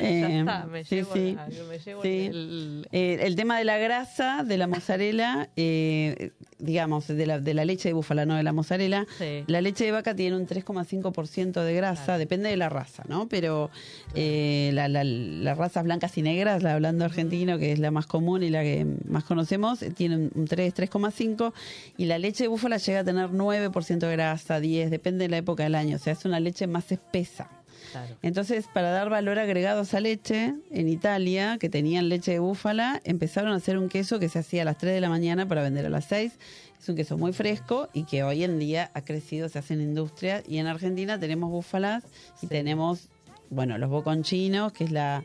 Eh, 0.00 0.20
ya 0.20 0.38
está, 0.40 0.66
me 0.66 0.84
sí, 0.84 0.94
llevo, 0.96 1.12
sí. 1.14 1.34
la- 1.34 1.46
me 1.68 1.78
llevo 1.78 2.02
Sí. 2.02 2.08
el, 2.26 2.88
Eh, 2.92 3.18
el 3.22 3.34
tema 3.36 3.58
de 3.58 3.64
la 3.64 3.78
grasa 3.78 4.44
de 4.44 4.58
la 4.58 4.66
mozzarella, 4.66 5.48
eh, 5.56 6.30
digamos, 6.58 7.08
de 7.08 7.26
la, 7.26 7.40
de 7.40 7.54
la 7.54 7.64
leche 7.64 7.88
de 7.88 7.92
búfala, 7.94 8.24
no 8.24 8.36
de 8.36 8.42
la 8.44 8.52
mozzarella. 8.52 9.04
La 9.48 9.60
leche 9.60 9.84
de 9.84 9.90
vaca 9.90 10.14
tiene 10.14 10.36
un 10.36 10.46
3,5% 10.46 11.64
de 11.64 11.74
grasa, 11.74 12.04
Claro. 12.04 12.18
depende 12.20 12.48
de 12.50 12.56
la 12.56 12.68
raza, 12.68 13.02
¿no? 13.08 13.28
Pero 13.28 13.70
eh, 14.14 14.70
la- 14.74 14.88
la- 14.88 15.02
las 15.04 15.58
razas 15.58 15.82
blancas 15.84 16.16
y 16.18 16.22
negras, 16.22 16.62
la 16.62 16.74
hablando 16.74 17.04
argentino, 17.04 17.58
que 17.58 17.72
es 17.72 17.78
la 17.80 17.90
más 17.90 18.06
común 18.06 18.42
y 18.44 18.50
la 18.50 18.62
que 18.62 18.86
más 19.08 19.24
conocemos, 19.24 19.82
eh, 19.82 19.90
tiene 19.90 20.16
un 20.34 20.46
3, 20.46 20.72
3,5. 20.74 21.52
Y 21.96 22.04
la 22.04 22.18
leche 22.18 22.44
de 22.44 22.48
búfala 22.48 22.78
llega 22.84 23.00
a 23.00 23.04
tener 23.04 23.30
9% 23.30 23.98
de 23.98 24.12
grasa, 24.12 24.60
10, 24.60 24.90
depende 24.90 25.24
de 25.24 25.28
la 25.30 25.38
época 25.38 25.62
del 25.62 25.74
año. 25.74 25.96
O 25.96 25.98
sea, 25.98 26.12
es 26.12 26.24
una 26.24 26.40
leche 26.40 26.66
más 26.66 26.90
espesa. 26.92 27.50
Claro. 27.90 28.16
Entonces, 28.22 28.66
para 28.72 28.90
dar 28.90 29.10
valor 29.10 29.38
agregado 29.38 29.80
a 29.80 29.82
esa 29.82 30.00
leche, 30.00 30.54
en 30.70 30.88
Italia, 30.88 31.58
que 31.58 31.68
tenían 31.68 32.08
leche 32.08 32.32
de 32.32 32.38
búfala, 32.38 33.00
empezaron 33.04 33.52
a 33.52 33.56
hacer 33.56 33.76
un 33.76 33.88
queso 33.88 34.18
que 34.18 34.28
se 34.28 34.38
hacía 34.38 34.62
a 34.62 34.64
las 34.64 34.78
3 34.78 34.94
de 34.94 35.00
la 35.00 35.08
mañana 35.08 35.46
para 35.46 35.62
vender 35.62 35.86
a 35.86 35.90
las 35.90 36.06
6. 36.06 36.32
Es 36.80 36.88
un 36.88 36.96
queso 36.96 37.18
muy 37.18 37.32
fresco 37.32 37.88
y 37.92 38.04
que 38.04 38.24
hoy 38.24 38.44
en 38.44 38.58
día 38.58 38.90
ha 38.94 39.04
crecido, 39.04 39.48
se 39.48 39.58
hace 39.58 39.74
en 39.74 39.82
industria. 39.82 40.42
Y 40.46 40.58
en 40.58 40.66
Argentina 40.66 41.18
tenemos 41.18 41.50
búfalas 41.50 42.04
y 42.40 42.46
tenemos, 42.46 43.08
bueno, 43.50 43.78
los 43.78 43.90
boconchinos, 43.90 44.72
que 44.72 44.84
es 44.84 44.90
la, 44.90 45.24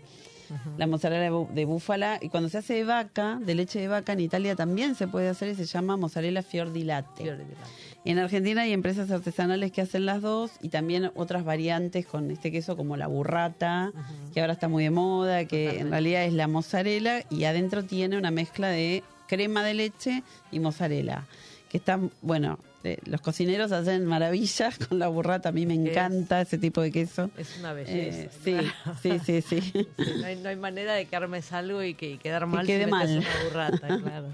la 0.77 0.87
mozzarella 0.87 1.21
de, 1.23 1.31
bú- 1.31 1.49
de 1.49 1.65
búfala. 1.65 2.19
Y 2.21 2.29
cuando 2.29 2.49
se 2.49 2.57
hace 2.59 2.73
de 2.75 2.83
vaca, 2.83 3.39
de 3.41 3.55
leche 3.55 3.79
de 3.79 3.87
vaca, 3.87 4.13
en 4.13 4.19
Italia 4.19 4.55
también 4.55 4.95
se 4.95 5.07
puede 5.07 5.29
hacer 5.29 5.49
y 5.49 5.55
se 5.55 5.65
llama 5.65 5.97
mozzarella 5.97 6.41
fior 6.43 6.71
di 6.71 6.83
latte. 6.83 7.23
Fior 7.23 7.37
di 7.37 7.43
latte. 7.43 7.57
En 8.05 8.19
Argentina 8.19 8.61
hay 8.61 8.71
empresas 8.71 9.11
artesanales 9.11 9.71
que 9.73 9.81
hacen 9.81 10.05
las 10.05 10.21
dos 10.21 10.51
y 10.61 10.69
también 10.69 11.11
otras 11.15 11.43
variantes 11.43 12.05
con 12.05 12.31
este 12.31 12.51
queso 12.51 12.77
como 12.77 12.95
la 12.95 13.07
burrata, 13.07 13.91
que 14.33 14.39
ahora 14.39 14.53
está 14.53 14.69
muy 14.69 14.83
de 14.85 14.91
moda, 14.91 15.43
que 15.45 15.79
en 15.79 15.89
realidad 15.91 16.23
es 16.23 16.31
la 16.33 16.47
mozzarella 16.47 17.23
y 17.29 17.43
adentro 17.43 17.83
tiene 17.83 18.17
una 18.17 18.31
mezcla 18.31 18.69
de 18.69 19.03
crema 19.27 19.61
de 19.63 19.73
leche 19.73 20.23
y 20.53 20.59
mozzarella. 20.59 21.25
Que 21.67 21.77
está, 21.77 21.99
bueno, 22.21 22.59
eh, 22.83 22.97
los 23.05 23.21
cocineros 23.21 23.71
hacen 23.71 24.05
maravillas 24.05 24.77
con 24.87 24.99
la 24.99 25.07
burrata, 25.07 25.49
a 25.49 25.51
mí 25.51 25.65
me 25.65 25.73
Es- 25.75 25.79
encanta 25.89 26.41
ese 26.41 26.57
tipo 26.57 26.81
de 26.81 26.91
queso. 26.91 27.29
Es 27.37 27.57
una 27.59 27.71
Eh, 27.71 27.85
belleza. 27.85 28.29
sí, 28.43 29.19
sí, 29.19 29.19
sí, 29.19 29.41
sí. 29.41 29.71
Sí, 29.97 30.11
no, 30.19 30.25
hay, 30.25 30.35
no 30.37 30.49
hay 30.49 30.55
manera 30.55 30.93
de 30.93 31.05
que 31.05 31.15
armes 31.15 31.51
algo 31.53 31.83
y 31.83 31.93
que 31.95 32.11
y 32.11 32.17
quedar 32.17 32.45
mal 32.45 32.65
quede 32.65 32.85
si 32.85 32.91
mal. 32.91 33.07
una 33.09 33.43
burrata, 33.45 33.87
claro. 33.99 34.27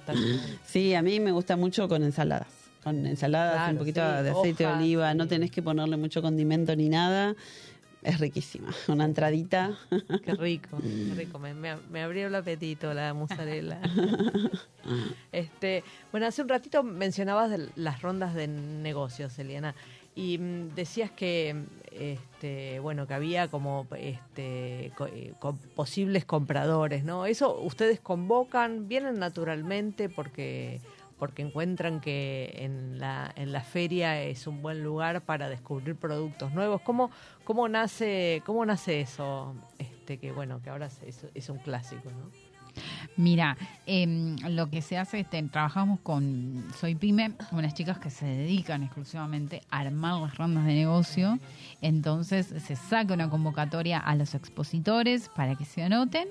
Sí, 0.65 0.93
a 0.93 1.01
mí 1.01 1.19
me 1.19 1.31
gusta 1.31 1.55
mucho 1.55 1.87
con 1.87 2.03
ensaladas. 2.03 2.47
Con 2.83 3.05
ensaladas, 3.05 3.55
Claro, 3.55 3.71
un 3.71 3.77
poquito 3.77 4.01
sí, 4.01 4.23
de 4.23 4.29
aceite 4.31 4.63
de 4.65 4.69
oliva, 4.73 5.13
no 5.13 5.25
tenés 5.27 5.51
que 5.51 5.61
ponerle 5.61 5.95
mucho 5.95 6.21
condimento 6.21 6.75
ni 6.75 6.89
nada. 6.89 7.33
Es 8.03 8.19
riquísima. 8.19 8.73
Una 8.87 9.05
entradita. 9.05 9.77
Qué 10.25 10.33
rico, 10.35 10.77
qué 10.81 11.13
rico. 11.15 11.39
Me, 11.39 11.53
me- 11.53 11.77
me 11.89 12.01
abrió 12.03 12.27
el 12.27 12.35
apetito 12.35 12.93
la 12.93 13.13
mozzarella. 13.13 13.79
este, 15.31 15.83
bueno, 16.11 16.27
hace 16.27 16.41
un 16.41 16.49
ratito 16.49 16.83
mencionabas 16.83 17.49
de 17.49 17.69
las 17.75 18.01
rondas 18.01 18.33
de 18.35 18.47
negocios, 18.47 19.37
Eliana, 19.39 19.75
y 20.15 20.37
mm, 20.37 20.75
decías 20.75 21.11
que 21.11 21.55
este, 21.91 22.79
bueno, 22.79 23.07
que 23.07 23.13
había 23.13 23.47
como 23.47 23.87
este 23.97 24.91
co- 24.95 25.07
eh, 25.07 25.33
co- 25.39 25.57
posibles 25.75 26.25
compradores, 26.25 27.03
¿no? 27.03 27.25
Eso 27.25 27.59
ustedes 27.61 27.99
convocan, 27.99 28.87
vienen 28.87 29.17
naturalmente 29.19 30.09
porque 30.09 30.81
porque 31.23 31.41
encuentran 31.41 32.01
que 32.01 32.53
en 32.57 32.99
la, 32.99 33.31
en 33.37 33.53
la 33.53 33.61
feria 33.61 34.21
es 34.21 34.45
un 34.45 34.61
buen 34.61 34.83
lugar 34.83 35.21
para 35.21 35.47
descubrir 35.47 35.95
productos 35.95 36.51
nuevos. 36.51 36.81
¿Cómo, 36.81 37.11
cómo 37.45 37.69
nace, 37.69 38.43
cómo 38.45 38.65
nace 38.65 38.99
eso? 38.99 39.55
Este, 39.79 40.17
que 40.17 40.33
bueno, 40.33 40.61
que 40.61 40.69
ahora 40.69 40.89
es, 41.33 41.49
un 41.49 41.59
clásico, 41.59 42.11
¿no? 42.11 42.29
Mira, 43.15 43.55
em, 43.85 44.35
lo 44.49 44.69
que 44.69 44.81
se 44.81 44.97
hace, 44.97 45.21
este, 45.21 45.41
trabajamos 45.43 46.01
con 46.01 46.65
Soy 46.77 46.95
Pyme, 46.95 47.31
unas 47.53 47.73
chicas 47.73 47.99
que 47.99 48.09
se 48.09 48.25
dedican 48.25 48.83
exclusivamente 48.83 49.61
a 49.69 49.79
armar 49.79 50.19
las 50.19 50.35
rondas 50.35 50.65
de 50.65 50.73
negocio. 50.73 51.39
Entonces 51.79 52.47
se 52.47 52.75
saca 52.75 53.13
una 53.13 53.29
convocatoria 53.29 53.97
a 53.97 54.13
los 54.15 54.35
expositores 54.35 55.29
para 55.29 55.55
que 55.55 55.63
se 55.63 55.83
anoten 55.83 56.27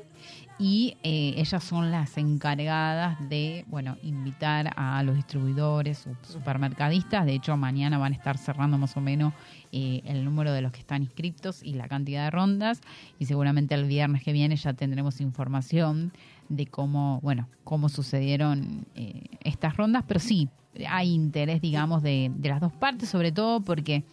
y 0.63 0.97
eh, 1.03 1.35
ellas 1.39 1.65
son 1.65 1.91
las 1.91 2.17
encargadas 2.17 3.19
de, 3.29 3.65
bueno, 3.67 3.97
invitar 4.05 4.73
a 4.77 5.03
los 5.03 5.17
distribuidores, 5.17 6.07
supermercadistas. 6.23 7.27
De 7.27 7.35
hecho, 7.35 7.57
mañana 7.57 7.99
van 7.99 8.13
a 8.13 8.17
estar 8.17 8.39
cerrando 8.39 8.79
más 8.79 8.97
o 8.97 9.01
menos 9.01 9.35
eh, 9.73 10.03
el 10.05 10.25
número 10.25 10.53
de 10.53 10.63
los 10.63 10.71
que 10.71 10.79
están 10.79 11.03
inscriptos 11.03 11.65
y 11.65 11.75
la 11.75 11.89
cantidad 11.89 12.27
de 12.27 12.31
rondas. 12.31 12.81
Y 13.19 13.25
seguramente 13.25 13.75
el 13.75 13.87
viernes 13.87 14.23
que 14.23 14.33
viene 14.33 14.55
ya 14.55 14.73
tendremos 14.73 15.21
información 15.21 16.13
de 16.49 16.67
cómo, 16.67 17.19
bueno, 17.23 17.49
cómo 17.65 17.89
sucedieron 17.89 18.87
eh, 18.95 19.25
estas 19.41 19.77
rondas. 19.77 20.05
Pero 20.07 20.21
sí, 20.21 20.49
hay 20.89 21.13
interés, 21.13 21.61
digamos, 21.61 22.05
de, 22.05 22.31
de 22.37 22.49
las 22.49 22.61
dos 22.61 22.73
partes, 22.73 23.09
sobre 23.09 23.33
todo 23.33 23.63
porque 23.63 24.05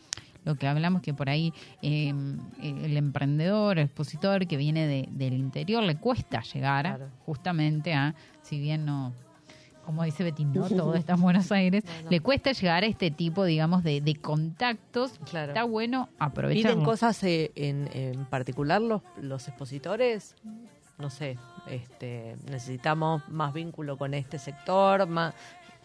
lo 0.50 0.56
que 0.56 0.68
hablamos 0.68 1.02
que 1.02 1.14
por 1.14 1.30
ahí 1.30 1.54
eh, 1.82 2.14
el 2.62 2.98
emprendedor, 2.98 3.78
el 3.78 3.86
expositor 3.86 4.48
que 4.48 4.58
viene 4.58 4.88
de- 4.88 5.08
del 5.12 5.34
interior 5.34 5.84
le 5.84 5.96
cuesta 5.96 6.42
llegar 6.42 6.86
Claro. 6.86 7.08
justamente 7.26 7.94
a, 7.94 8.16
si 8.42 8.60
bien 8.60 8.86
no 8.86 9.14
como 9.86 10.04
dice 10.04 10.24
Betty, 10.24 10.46
no 10.46 10.68
todo 10.70 10.94
está 10.94 11.14
en 11.14 11.22
Buenos 11.22 11.52
Aires, 11.52 11.84
No, 11.84 12.04
no. 12.04 12.10
le 12.12 12.20
cuesta 12.20 12.52
llegar 12.52 12.84
a 12.84 12.86
este 12.86 13.10
tipo, 13.10 13.44
digamos, 13.44 13.84
de, 13.84 14.02
de 14.02 14.16
contactos. 14.16 15.18
Claro. 15.28 15.48
Está 15.54 15.64
bueno 15.64 16.06
¿Piden 16.10 16.16
aprovecharlo. 16.20 16.84
cosas 16.84 17.24
eh, 17.24 17.52
en, 17.56 17.90
en 17.94 18.26
particular 18.26 18.82
los, 18.84 19.02
los 19.20 19.48
expositores? 19.48 20.36
No 21.00 21.10
sé, 21.10 21.38
este, 21.70 22.36
necesitamos 22.52 23.28
más 23.30 23.52
vínculo 23.54 23.98
con 23.98 24.14
este 24.14 24.38
sector, 24.38 25.08
más, 25.08 25.34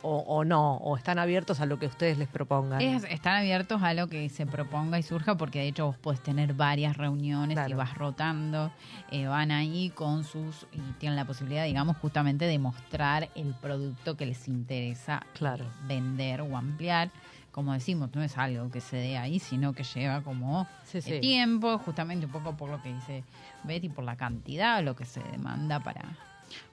o, 0.04 0.18
o 0.26 0.44
no, 0.44 0.74
o 0.76 0.96
están 0.96 1.18
abiertos 1.18 1.60
a 1.60 1.66
lo 1.66 1.78
que 1.78 1.86
ustedes 1.86 2.18
les 2.18 2.28
propongan. 2.28 2.80
Es- 2.80 3.04
están 3.04 3.36
abiertos 3.36 3.82
a 3.82 3.94
lo 3.94 4.06
que 4.06 4.28
se 4.28 4.44
proponga 4.46 4.98
y 4.98 5.02
surja, 5.02 5.36
porque 5.36 5.60
de 5.60 5.68
hecho 5.68 5.86
vos 5.86 5.96
podés 5.98 6.20
tener 6.22 6.52
varias 6.54 6.96
reuniones 6.96 7.52
y 7.52 7.54
Claro. 7.54 7.76
vas 7.78 7.94
rotando, 7.94 8.70
eh, 9.10 9.26
van 9.26 9.50
ahí 9.50 9.90
con 9.90 10.24
sus, 10.24 10.66
y 10.72 10.78
tienen 10.98 11.16
la 11.16 11.24
posibilidad, 11.24 11.64
digamos, 11.64 11.96
justamente 11.96 12.44
de 12.44 12.58
mostrar 12.58 13.28
el 13.34 13.54
producto 13.54 14.16
que 14.16 14.26
les 14.26 14.46
interesa 14.46 15.22
Claro. 15.32 15.64
vender 15.88 16.42
o 16.42 16.56
ampliar. 16.56 17.10
Como 17.50 17.72
decimos, 17.72 18.10
no 18.14 18.22
es 18.22 18.36
algo 18.36 18.68
que 18.70 18.80
se 18.80 18.96
dé 18.96 19.16
ahí, 19.16 19.38
sino 19.38 19.72
que 19.74 19.84
lleva 19.84 20.20
como 20.22 20.66
Sí, 20.84 20.98
eh, 21.06 21.20
tiempo, 21.20 21.78
justamente 21.78 22.26
un 22.26 22.32
poco 22.32 22.56
por 22.56 22.68
lo 22.68 22.82
que 22.82 22.92
dice 22.92 23.22
Betty, 23.62 23.88
por 23.88 24.04
la 24.04 24.16
cantidad, 24.16 24.82
lo 24.82 24.96
que 24.96 25.04
se 25.04 25.20
demanda 25.22 25.78
para, 25.80 26.02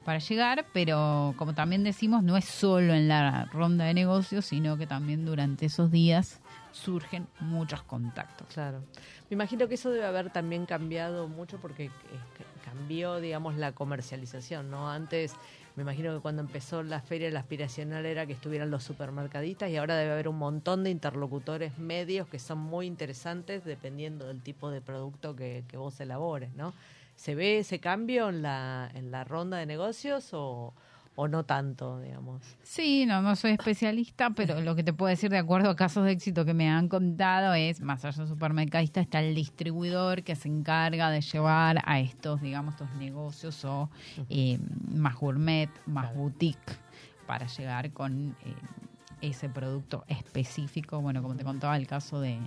para 0.06 0.20
llegar, 0.20 0.66
pero 0.74 1.34
como 1.38 1.54
también 1.54 1.84
decimos, 1.84 2.24
no 2.24 2.38
es 2.38 2.46
solo 2.46 2.94
en 2.94 3.08
la 3.08 3.46
ronda 3.46 3.86
de 3.86 3.94
negocios, 3.94 4.46
sino 4.46 4.78
que 4.78 4.88
también 4.88 5.26
durante 5.26 5.66
esos 5.68 5.92
días 5.92 6.40
surgen 6.72 7.28
muchos 7.40 7.84
contactos. 7.84 8.48
Claro. 8.54 8.80
Me 9.30 9.36
imagino 9.36 9.68
que 9.68 9.76
eso 9.76 9.90
debe 9.92 10.06
haber 10.06 10.30
también 10.30 10.66
cambiado 10.66 11.28
mucho 11.28 11.58
porque 11.60 11.86
eh, 11.86 11.90
ca- 12.38 12.72
cambió, 12.72 13.20
digamos, 13.20 13.56
la 13.56 13.74
comercialización, 13.74 14.72
¿no? 14.72 14.90
Antes, 14.90 15.36
me 15.76 15.84
imagino 15.84 16.14
que 16.14 16.22
cuando 16.22 16.42
empezó 16.42 16.82
la 16.84 17.02
feria, 17.02 17.30
la 17.30 17.40
aspiracional 17.42 18.06
era 18.06 18.26
que 18.26 18.34
estuvieran 18.34 18.72
los 18.72 18.84
supermercadistas 18.84 19.70
y 19.70 19.78
ahora 19.78 19.96
debe 19.98 20.12
haber 20.14 20.28
un 20.28 20.38
montón 20.38 20.84
de 20.84 20.90
interlocutores 20.90 21.78
medios 21.78 22.28
que 22.28 22.40
son 22.40 22.58
muy 22.58 22.88
interesantes 22.88 23.64
dependiendo 23.66 24.28
del 24.28 24.42
tipo 24.42 24.70
de 24.70 24.82
producto 24.82 25.36
que, 25.36 25.64
que 25.68 25.78
vos 25.78 26.00
elabores, 26.00 26.54
¿no? 26.56 26.74
¿Se 27.22 27.36
ve 27.36 27.60
ese 27.60 27.80
cambio 27.80 28.30
en 28.30 28.42
la, 28.42 28.90
en 28.96 29.12
la 29.12 29.24
ronda 29.24 29.58
de 29.58 29.68
negocios 29.68 30.30
o, 30.34 30.74
o 31.16 31.28
no 31.28 31.44
tanto, 31.46 32.00
digamos? 32.02 32.42
Sí, 32.64 33.06
no, 33.06 33.22
no 33.22 33.36
soy 33.36 33.52
especialista, 33.52 34.32
pero 34.32 34.60
lo 34.62 34.74
que 34.76 34.84
te 34.84 34.92
puedo 34.92 35.12
decir 35.12 35.30
de 35.30 35.38
acuerdo 35.38 35.70
a 35.70 35.76
casos 35.76 36.04
de 36.06 36.14
éxito 36.14 36.46
que 36.46 36.56
me 36.56 36.68
han 36.68 36.88
contado 36.88 37.54
es, 37.54 37.80
más 37.80 38.04
allá 38.06 38.18
del 38.24 38.28
supermercadista, 38.28 39.02
está 39.02 39.20
el 39.20 39.36
distribuidor 39.36 40.24
que 40.24 40.36
se 40.36 40.48
encarga 40.48 41.12
de 41.12 41.22
llevar 41.22 41.84
a 41.86 42.00
estos, 42.00 42.42
digamos, 42.42 42.74
estos 42.74 42.92
negocios 42.96 43.64
o 43.66 43.92
eh, 44.30 44.58
más 44.92 45.16
gourmet, 45.16 45.70
más 45.86 46.06
Claro. 46.06 46.22
boutique, 46.22 46.74
para 47.28 47.46
llegar 47.46 47.92
con 47.92 48.36
eh, 48.44 48.56
ese 49.22 49.48
producto 49.48 50.06
específico. 50.08 51.00
Bueno, 51.02 51.22
como 51.22 51.36
te 51.36 51.44
contaba, 51.44 51.78
el 51.78 51.86
caso 51.86 52.20
de 52.20 52.40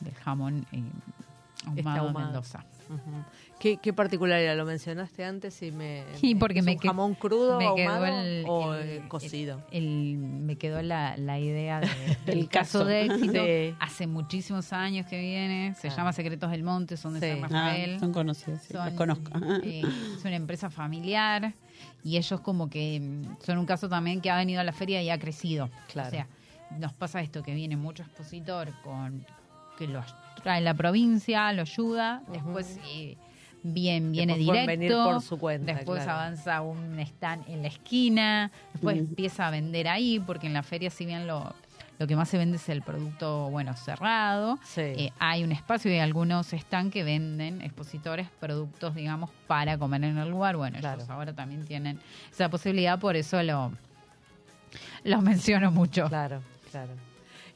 del 0.00 0.14
jamón 0.14 0.66
eh, 0.72 0.82
ahumado 1.66 1.76
Este 1.76 1.88
ahumado. 2.00 2.26
Mendoza. 2.26 2.64
¿Qué, 3.60 3.76
¿Qué 3.76 3.92
particularidad? 3.92 4.56
¿Lo 4.56 4.64
mencionaste 4.64 5.24
antes 5.24 5.62
y 5.62 5.70
me... 5.70 6.04
Sí, 6.14 6.34
porque 6.34 6.58
¿es 6.58 6.64
me 6.64 6.72
un 6.72 6.78
jamón 6.78 7.14
crudo 7.14 7.58
me 7.58 7.72
quedó 7.76 8.04
el- 8.06 8.44
o 8.48 8.74
el- 8.74 9.06
cocido? 9.08 9.62
el- 9.70 10.16
me 10.18 10.56
quedó 10.56 10.82
la, 10.82 11.16
la 11.16 11.38
idea 11.38 11.80
de- 11.80 11.86
del 12.26 12.38
El 12.40 12.48
caso 12.48 12.80
caso. 12.80 12.84
de 12.86 13.04
éxito. 13.06 13.44
Sí. 13.44 13.74
Hace 13.78 14.06
muchísimos 14.08 14.72
años 14.72 15.06
que 15.06 15.20
viene. 15.20 15.74
Se 15.76 15.88
Ah. 15.88 15.96
llama 15.96 16.12
Secretos 16.12 16.50
del 16.50 16.64
Monte, 16.64 16.96
son 16.96 17.18
de 17.20 17.34
Sí. 17.34 17.40
San 17.40 17.54
Ah, 17.54 17.66
Rafael. 17.68 18.00
son 18.00 18.12
conocidos, 18.12 18.60
sí, 18.62 18.74
los 18.74 18.90
conozco. 18.94 19.30
eh, 19.62 19.82
es 20.16 20.24
una 20.24 20.34
empresa 20.36 20.68
familiar 20.70 21.54
y 22.02 22.16
ellos 22.16 22.40
como 22.40 22.68
que 22.68 22.98
mm, 23.00 23.36
son 23.44 23.58
un 23.58 23.66
caso 23.66 23.88
también 23.88 24.20
que 24.20 24.30
ha 24.30 24.36
venido 24.36 24.60
a 24.60 24.64
la 24.64 24.72
feria 24.72 25.00
y 25.02 25.10
ha 25.10 25.18
crecido. 25.20 25.70
Claro. 25.92 26.08
O 26.08 26.10
sea, 26.10 26.26
nos 26.78 26.92
pasa 26.94 27.20
esto, 27.20 27.42
que 27.44 27.54
viene 27.54 27.76
mucho 27.76 28.02
expositor 28.02 28.72
con 28.82 29.24
que 29.78 29.86
los 29.86 30.04
trae 30.42 30.60
la 30.60 30.74
provincia, 30.74 31.52
lo 31.52 31.62
ayuda, 31.62 32.22
después 32.28 32.78
eh, 32.88 33.16
bien, 33.62 34.12
viene 34.12 34.36
Después 34.36 34.56
directo, 34.56 34.66
venir 34.66 34.92
por 34.92 35.22
su 35.22 35.38
cuenta, 35.38 35.72
después 35.74 36.02
claro. 36.02 36.18
avanza 36.20 36.60
un 36.62 36.98
stand 37.00 37.48
en 37.48 37.62
la 37.62 37.68
esquina, 37.68 38.50
después 38.72 38.98
empieza 38.98 39.46
a 39.48 39.50
vender 39.50 39.88
ahí, 39.88 40.18
porque 40.20 40.46
en 40.46 40.54
la 40.54 40.62
feria 40.62 40.90
si 40.90 41.06
bien 41.06 41.26
lo, 41.26 41.54
lo 41.98 42.06
que 42.08 42.16
más 42.16 42.28
se 42.28 42.38
vende 42.38 42.56
es 42.56 42.68
el 42.68 42.82
producto, 42.82 43.48
bueno, 43.50 43.74
cerrado, 43.76 44.58
Sí. 44.64 44.80
eh, 44.80 45.12
hay 45.20 45.44
un 45.44 45.52
espacio 45.52 45.92
y 45.94 45.98
algunos 45.98 46.48
stands 46.48 46.92
que 46.92 47.04
venden 47.04 47.62
expositores 47.62 48.28
productos, 48.40 48.94
digamos, 48.96 49.30
para 49.46 49.78
comer 49.78 50.02
en 50.04 50.18
el 50.18 50.28
lugar. 50.30 50.56
Bueno, 50.56 50.78
Claro. 50.80 50.96
ellos 50.98 51.10
ahora 51.10 51.32
también 51.32 51.64
tienen 51.64 52.00
esa 52.32 52.48
posibilidad, 52.48 52.98
por 52.98 53.14
eso 53.14 53.40
lo, 53.44 53.70
lo 55.04 55.20
menciono 55.22 55.70
mucho. 55.70 56.08
Claro, 56.08 56.42
claro. 56.72 56.90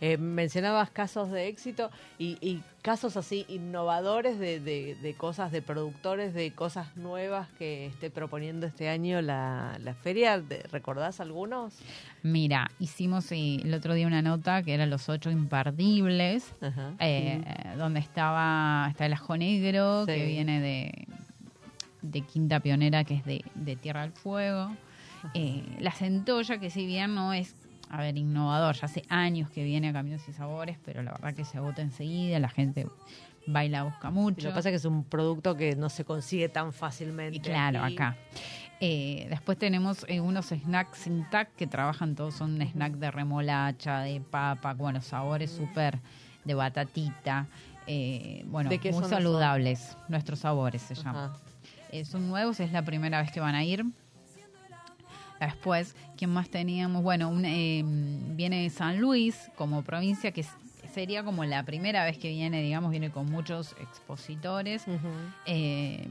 Eh, 0.01 0.18
mencionabas 0.18 0.90
casos 0.90 1.30
de 1.30 1.49
éxito 1.49 1.90
y, 2.18 2.36
y 2.40 2.62
casos 2.82 3.16
así 3.16 3.47
innovadores 3.49 4.38
de, 4.38 4.61
de- 4.61 4.94
de 4.97 5.14
cosas, 5.14 5.51
de 5.53 5.62
productores, 5.62 6.34
de 6.34 6.51
cosas 6.53 6.94
nuevas 6.97 7.49
que 7.59 7.86
esté 7.86 8.11
proponiendo 8.11 8.66
este 8.66 8.88
año 8.90 9.22
la, 9.22 9.78
la 9.82 9.94
feria. 9.94 10.38
¿De- 10.40 10.62
¿Recordás 10.70 11.20
algunos? 11.20 11.74
Mira, 12.22 12.70
hicimos 12.78 13.32
eh, 13.32 13.61
el 13.64 13.72
otro 13.72 13.94
día 13.94 14.07
una 14.07 14.20
nota 14.22 14.62
que 14.62 14.74
eran 14.74 14.90
los 14.90 15.09
ocho 15.09 15.30
imperdibles, 15.30 16.53
Ajá. 16.61 16.92
eh, 17.01 17.42
donde 17.78 18.01
estaba 18.01 18.86
está 18.90 19.07
el 19.07 19.12
ajo 19.14 19.36
negro, 19.36 20.05
Sí. 20.07 20.12
que 20.12 20.26
viene 20.26 20.61
de, 20.61 21.07
de 22.03 22.20
Quinta 22.20 22.61
Pionera, 22.61 23.05
que 23.05 23.14
es 23.14 23.24
de, 23.24 23.44
de 23.55 23.76
Tierra 23.76 24.03
del 24.03 24.12
Fuego. 24.12 24.76
Eh, 25.34 25.64
la 25.80 25.90
centolla, 25.90 26.59
que 26.59 26.70
si 26.70 26.86
bien 26.86 27.14
no 27.14 27.32
es, 27.32 27.55
a 27.91 27.99
ver, 27.99 28.16
innovador, 28.16 28.74
ya 28.74 28.87
hace 28.87 29.03
años 29.09 29.51
que 29.51 29.64
viene 29.64 29.89
a 29.89 29.93
Caminos 29.93 30.28
y 30.28 30.32
Sabores, 30.32 30.78
pero 30.84 31.03
la 31.03 31.12
verdad 31.12 31.34
que 31.34 31.45
se 31.45 31.59
agota 31.59 31.82
enseguida, 31.82 32.39
la 32.39 32.49
gente 32.49 32.87
baila, 33.47 33.84
busca 33.84 34.09
Y 34.09 34.12
mucho. 34.12 34.43
lo 34.43 34.51
que 34.51 34.55
pasa 34.57 34.68
es 34.70 34.72
que 34.72 34.76
es 34.76 34.84
un 34.84 35.05
producto 35.05 35.55
que 35.57 35.76
no 35.76 35.89
se 35.89 36.05
consigue 36.05 36.49
tan 36.49 36.70
Y 36.70 36.72
fácilmente. 36.72 37.41
claro, 37.41 37.82
aquí. 37.82 37.95
acá. 37.95 38.16
Eh, 38.80 39.26
después 39.30 39.57
tenemos 39.59 40.05
eh, 40.09 40.20
unos 40.20 40.47
snacks 40.49 40.99
sin 40.99 41.28
tac 41.30 41.55
que 41.57 41.66
trabajan 41.66 42.14
todos, 42.14 42.34
son 42.34 42.61
snacks 42.61 43.01
de 43.01 43.11
remolacha, 43.11 44.01
de 44.01 44.20
papa, 44.20 44.74
bueno, 44.74 45.01
sabores 45.01 45.51
súper 45.51 45.99
de 46.45 46.55
batatita, 46.55 47.47
eh, 47.87 48.45
bueno, 48.49 48.68
¿De 48.68 48.78
qué 48.78 48.93
muy 48.93 49.05
saludables, 49.09 49.97
nuestros 50.09 50.41
sabores 50.41 50.82
se 50.82 50.95
llaman. 50.95 51.30
Ajá. 51.30 51.37
Eh, 51.93 52.05
son 52.05 52.28
nuevos, 52.28 52.59
es 52.61 52.72
la 52.72 52.82
primera 52.84 53.22
vez 53.22 53.30
que 53.30 53.39
van 53.41 53.55
a 53.55 53.64
ir. 53.64 53.84
Después, 55.41 55.95
¿quién 56.16 56.30
más 56.30 56.49
teníamos? 56.49 57.03
Bueno, 57.03 57.28
un, 57.28 57.45
eh, 57.45 57.82
viene 57.84 58.68
San 58.70 58.99
Luis 58.99 59.51
como 59.57 59.82
provincia, 59.82 60.32
que 60.32 60.45
sería 60.93 61.22
como 61.22 61.45
la 61.45 61.62
primera 61.64 62.05
vez 62.05 62.16
que 62.16 62.30
viene, 62.30 62.62
digamos, 62.62 62.91
viene 62.91 63.11
con 63.11 63.30
muchos 63.30 63.76
expositores. 63.80 64.87
Eh, 65.45 66.09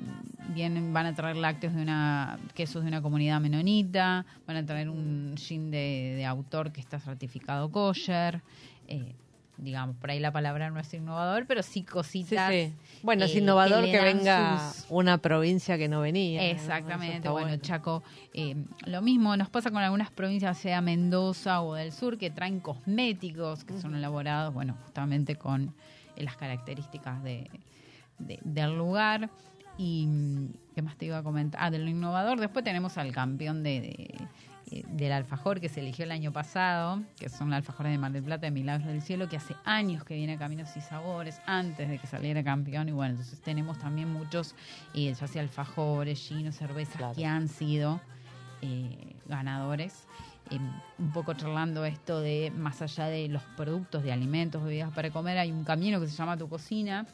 vienen, 0.53 0.93
van 0.93 1.07
a 1.07 1.15
traer 1.15 1.37
lácteos 1.37 1.73
de 1.73 1.81
una, 1.81 2.37
quesos 2.53 2.83
de 2.83 2.89
una 2.89 3.01
comunidad 3.01 3.41
menonita, 3.41 4.25
van 4.45 4.57
a 4.57 4.65
traer 4.65 4.89
un 4.89 5.33
gin 5.37 5.71
de, 5.71 6.13
de 6.17 6.25
autor 6.25 6.71
que 6.71 6.81
está 6.81 6.99
certificado 6.99 7.71
kosher. 7.71 8.43
Eh, 8.87 9.15
digamos, 9.57 9.95
por 9.97 10.09
ahí 10.11 10.19
la 10.19 10.31
palabra 10.31 10.69
no 10.69 10.79
es 10.79 10.93
innovador, 10.93 11.45
pero 11.47 11.63
sí 11.63 11.83
cositas. 11.83 12.51
sí. 12.51 12.73
Bueno, 13.03 13.25
es 13.25 13.35
innovador 13.35 13.85
que, 13.85 13.99
venga 14.01 14.71
sus- 14.73 14.85
una 14.89 15.17
provincia 15.19 15.77
que 15.77 15.87
no 15.87 16.01
venía. 16.01 16.43
Exactamente, 16.49 17.29
bueno, 17.29 17.55
Chaco, 17.57 18.03
eh, 18.33 18.55
lo 18.85 19.01
mismo 19.01 19.35
nos 19.37 19.49
pasa 19.49 19.71
con 19.71 19.81
algunas 19.81 20.11
provincias, 20.11 20.57
sea 20.57 20.81
Mendoza 20.81 21.61
o 21.61 21.75
del 21.75 21.91
sur, 21.91 22.17
que 22.17 22.29
traen 22.31 22.59
cosméticos 22.59 23.63
que 23.63 23.79
son 23.79 23.95
elaborados, 23.95 24.53
bueno, 24.53 24.75
justamente 24.83 25.35
con 25.35 25.73
eh, 26.15 26.23
las 26.23 26.35
características 26.37 27.23
de, 27.23 27.49
de- 28.19 28.39
del 28.43 28.77
lugar. 28.77 29.29
Y, 29.77 30.05
mm, 30.07 30.47
¿qué 30.73 30.81
más 30.81 30.95
te 30.97 31.05
iba 31.05 31.17
a 31.17 31.23
comentar? 31.23 31.61
Ah, 31.61 31.69
de 31.69 31.79
lo 31.79 31.89
innovador. 31.89 32.39
Después 32.39 32.63
tenemos 32.63 32.97
al 32.97 33.11
campeón 33.11 33.61
de, 33.61 33.81
de- 33.81 34.15
del 34.65 35.11
alfajor 35.11 35.59
que 35.61 35.69
se 35.69 35.79
eligió 35.79 36.05
el 36.05 36.11
año 36.11 36.31
pasado, 36.31 37.01
que 37.19 37.29
son 37.29 37.49
los 37.49 37.57
alfajores 37.57 37.91
de 37.91 37.97
Mar 37.97 38.11
del 38.11 38.23
Plata 38.23 38.47
de 38.47 38.51
Milagros 38.51 38.87
del 38.87 39.01
Cielo, 39.01 39.29
que 39.29 39.37
hace 39.37 39.55
años 39.63 40.03
que 40.03 40.15
viene 40.15 40.33
a 40.33 40.37
Caminos 40.39 40.75
y 40.75 40.81
Sabores, 40.81 41.39
antes 41.45 41.87
de 41.87 41.99
que 41.99 42.07
saliera 42.07 42.43
campeón. 42.43 42.89
Y 42.89 42.91
bueno, 42.91 43.11
entonces 43.11 43.39
tenemos 43.41 43.77
también 43.77 44.11
muchos, 44.11 44.55
eh, 44.93 45.13
ya 45.13 45.27
sea 45.27 45.41
alfajores, 45.41 46.19
ginos, 46.19 46.55
cervezas, 46.55 46.95
Claro. 46.97 47.13
que 47.15 47.25
han 47.25 47.47
sido 47.47 48.01
eh, 48.61 49.15
ganadores. 49.27 50.07
Eh, 50.51 50.59
un 50.99 51.11
poco 51.11 51.33
charlando 51.33 51.85
esto 51.85 52.21
de 52.21 52.51
más 52.55 52.81
allá 52.81 53.05
de 53.05 53.27
los 53.27 53.41
productos 53.57 54.03
de 54.03 54.11
alimentos, 54.11 54.63
bebidas 54.63 54.91
para 54.93 55.09
comer, 55.11 55.37
hay 55.39 55.51
un 55.51 55.63
camino 55.63 55.99
que 55.99 56.07
se 56.07 56.15
llama 56.15 56.37
Tu 56.37 56.47
Cocina, 56.47 57.05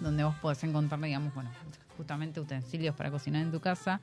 donde 0.00 0.24
vos 0.24 0.34
podés 0.36 0.62
encontrar, 0.64 1.00
digamos, 1.00 1.32
bueno, 1.34 1.50
justamente 1.96 2.40
utensilios 2.40 2.94
para 2.96 3.10
cocinar 3.10 3.42
en 3.42 3.50
tu 3.52 3.60
casa. 3.60 4.00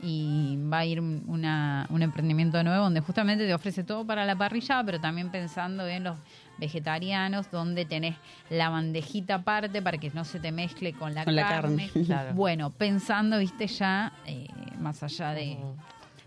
Y 0.00 0.56
va 0.72 0.78
a 0.78 0.84
ir 0.86 1.00
un- 1.00 1.24
una, 1.26 1.86
un 1.90 2.02
emprendimiento 2.02 2.62
nuevo 2.62 2.84
donde 2.84 3.00
justamente 3.00 3.46
te 3.46 3.52
ofrece 3.54 3.82
todo 3.82 4.06
para 4.06 4.24
la 4.24 4.36
parrilla, 4.36 4.82
pero 4.84 5.00
también 5.00 5.30
pensando 5.30 5.86
en 5.88 6.04
los 6.04 6.16
vegetarianos, 6.58 7.50
donde 7.50 7.84
tenés 7.84 8.16
la 8.50 8.68
bandejita 8.68 9.36
aparte 9.36 9.82
para 9.82 9.98
que 9.98 10.10
no 10.10 10.24
se 10.24 10.38
te 10.38 10.52
mezcle 10.52 10.92
con 10.92 11.14
la 11.14 11.24
Con 11.24 11.34
la 11.34 11.48
carne. 11.48 11.88
carne. 11.88 11.90
Claro. 12.06 12.34
Bueno, 12.34 12.70
pensando, 12.70 13.38
viste, 13.38 13.66
ya 13.66 14.12
eh, 14.26 14.46
más 14.78 15.02
allá 15.02 15.32
de. 15.32 15.56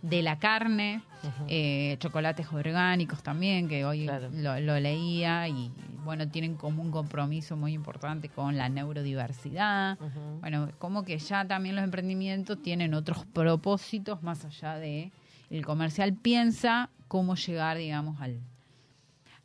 De 0.01 0.21
la 0.21 0.39
carne, 0.39 1.01
eh, 1.47 1.95
chocolates 1.99 2.47
orgánicos 2.51 3.21
también, 3.21 3.67
que 3.67 3.85
hoy 3.85 4.05
Claro. 4.05 4.29
lo, 4.33 4.59
lo 4.59 4.79
leía 4.79 5.47
y 5.47 5.71
bueno, 6.03 6.27
tienen 6.27 6.55
como 6.55 6.81
un 6.81 6.89
compromiso 6.89 7.55
muy 7.55 7.73
importante 7.73 8.27
con 8.29 8.57
la 8.57 8.69
neurodiversidad. 8.69 9.97
Bueno, 10.39 10.69
como 10.79 11.03
que 11.03 11.17
ya 11.19 11.45
también 11.45 11.75
los 11.75 11.83
emprendimientos 11.83 12.61
tienen 12.61 12.93
otros 12.95 13.25
propósitos 13.25 14.23
más 14.23 14.43
allá 14.45 14.75
de 14.75 15.11
el 15.51 15.65
comercial 15.65 16.13
piensa 16.13 16.89
cómo 17.07 17.35
llegar, 17.35 17.77
digamos, 17.77 18.19
al, 18.21 18.39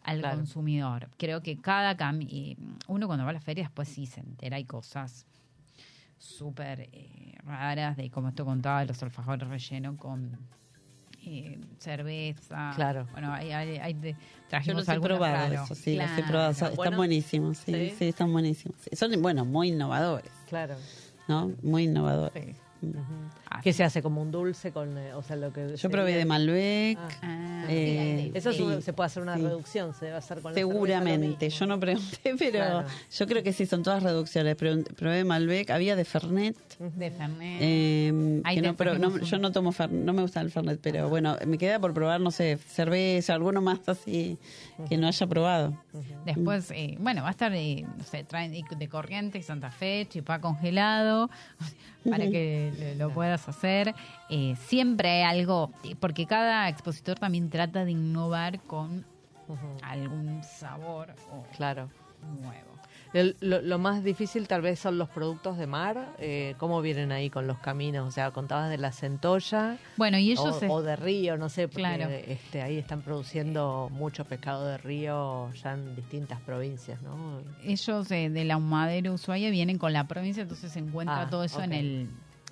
al 0.05 0.21
Claro. 0.21 0.37
consumidor. 0.39 1.09
Creo 1.19 1.43
que 1.43 1.57
cada 1.59 1.97
uno 2.87 3.07
cuando 3.07 3.25
va 3.25 3.31
a 3.31 3.35
la 3.35 3.41
feria 3.41 3.65
después 3.65 3.89
sí 3.89 4.07
se 4.07 4.21
entera, 4.21 4.57
hay 4.57 4.65
cosas 4.65 5.27
súper 6.19 6.89
eh, 6.93 7.35
raras 7.45 7.97
de 7.97 8.11
como 8.11 8.29
esto 8.29 8.45
contaba 8.45 8.81
de 8.81 8.87
los 8.87 9.03
alfajores 9.03 9.49
rellenos 9.49 9.97
con 9.99 10.39
eh, 11.29 11.59
cerveza. 11.79 12.73
Claro. 12.77 13.07
Bueno, 13.13 13.33
hay, 13.33 13.51
hay, 13.51 13.79
hay 13.79 13.95
de- 13.95 14.13
Yo 14.13 14.19
trajimos 14.49 14.79
los 14.81 14.89
he 14.89 14.93
algunos 14.93 15.19
probado, 15.19 15.55
eso 15.55 15.75
sí, 15.75 15.97
los 15.97 16.05
he 16.05 16.15
Claro. 16.15 16.27
probado. 16.29 16.55
Son- 16.55 16.69
Están 16.69 16.77
Bueno. 16.77 16.97
buenísimos, 16.99 17.59
sí, 17.59 17.73
Sí. 17.73 17.95
sí, 17.99 18.05
están 18.09 18.33
buenísimos. 18.33 18.79
Sí, 18.81 18.95
Son, 18.97 19.11
bueno, 19.21 19.45
muy 19.45 19.69
innovadores, 19.69 20.31
Claro. 20.49 20.77
¿no? 21.29 21.53
Muy 21.63 21.85
innovadores. 21.85 22.45
Sí. 22.45 22.55
Ah, 23.51 23.61
Que 23.63 23.73
se 23.73 23.83
hace 23.85 24.03
como 24.03 24.21
un 24.21 24.31
dulce 24.31 24.71
con, 24.73 24.97
eh, 24.99 25.15
o 25.15 25.23
sea, 25.23 25.37
lo 25.37 25.53
que... 25.53 25.77
Yo 25.77 25.91
probé 25.91 26.15
de 26.15 26.25
Malbec, 26.25 26.99
Ah. 26.99 27.09
Ah, 27.23 27.67
Eh, 27.69 28.31
Eso 28.35 28.51
es 28.51 28.57
Sí, 28.57 28.65
se 28.83 28.93
puede 28.93 29.07
hacer 29.07 29.23
una 29.23 29.37
sí. 29.37 29.43
reducción, 29.43 29.95
se 29.95 30.05
debe 30.07 30.17
hacer 30.19 30.41
con 30.41 30.55
seguramente. 30.55 31.49
Yo 31.51 31.67
no 31.67 31.81
pregunté, 31.81 32.35
pero 32.39 32.51
Claro. 32.59 32.89
yo 33.11 33.27
creo 33.27 33.43
que 33.43 33.53
sí, 33.53 33.67
son 33.67 33.83
todas 33.83 34.03
reducciones. 34.03 34.57
Probé 34.57 35.25
Malbec, 35.25 35.71
había 35.71 35.97
de 35.97 36.05
Fernet. 36.05 36.57
de 36.79 37.11
Fernet. 37.11 37.59
eh, 37.63 38.43
que 38.55 38.63
no, 38.63 38.77
pero 38.77 38.99
no- 38.99 39.19
yo 39.19 39.39
no 39.39 39.51
tomo 39.53 39.73
Fernet, 39.73 40.05
no 40.05 40.13
me 40.13 40.23
gusta 40.23 40.41
el 40.41 40.51
Fernet, 40.51 40.79
pero 40.81 41.09
bueno, 41.09 41.37
me 41.47 41.59
queda 41.59 41.79
por 41.81 41.93
probar, 41.95 42.21
no 42.21 42.31
sé, 42.31 42.57
cerveza, 42.59 43.35
alguno 43.35 43.61
más 43.63 43.89
así 43.89 44.39
que 44.89 44.97
no 44.99 45.07
haya 45.09 45.27
probado. 45.27 45.77
Después, 46.25 46.71
eh, 46.73 46.97
bueno, 47.01 47.23
va 47.23 47.29
a 47.29 47.31
estar, 47.33 47.53
eh, 47.55 47.85
no 47.97 48.05
sé, 48.05 48.25
traen 48.25 48.53
de- 48.53 48.65
de 48.77 48.89
Corrientes, 48.89 49.47
Santa 49.47 49.71
Fe, 49.71 50.07
chipá 50.11 50.41
congelado, 50.41 51.31
para 52.09 52.29
que 52.31 52.66
lo, 52.73 53.09
lo 53.09 53.15
puedas 53.15 53.49
hacer. 53.49 53.95
Eh, 54.29 54.55
siempre 54.67 55.23
hay 55.25 55.39
algo, 55.41 55.71
porque 56.01 56.27
cada 56.27 56.69
expositor 56.69 57.19
también 57.19 57.51
trata 57.51 57.85
de 57.85 57.93
innovar 57.93 58.61
con 58.61 59.05
algún 59.83 60.43
sabor 60.43 61.15
o 61.33 61.45
Claro. 61.57 61.89
nuevo. 62.41 62.67
El- 63.13 63.37
lo, 63.41 63.63
lo 63.63 63.79
más 63.79 64.03
difícil 64.03 64.49
tal 64.49 64.61
vez 64.61 64.79
son 64.81 64.99
los 64.99 65.09
productos 65.09 65.57
de 65.57 65.67
mar. 65.67 66.15
Eh, 66.19 66.55
¿Cómo 66.59 66.83
vienen 66.83 67.13
ahí 67.13 67.31
con 67.31 67.47
los 67.47 67.57
caminos? 67.61 68.07
O 68.07 68.11
sea, 68.11 68.31
contabas 68.33 68.69
de 68.69 68.77
la 68.79 68.91
centolla 68.93 69.79
Bueno, 69.97 70.19
y 70.19 70.33
ellos... 70.33 70.61
o, 70.63 70.73
o 70.73 70.83
de 70.83 70.97
río, 70.97 71.37
no 71.39 71.49
sé, 71.49 71.69
porque 71.69 71.83
Claro. 71.83 72.09
este, 72.11 72.61
ahí 72.63 72.77
están 72.77 73.03
produciendo 73.03 73.89
mucho 73.93 74.25
pescado 74.25 74.67
de 74.67 74.77
río 74.79 75.51
ya 75.55 75.75
en 75.75 75.95
distintas 75.95 76.41
provincias, 76.41 77.01
¿no? 77.03 77.41
ellos 77.63 78.11
eh, 78.11 78.29
de 78.29 78.45
la 78.45 78.57
Humadera 78.57 79.13
Ushuaia 79.13 79.51
vienen 79.51 79.79
con 79.79 79.93
la 79.93 80.09
provincia, 80.09 80.43
entonces 80.43 80.73
se 80.73 80.81
encuentra 80.81 81.23
Ah, 81.23 81.31
todo 81.31 81.45
eso 81.45 81.63
en 81.63 81.73
el... 81.73 82.09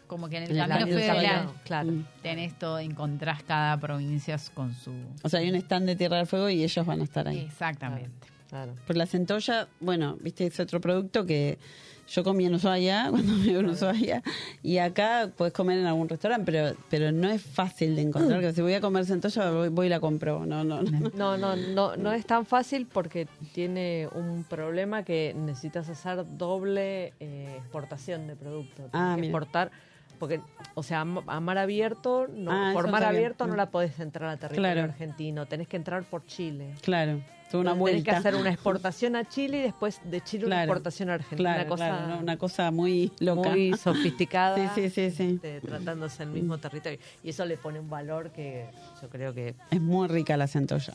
Como 0.07 0.29
que 0.29 0.37
en 0.39 0.43
el 0.45 0.51
En 0.53 0.63
el 0.63 0.69
camino 0.69 0.97
federal. 0.99 1.49
Claro. 1.65 1.91
Mm. 1.91 2.05
tenés 2.23 2.59
todo, 2.59 2.79
encontrás 2.79 3.43
cada 3.43 3.79
provincia 3.79 4.37
con 4.55 4.75
su... 4.75 4.93
O 5.23 5.29
sea, 5.29 5.41
hay 5.41 5.49
un 5.51 5.57
stand 5.57 5.87
de 5.87 5.97
Tierra 5.97 6.19
del 6.19 6.27
Fuego 6.27 6.49
y 6.51 6.63
ellos 6.63 6.85
van 6.87 7.01
a 7.01 7.05
estar 7.05 7.27
ahí. 7.29 7.39
Exactamente. 7.41 8.29
Claro. 8.49 8.75
Por 8.87 8.97
la 8.97 9.07
centolla, 9.07 9.67
bueno, 9.81 10.17
viste, 10.21 10.47
es 10.47 10.61
otro 10.61 10.81
producto 10.81 11.27
que 11.27 11.59
yo 12.07 12.23
comí 12.23 12.45
en 12.45 12.55
Ushuaia, 12.55 13.07
cuando 13.11 13.35
vivo 13.37 13.61
en 13.61 13.71
Ushuaia, 13.71 14.23
y 14.63 14.77
acá 14.79 15.31
puedes 15.37 15.53
comer 15.55 15.79
en 15.79 15.87
algún 15.87 16.09
restaurante, 16.09 16.45
pero 16.53 16.77
pero 16.91 17.11
no 17.11 17.31
es 17.31 17.43
fácil 17.43 17.97
de 17.97 18.03
encontrar. 18.03 18.41
que 18.43 18.53
si 18.53 18.61
voy 18.61 18.75
a 18.75 18.81
comer 18.83 19.07
centolla, 19.07 19.51
voy, 19.51 19.71
voy 19.71 19.87
y 19.87 19.89
la 19.89 19.99
compro. 19.99 20.45
No, 20.47 20.63
no, 20.63 20.83
no. 20.83 21.11
No, 21.17 21.37
no, 21.39 21.57
no, 21.57 21.97
no 21.97 22.13
es 22.13 22.27
tan 22.27 22.45
fácil 22.47 22.87
porque 22.87 23.27
tiene 23.55 24.07
un 24.15 24.45
problema 24.45 25.03
que 25.03 25.35
necesitas 25.35 25.89
hacer 25.89 26.25
doble 26.37 27.15
eh, 27.19 27.57
exportación 27.59 28.27
de 28.29 28.37
producto. 28.37 28.75
Tienes 28.75 28.91
Ah, 28.93 29.13
que 29.17 29.23
mira. 29.23 29.31
exportar, 29.33 29.71
porque, 30.19 30.41
o 30.75 30.83
sea, 30.83 31.01
a 31.01 31.05
ma- 31.05 31.23
a 31.27 31.41
mar 31.41 31.59
abierto, 31.59 32.27
no, 32.29 32.51
Ah, 32.53 32.71
por 32.73 32.89
mar 32.91 33.03
bien. 33.03 33.15
abierto 33.17 33.47
no 33.47 33.57
la 33.57 33.71
podés 33.71 33.99
entrar 34.01 34.31
a 34.31 34.37
territorio 34.37 34.73
Claro. 34.73 34.83
argentino, 34.93 35.47
tenés 35.47 35.69
que 35.69 35.77
entrar 35.77 36.03
por 36.05 36.25
Chile. 36.27 36.75
Claro, 36.83 37.21
una 37.61 37.75
Tenés 37.75 38.05
que 38.05 38.11
hacer 38.11 38.35
una 38.37 38.51
exportación 38.51 39.17
a 39.17 39.25
Chile 39.25 39.59
y 39.59 39.63
después 39.63 40.01
de 40.05 40.21
Chile 40.21 40.47
una 40.47 40.63
exportación 40.65 41.11
a 41.11 41.15
Argentina. 41.15 41.55
Claro, 41.55 41.61
una 41.63 41.69
cosa 41.69 41.87
claro, 41.89 42.07
no, 42.15 42.19
una 42.21 42.37
cosa 42.37 42.71
muy 42.71 43.13
loca. 43.21 43.51
muy 43.51 43.75
sofisticada. 43.77 44.55
Sí, 44.75 44.89
sí, 44.89 44.91
sí, 44.91 45.11
sí. 45.11 45.33
este, 45.35 45.61
tratándose 45.61 46.19
del 46.25 46.31
mismo 46.33 46.59
territorio. 46.59 46.99
Y 47.23 47.31
eso 47.31 47.45
le 47.45 47.57
pone 47.57 47.79
un 47.81 47.89
valor 47.91 48.31
que 48.31 48.67
yo 49.03 49.09
creo 49.09 49.33
que 49.35 49.55
Es 49.71 49.81
muy 49.81 50.09
rica 50.09 50.37
la 50.37 50.47
centolla. 50.47 50.93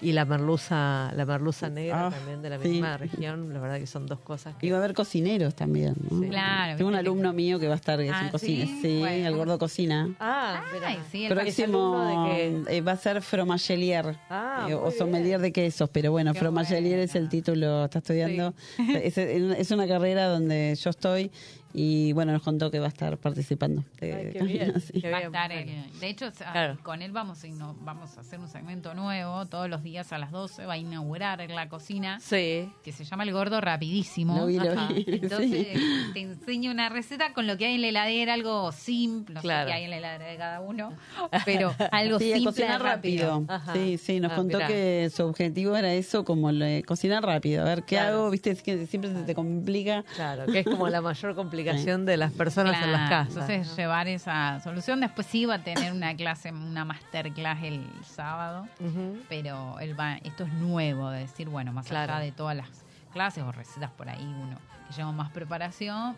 y 0.00 0.12
la 0.12 0.24
merluza, 0.24 1.12
la 1.14 1.24
merluza 1.24 1.68
negra 1.68 2.06
Ah, 2.06 2.10
también 2.10 2.42
de 2.42 2.50
la 2.50 2.58
sí. 2.60 2.68
misma 2.68 2.96
región, 2.96 3.52
la 3.52 3.60
verdad 3.60 3.78
que 3.78 3.86
son 3.86 4.06
dos 4.06 4.20
cosas 4.20 4.54
que 4.56 4.66
Y 4.66 4.70
va 4.70 4.76
a 4.76 4.80
haber 4.80 4.94
cocineros 4.94 5.54
también. 5.54 5.94
¿no? 6.10 6.20
Sí. 6.22 6.28
Claro, 6.28 6.76
Tengo 6.76 6.88
un 6.90 6.96
alumno 6.96 7.32
mío 7.32 7.58
que 7.58 7.66
va 7.68 7.74
a 7.74 7.76
estar 7.76 7.98
Ah, 8.00 8.20
un 8.24 8.28
cocina. 8.30 8.64
¿sí? 8.66 8.78
Sí, 8.82 8.98
Bueno. 9.00 9.28
el 9.28 9.36
gordo 9.36 9.58
cocina. 9.58 10.14
Ah, 10.20 10.62
Ay, 10.84 10.98
sí, 11.10 11.24
el 11.26 11.32
Próximo 11.34 12.24
de 12.28 12.64
eh, 12.76 12.80
va 12.80 12.92
a 12.92 12.96
ser 12.96 13.20
fromagelier 13.22 14.16
Ah, 14.30 14.66
eh, 14.68 14.74
o 14.74 14.90
sommelier 14.90 15.40
de 15.40 15.52
quesos, 15.52 15.88
pero 15.98 16.12
bueno, 16.12 16.32
Qué 16.32 16.38
fromagelier 16.38 17.00
es 17.00 17.14
el 17.16 17.22
bueno. 17.22 17.30
título, 17.30 17.84
está 17.86 17.98
estudiando. 17.98 18.54
Es, 19.02 19.18
es 19.18 19.70
una 19.72 19.88
carrera 19.88 20.26
donde 20.28 20.76
yo 20.80 20.90
estoy 20.90 21.30
y 21.74 22.12
bueno, 22.12 22.32
nos 22.32 22.42
contó 22.42 22.70
que 22.70 22.78
va 22.78 22.86
a 22.86 22.88
estar 22.88 23.16
participando. 23.18 23.84
de- 24.00 24.14
Ay, 24.14 24.32
qué 24.32 24.38
también 24.38 24.58
bien. 24.58 24.72
así. 24.76 25.00
Qué 25.00 25.10
Va 25.10 25.18
a 25.18 25.20
estar 25.20 25.50
de 25.50 26.08
hecho, 26.08 26.30
Claro. 26.32 26.78
con 26.82 27.02
él 27.02 27.12
vamos 27.12 27.44
a, 27.44 27.48
vamos 27.80 28.16
a 28.16 28.20
hacer 28.20 28.38
un 28.40 28.48
segmento 28.48 28.94
nuevo. 28.94 29.46
Todos 29.46 29.68
los 29.68 29.82
días 29.82 30.12
a 30.12 30.18
las 30.18 30.30
12 30.30 30.64
va 30.66 30.74
a 30.74 30.78
inaugurar 30.78 31.40
en 31.40 31.54
la 31.54 31.68
cocina 31.68 32.18
Sí. 32.20 32.70
que 32.82 32.92
se 32.92 33.04
llama 33.04 33.24
El 33.24 33.32
Gordo 33.32 33.60
Rapidísimo. 33.60 34.38
Lo 34.38 34.46
vi, 34.46 34.58
lo 34.58 34.72
Ajá. 34.72 34.88
vi. 34.92 35.04
Entonces 35.08 35.50
sí. 35.50 36.10
te 36.14 36.20
enseño 36.20 36.70
una 36.70 36.88
receta 36.88 37.32
con 37.34 37.46
lo 37.46 37.56
que 37.58 37.66
hay 37.66 37.74
en 37.74 37.82
la 37.82 37.88
heladera, 37.88 38.34
algo 38.34 38.72
simple, 38.72 39.34
no 39.34 39.40
Claro. 39.42 39.64
sé 39.64 39.72
qué 39.72 39.72
hay 39.78 39.84
en 39.84 39.90
la 39.90 39.98
heladera 39.98 40.26
de 40.30 40.36
cada 40.36 40.60
uno, 40.60 40.92
pero 41.44 41.74
algo 41.92 42.18
simple, 42.18 42.44
cocinar 42.44 42.82
rápido. 42.82 43.46
Sí, 43.74 43.98
sí, 43.98 44.20
nos 44.20 44.32
Ah, 44.32 44.36
contó 44.36 44.56
mirá. 44.58 44.68
que 44.68 45.10
su 45.14 45.24
objetivo 45.24 45.76
era 45.76 45.92
eso, 45.92 46.24
como 46.24 46.50
le- 46.50 46.82
cocinar 46.84 47.22
rápido. 47.24 47.62
A 47.62 47.64
ver 47.66 47.82
qué 47.82 47.96
Claro. 47.96 48.18
hago, 48.20 48.30
viste, 48.30 48.50
es 48.52 48.62
que 48.62 48.86
siempre 48.86 49.12
se 49.12 49.22
te 49.22 49.34
complica. 49.34 50.02
Claro, 50.16 50.46
que 50.46 50.60
es 50.60 50.64
como 50.64 50.88
la 50.88 51.00
mayor 51.00 51.34
complicación 51.34 51.57
de 51.62 52.16
las 52.16 52.32
personas 52.32 52.82
en 52.82 52.92
las 52.92 53.08
casas. 53.10 53.48
Entonces 53.48 53.76
llevar 53.76 54.08
esa 54.08 54.60
solución. 54.60 55.00
Después 55.00 55.26
sí 55.26 55.44
va 55.46 55.54
a 55.56 55.58
tener 55.64 55.92
una 55.92 56.14
clase, 56.16 56.50
una 56.52 56.84
masterclass 56.84 57.62
el 57.62 57.84
sábado. 58.02 58.66
Ujú. 58.80 59.18
pero 59.28 59.78
él 59.80 59.98
va, 59.98 60.16
esto 60.18 60.44
es 60.44 60.52
nuevo, 60.54 61.10
de 61.10 61.20
decir, 61.20 61.48
bueno, 61.48 61.72
más 61.72 61.86
Claro. 61.86 62.12
allá 62.14 62.24
de 62.24 62.32
todas 62.32 62.56
las 62.56 62.68
clases 63.12 63.42
o 63.44 63.52
recetas 63.52 63.90
por 63.90 64.08
ahí, 64.08 64.22
uno 64.24 64.58
que 64.88 64.94
lleva 64.94 65.12
más 65.12 65.30
preparación, 65.30 66.16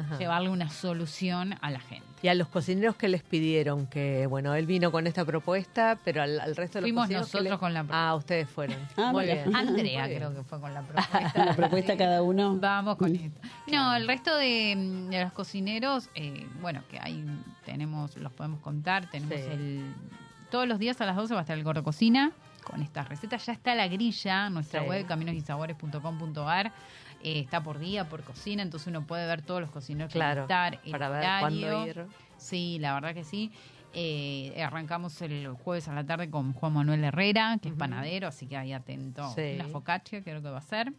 Ajá. 0.00 0.18
llevarle 0.18 0.48
una 0.50 0.68
solución 0.70 1.54
a 1.60 1.70
la 1.70 1.80
gente. 1.80 2.06
Y 2.22 2.28
a 2.28 2.34
los 2.34 2.48
cocineros 2.48 2.96
que 2.96 3.08
les 3.08 3.22
pidieron 3.22 3.86
que, 3.86 4.26
bueno, 4.26 4.54
él 4.54 4.66
vino 4.66 4.92
con 4.92 5.06
esta 5.06 5.24
propuesta, 5.24 5.98
pero 6.04 6.22
al, 6.22 6.38
al 6.40 6.54
resto 6.54 6.78
de 6.78 6.82
los 6.82 6.88
Fuimos 6.88 7.04
cocineros 7.04 7.26
que 7.30 7.38
nosotros 7.38 7.52
le- 7.54 7.58
con 7.58 7.72
la 7.74 7.80
propuesta. 7.80 8.08
Ah, 8.10 8.14
ustedes 8.14 8.48
fueron. 8.50 8.76
Ah, 8.96 9.12
Muy 9.12 9.22
mira. 9.24 9.34
bien. 9.44 9.56
Andrea 9.56 10.00
Muy 10.02 10.08
bien. 10.10 10.18
creo 10.20 10.34
que 10.34 10.42
fue 10.44 10.60
con 10.60 10.74
la 10.74 10.82
propuesta. 10.86 11.44
La 11.46 11.54
propuesta 11.56 11.96
cada 11.96 12.22
uno. 12.22 12.56
Vamos 12.60 12.96
con 12.96 13.14
esto. 13.16 13.40
No, 13.72 13.94
el 13.96 14.06
resto 14.06 14.36
de, 14.36 15.06
de 15.10 15.22
los 15.24 15.32
cocineros, 15.32 16.10
eh, 16.14 16.46
bueno, 16.60 16.82
que 16.90 16.98
ahí 17.00 17.24
tenemos, 17.64 18.16
los 18.18 18.32
podemos 18.32 18.60
contar, 18.60 19.08
tenemos 19.10 19.36
Sí. 19.38 19.44
el... 19.50 19.94
Todos 20.50 20.66
los 20.66 20.78
días 20.80 21.00
a 21.00 21.06
las 21.06 21.14
12 21.16 21.32
va 21.32 21.40
a 21.40 21.42
estar 21.42 21.56
el 21.56 21.62
Gordo 21.64 21.84
Cocina 21.84 22.32
con 22.64 22.82
estas 22.82 23.08
recetas. 23.08 23.46
Ya 23.46 23.52
está 23.52 23.74
la 23.76 23.86
grilla, 23.88 24.50
nuestra 24.50 24.82
Sí. 24.82 24.88
web, 24.88 25.06
caminosySabores.com.ar. 25.06 26.72
Eh, 27.22 27.40
está 27.40 27.62
por 27.62 27.78
día, 27.78 28.08
por 28.08 28.22
cocina, 28.22 28.62
entonces 28.62 28.88
uno 28.88 29.06
puede 29.06 29.26
ver 29.26 29.42
todos 29.42 29.60
los 29.60 29.70
cocineros 29.70 30.12
Claro, 30.12 30.42
que 30.42 30.52
estar, 30.52 30.80
el 30.84 30.90
para 30.90 31.08
ver 31.10 31.18
horario. 31.20 31.40
cuándo 31.40 31.86
ir. 31.86 32.06
Sí, 32.38 32.78
la 32.80 32.94
verdad 32.94 33.14
que 33.14 33.24
sí. 33.24 33.52
Eh, 33.92 34.62
arrancamos 34.62 35.20
el 35.20 35.48
jueves 35.48 35.88
a 35.88 35.92
la 35.94 36.04
tarde 36.06 36.30
con 36.30 36.52
Juan 36.52 36.72
Manuel 36.72 37.02
Herrera, 37.04 37.58
que 37.60 37.68
es 37.70 37.74
panadero, 37.74 38.28
así 38.28 38.46
que 38.46 38.56
ahí 38.56 38.72
atento. 38.72 39.28
Sí. 39.34 39.56
La 39.56 39.66
focaccia 39.66 40.22
creo 40.22 40.40
que 40.40 40.48
va 40.48 40.58
a 40.58 40.62
ser. 40.62 40.92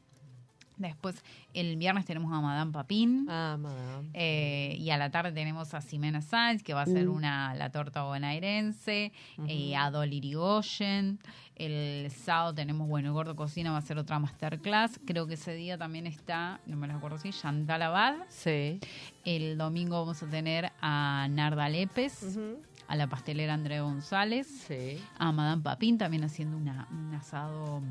Después, 0.77 1.23
el 1.53 1.75
viernes 1.77 2.05
tenemos 2.05 2.33
a 2.33 2.41
Madame 2.41 2.71
Papín. 2.71 3.27
Ah, 3.29 3.57
madame. 3.59 4.09
Eh, 4.13 4.75
y 4.79 4.89
a 4.89 4.97
la 4.97 5.11
tarde 5.11 5.31
tenemos 5.31 5.73
a 5.73 5.81
Ximena 5.81 6.21
Sáenz, 6.21 6.63
que 6.63 6.73
va 6.73 6.81
a 6.81 6.85
ser 6.85 7.07
Mm. 7.07 7.13
una 7.15 7.53
la 7.53 7.69
torta 7.69 8.03
bonaerense, 8.03 9.11
eh, 9.47 9.75
a 9.75 9.91
Dolly 9.91 10.17
Irigoyen. 10.17 11.19
El 11.55 12.09
sábado 12.09 12.55
tenemos, 12.55 12.87
bueno, 12.87 13.09
el 13.09 13.13
Gordo 13.13 13.35
Cocina 13.35 13.71
va 13.71 13.77
a 13.77 13.81
ser 13.81 13.99
otra 13.99 14.17
masterclass. 14.17 14.99
Creo 15.05 15.27
que 15.27 15.35
ese 15.35 15.53
día 15.53 15.77
también 15.77 16.07
está, 16.07 16.59
no 16.65 16.75
me 16.77 16.87
lo 16.87 16.95
acuerdo 16.95 17.19
si, 17.19 17.29
Chantal 17.31 17.83
Abad. 17.83 18.15
Sí. 18.29 18.79
El 19.25 19.57
domingo 19.59 19.99
vamos 19.99 20.23
a 20.23 20.27
tener 20.27 20.71
a 20.81 21.27
Narda 21.29 21.69
Lépez, 21.69 22.39
a 22.87 22.95
la 22.95 23.05
pastelera 23.07 23.53
Andrea 23.53 23.83
González, 23.83 24.47
Sí. 24.67 24.99
a 25.19 25.31
Madame 25.31 25.61
Papín 25.61 25.99
también 25.99 26.23
haciendo 26.23 26.57
una, 26.57 26.87
un 26.91 27.13
asado 27.13 27.81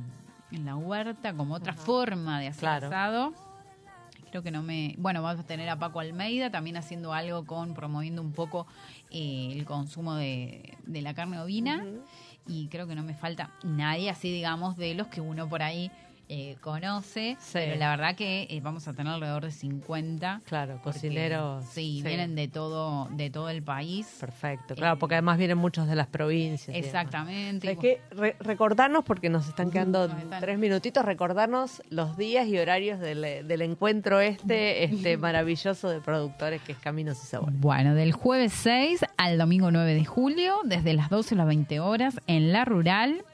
en 0.52 0.64
la 0.64 0.76
huerta, 0.76 1.32
como 1.34 1.54
otra 1.54 1.72
forma 1.74 2.40
de 2.40 2.48
hacer 2.48 2.60
Claro. 2.60 2.86
asado, 2.88 3.34
Creo 4.30 4.44
que 4.44 4.52
no 4.52 4.62
me... 4.62 4.94
Bueno, 4.96 5.22
vamos 5.22 5.40
a 5.40 5.46
tener 5.46 5.68
a 5.68 5.76
Paco 5.76 5.98
Almeida 5.98 6.50
también 6.50 6.76
haciendo 6.76 7.12
algo 7.12 7.44
con, 7.44 7.74
promoviendo 7.74 8.22
un 8.22 8.30
poco 8.32 8.68
eh, 9.10 9.48
el 9.52 9.64
consumo 9.64 10.14
de, 10.14 10.78
de 10.86 11.02
la 11.02 11.14
carne 11.14 11.40
ovina. 11.40 11.84
Y 12.46 12.68
creo 12.68 12.86
que 12.86 12.94
no 12.94 13.02
me 13.02 13.14
falta 13.14 13.50
nadie 13.64 14.08
así, 14.08 14.30
digamos, 14.30 14.76
de 14.76 14.94
los 14.94 15.08
que 15.08 15.20
uno 15.20 15.48
por 15.48 15.62
ahí 15.62 15.90
eh, 16.32 16.56
conoce. 16.60 17.36
Sí. 17.40 17.50
Pero 17.54 17.74
la 17.76 17.90
verdad 17.90 18.14
que 18.14 18.46
eh, 18.48 18.60
vamos 18.62 18.86
a 18.86 18.92
tener 18.92 19.12
alrededor 19.12 19.44
de 19.44 19.50
50. 19.50 20.42
Claro, 20.46 20.74
porque, 20.82 20.98
cocineros. 21.00 21.64
Sí, 21.66 22.02
vienen 22.04 22.36
de 22.36 22.46
todo, 22.46 23.08
de 23.10 23.30
todo 23.30 23.48
el 23.48 23.62
país. 23.64 24.06
Perfecto, 24.20 24.76
claro, 24.76 24.96
porque 24.98 25.16
además 25.16 25.38
vienen 25.38 25.58
muchos 25.58 25.88
de 25.88 25.96
las 25.96 26.06
provincias. 26.06 26.76
Exactamente. 26.76 27.72
Es 27.72 27.78
que 27.78 28.00
re- 28.12 28.36
recordarnos, 28.38 29.04
porque 29.04 29.28
nos 29.28 29.48
están 29.48 29.70
quedando 29.72 30.06
Nos 30.06 30.18
están- 30.22 30.40
tres 30.40 30.58
minutitos, 30.58 31.04
recordarnos 31.04 31.82
los 31.90 32.16
días 32.16 32.46
y 32.46 32.58
horarios 32.58 33.00
del, 33.00 33.22
del 33.48 33.62
encuentro 33.62 34.20
este, 34.20 34.84
este 34.84 35.16
maravilloso 35.16 35.88
de 35.88 36.00
productores 36.00 36.62
que 36.62 36.72
es 36.72 36.78
Caminos 36.78 37.22
y 37.24 37.26
Sabores. 37.26 37.58
Bueno, 37.58 37.94
del 37.96 38.12
jueves 38.12 38.52
6 38.52 39.04
al 39.16 39.36
domingo 39.36 39.70
9 39.72 39.94
de 39.94 40.04
julio, 40.04 40.54
desde 40.64 40.94
las 40.94 41.10
12 41.10 41.34
a 41.34 41.38
las 41.38 41.46
20 41.48 41.80
horas, 41.80 42.20
en 42.28 42.52
La 42.52 42.64
Rural. 42.64 43.24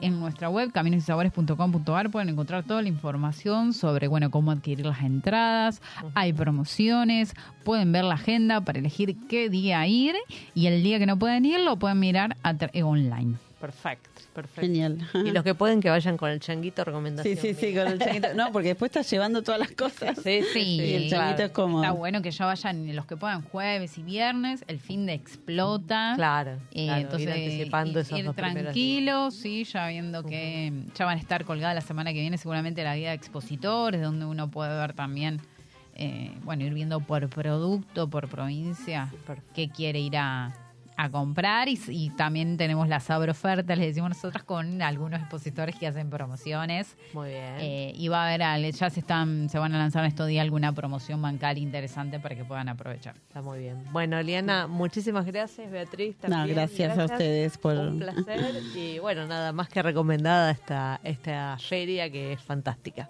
En 0.00 0.18
nuestra 0.18 0.48
web, 0.48 0.72
caminosysabores.com.ar, 0.72 2.10
pueden 2.10 2.30
encontrar 2.30 2.64
toda 2.64 2.80
la 2.80 2.88
información 2.88 3.72
sobre, 3.74 4.08
bueno, 4.08 4.30
cómo 4.30 4.50
adquirir 4.50 4.86
las 4.86 5.02
entradas. 5.02 5.82
Hay 6.14 6.32
promociones, 6.32 7.34
pueden 7.64 7.92
ver 7.92 8.04
la 8.04 8.14
agenda 8.14 8.62
para 8.62 8.78
elegir 8.78 9.16
qué 9.28 9.50
día 9.50 9.86
ir 9.86 10.14
y 10.54 10.66
el 10.66 10.82
día 10.82 10.98
que 10.98 11.06
no 11.06 11.18
pueden 11.18 11.44
ir 11.44 11.60
lo 11.60 11.78
pueden 11.78 12.00
mirar 12.00 12.36
a 12.42 12.54
eh, 12.72 12.82
online. 12.82 13.36
Perfecto, 13.60 14.08
perfecto. 14.32 14.62
Genial. 14.62 14.98
Y 15.12 15.32
los 15.32 15.44
que 15.44 15.54
pueden 15.54 15.82
que 15.82 15.90
vayan 15.90 16.16
con 16.16 16.30
el 16.30 16.40
changuito 16.40 16.82
recomendación. 16.82 17.36
Sí, 17.36 17.40
sí, 17.40 17.54
sí, 17.54 17.74
con 17.74 17.86
el 17.88 17.98
changuito. 17.98 18.32
No, 18.34 18.50
porque 18.52 18.68
después 18.68 18.88
estás 18.88 19.10
llevando 19.10 19.42
todas 19.42 19.60
las 19.60 19.70
cosas. 19.72 20.16
Sí, 20.22 20.40
sí, 20.42 20.60
Sí, 20.60 20.64
sí, 20.64 20.82
Y 20.82 20.94
el 20.94 21.08
claro. 21.08 21.24
changuito 21.24 21.42
es 21.44 21.50
como... 21.50 21.82
Está 21.82 21.92
bueno 21.92 22.22
que 22.22 22.30
ya 22.30 22.46
vayan 22.46 22.96
los 22.96 23.04
que 23.06 23.16
puedan 23.16 23.42
jueves 23.42 23.98
y 23.98 24.02
viernes, 24.02 24.64
el 24.66 24.80
fin 24.80 25.04
de 25.04 25.12
explota. 25.12 26.14
Claro, 26.16 26.52
Eh, 26.72 26.86
claro, 26.86 27.00
entonces, 27.02 27.28
ir 27.28 27.32
anticipando 27.32 27.98
ir, 27.98 28.06
esos 28.06 28.18
ir 28.18 28.24
dos 28.24 28.36
tranquilos, 28.36 29.34
sí, 29.34 29.64
ya 29.64 29.88
viendo 29.88 30.24
que 30.24 30.72
ya 30.94 31.04
van 31.04 31.18
a 31.18 31.20
estar 31.20 31.44
colgadas 31.44 31.74
la 31.74 31.80
semana 31.82 32.12
que 32.12 32.20
viene 32.20 32.38
seguramente 32.38 32.82
la 32.82 32.96
guía 32.96 33.10
de 33.10 33.16
expositores, 33.16 34.00
donde 34.00 34.24
uno 34.24 34.50
puede 34.50 34.74
ver 34.76 34.94
también, 34.94 35.40
eh, 35.96 36.32
bueno, 36.44 36.64
ir 36.64 36.72
viendo 36.72 37.00
por 37.00 37.28
producto, 37.28 38.08
por 38.08 38.28
provincia, 38.28 39.12
qué 39.54 39.68
quiere 39.68 40.00
ir 40.00 40.16
a, 40.16 40.54
a 41.02 41.10
comprar 41.10 41.68
y, 41.68 41.80
y 41.88 42.10
también 42.10 42.56
tenemos 42.56 42.88
las 42.88 43.08
ofertas, 43.10 43.78
les 43.78 43.88
decimos 43.88 44.10
nosotros, 44.10 44.44
con 44.44 44.82
algunos 44.82 45.20
expositores 45.20 45.74
que 45.76 45.86
hacen 45.86 46.10
promociones. 46.10 46.96
Muy 47.12 47.30
bien. 47.30 47.54
Eh, 47.58 47.92
y 47.96 48.08
va 48.08 48.24
a 48.24 48.28
haber, 48.28 48.42
al- 48.42 48.72
ya 48.72 48.90
se 48.90 49.00
están, 49.00 49.48
se 49.48 49.58
van 49.58 49.74
a 49.74 49.78
lanzar 49.78 50.04
en 50.04 50.08
estos 50.08 50.26
días 50.28 50.42
alguna 50.42 50.72
promoción 50.72 51.22
bancaria 51.22 51.62
interesante 51.62 52.20
para 52.20 52.34
que 52.36 52.44
puedan 52.44 52.68
aprovechar. 52.68 53.14
Está 53.28 53.40
muy 53.40 53.60
bien. 53.60 53.82
Bueno, 53.92 54.20
Liana, 54.22 54.66
muchísimas 54.66 55.24
gracias. 55.26 55.70
Beatriz, 55.70 56.16
No, 56.22 56.28
también. 56.28 56.56
gracias 56.56 56.98
a 56.98 57.04
ustedes 57.06 57.56
por... 57.58 57.76
Un 57.76 57.98
placer. 57.98 58.62
Y 58.76 58.98
bueno, 58.98 59.26
nada 59.26 59.52
más 59.52 59.68
que 59.68 59.82
recomendada 59.82 60.50
esta, 60.50 61.00
esta 61.02 61.56
feria 61.58 62.10
que 62.10 62.34
es 62.34 62.42
fantástica. 62.42 63.08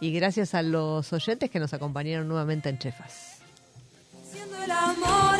Y 0.00 0.12
gracias 0.12 0.54
a 0.54 0.62
los 0.62 1.12
oyentes 1.12 1.50
que 1.50 1.58
nos 1.60 1.72
acompañaron 1.74 2.28
nuevamente 2.28 2.68
en 2.68 2.78
Chefas. 2.78 3.40
Siendo 4.24 4.62
el 4.64 4.70
amor 4.70 5.38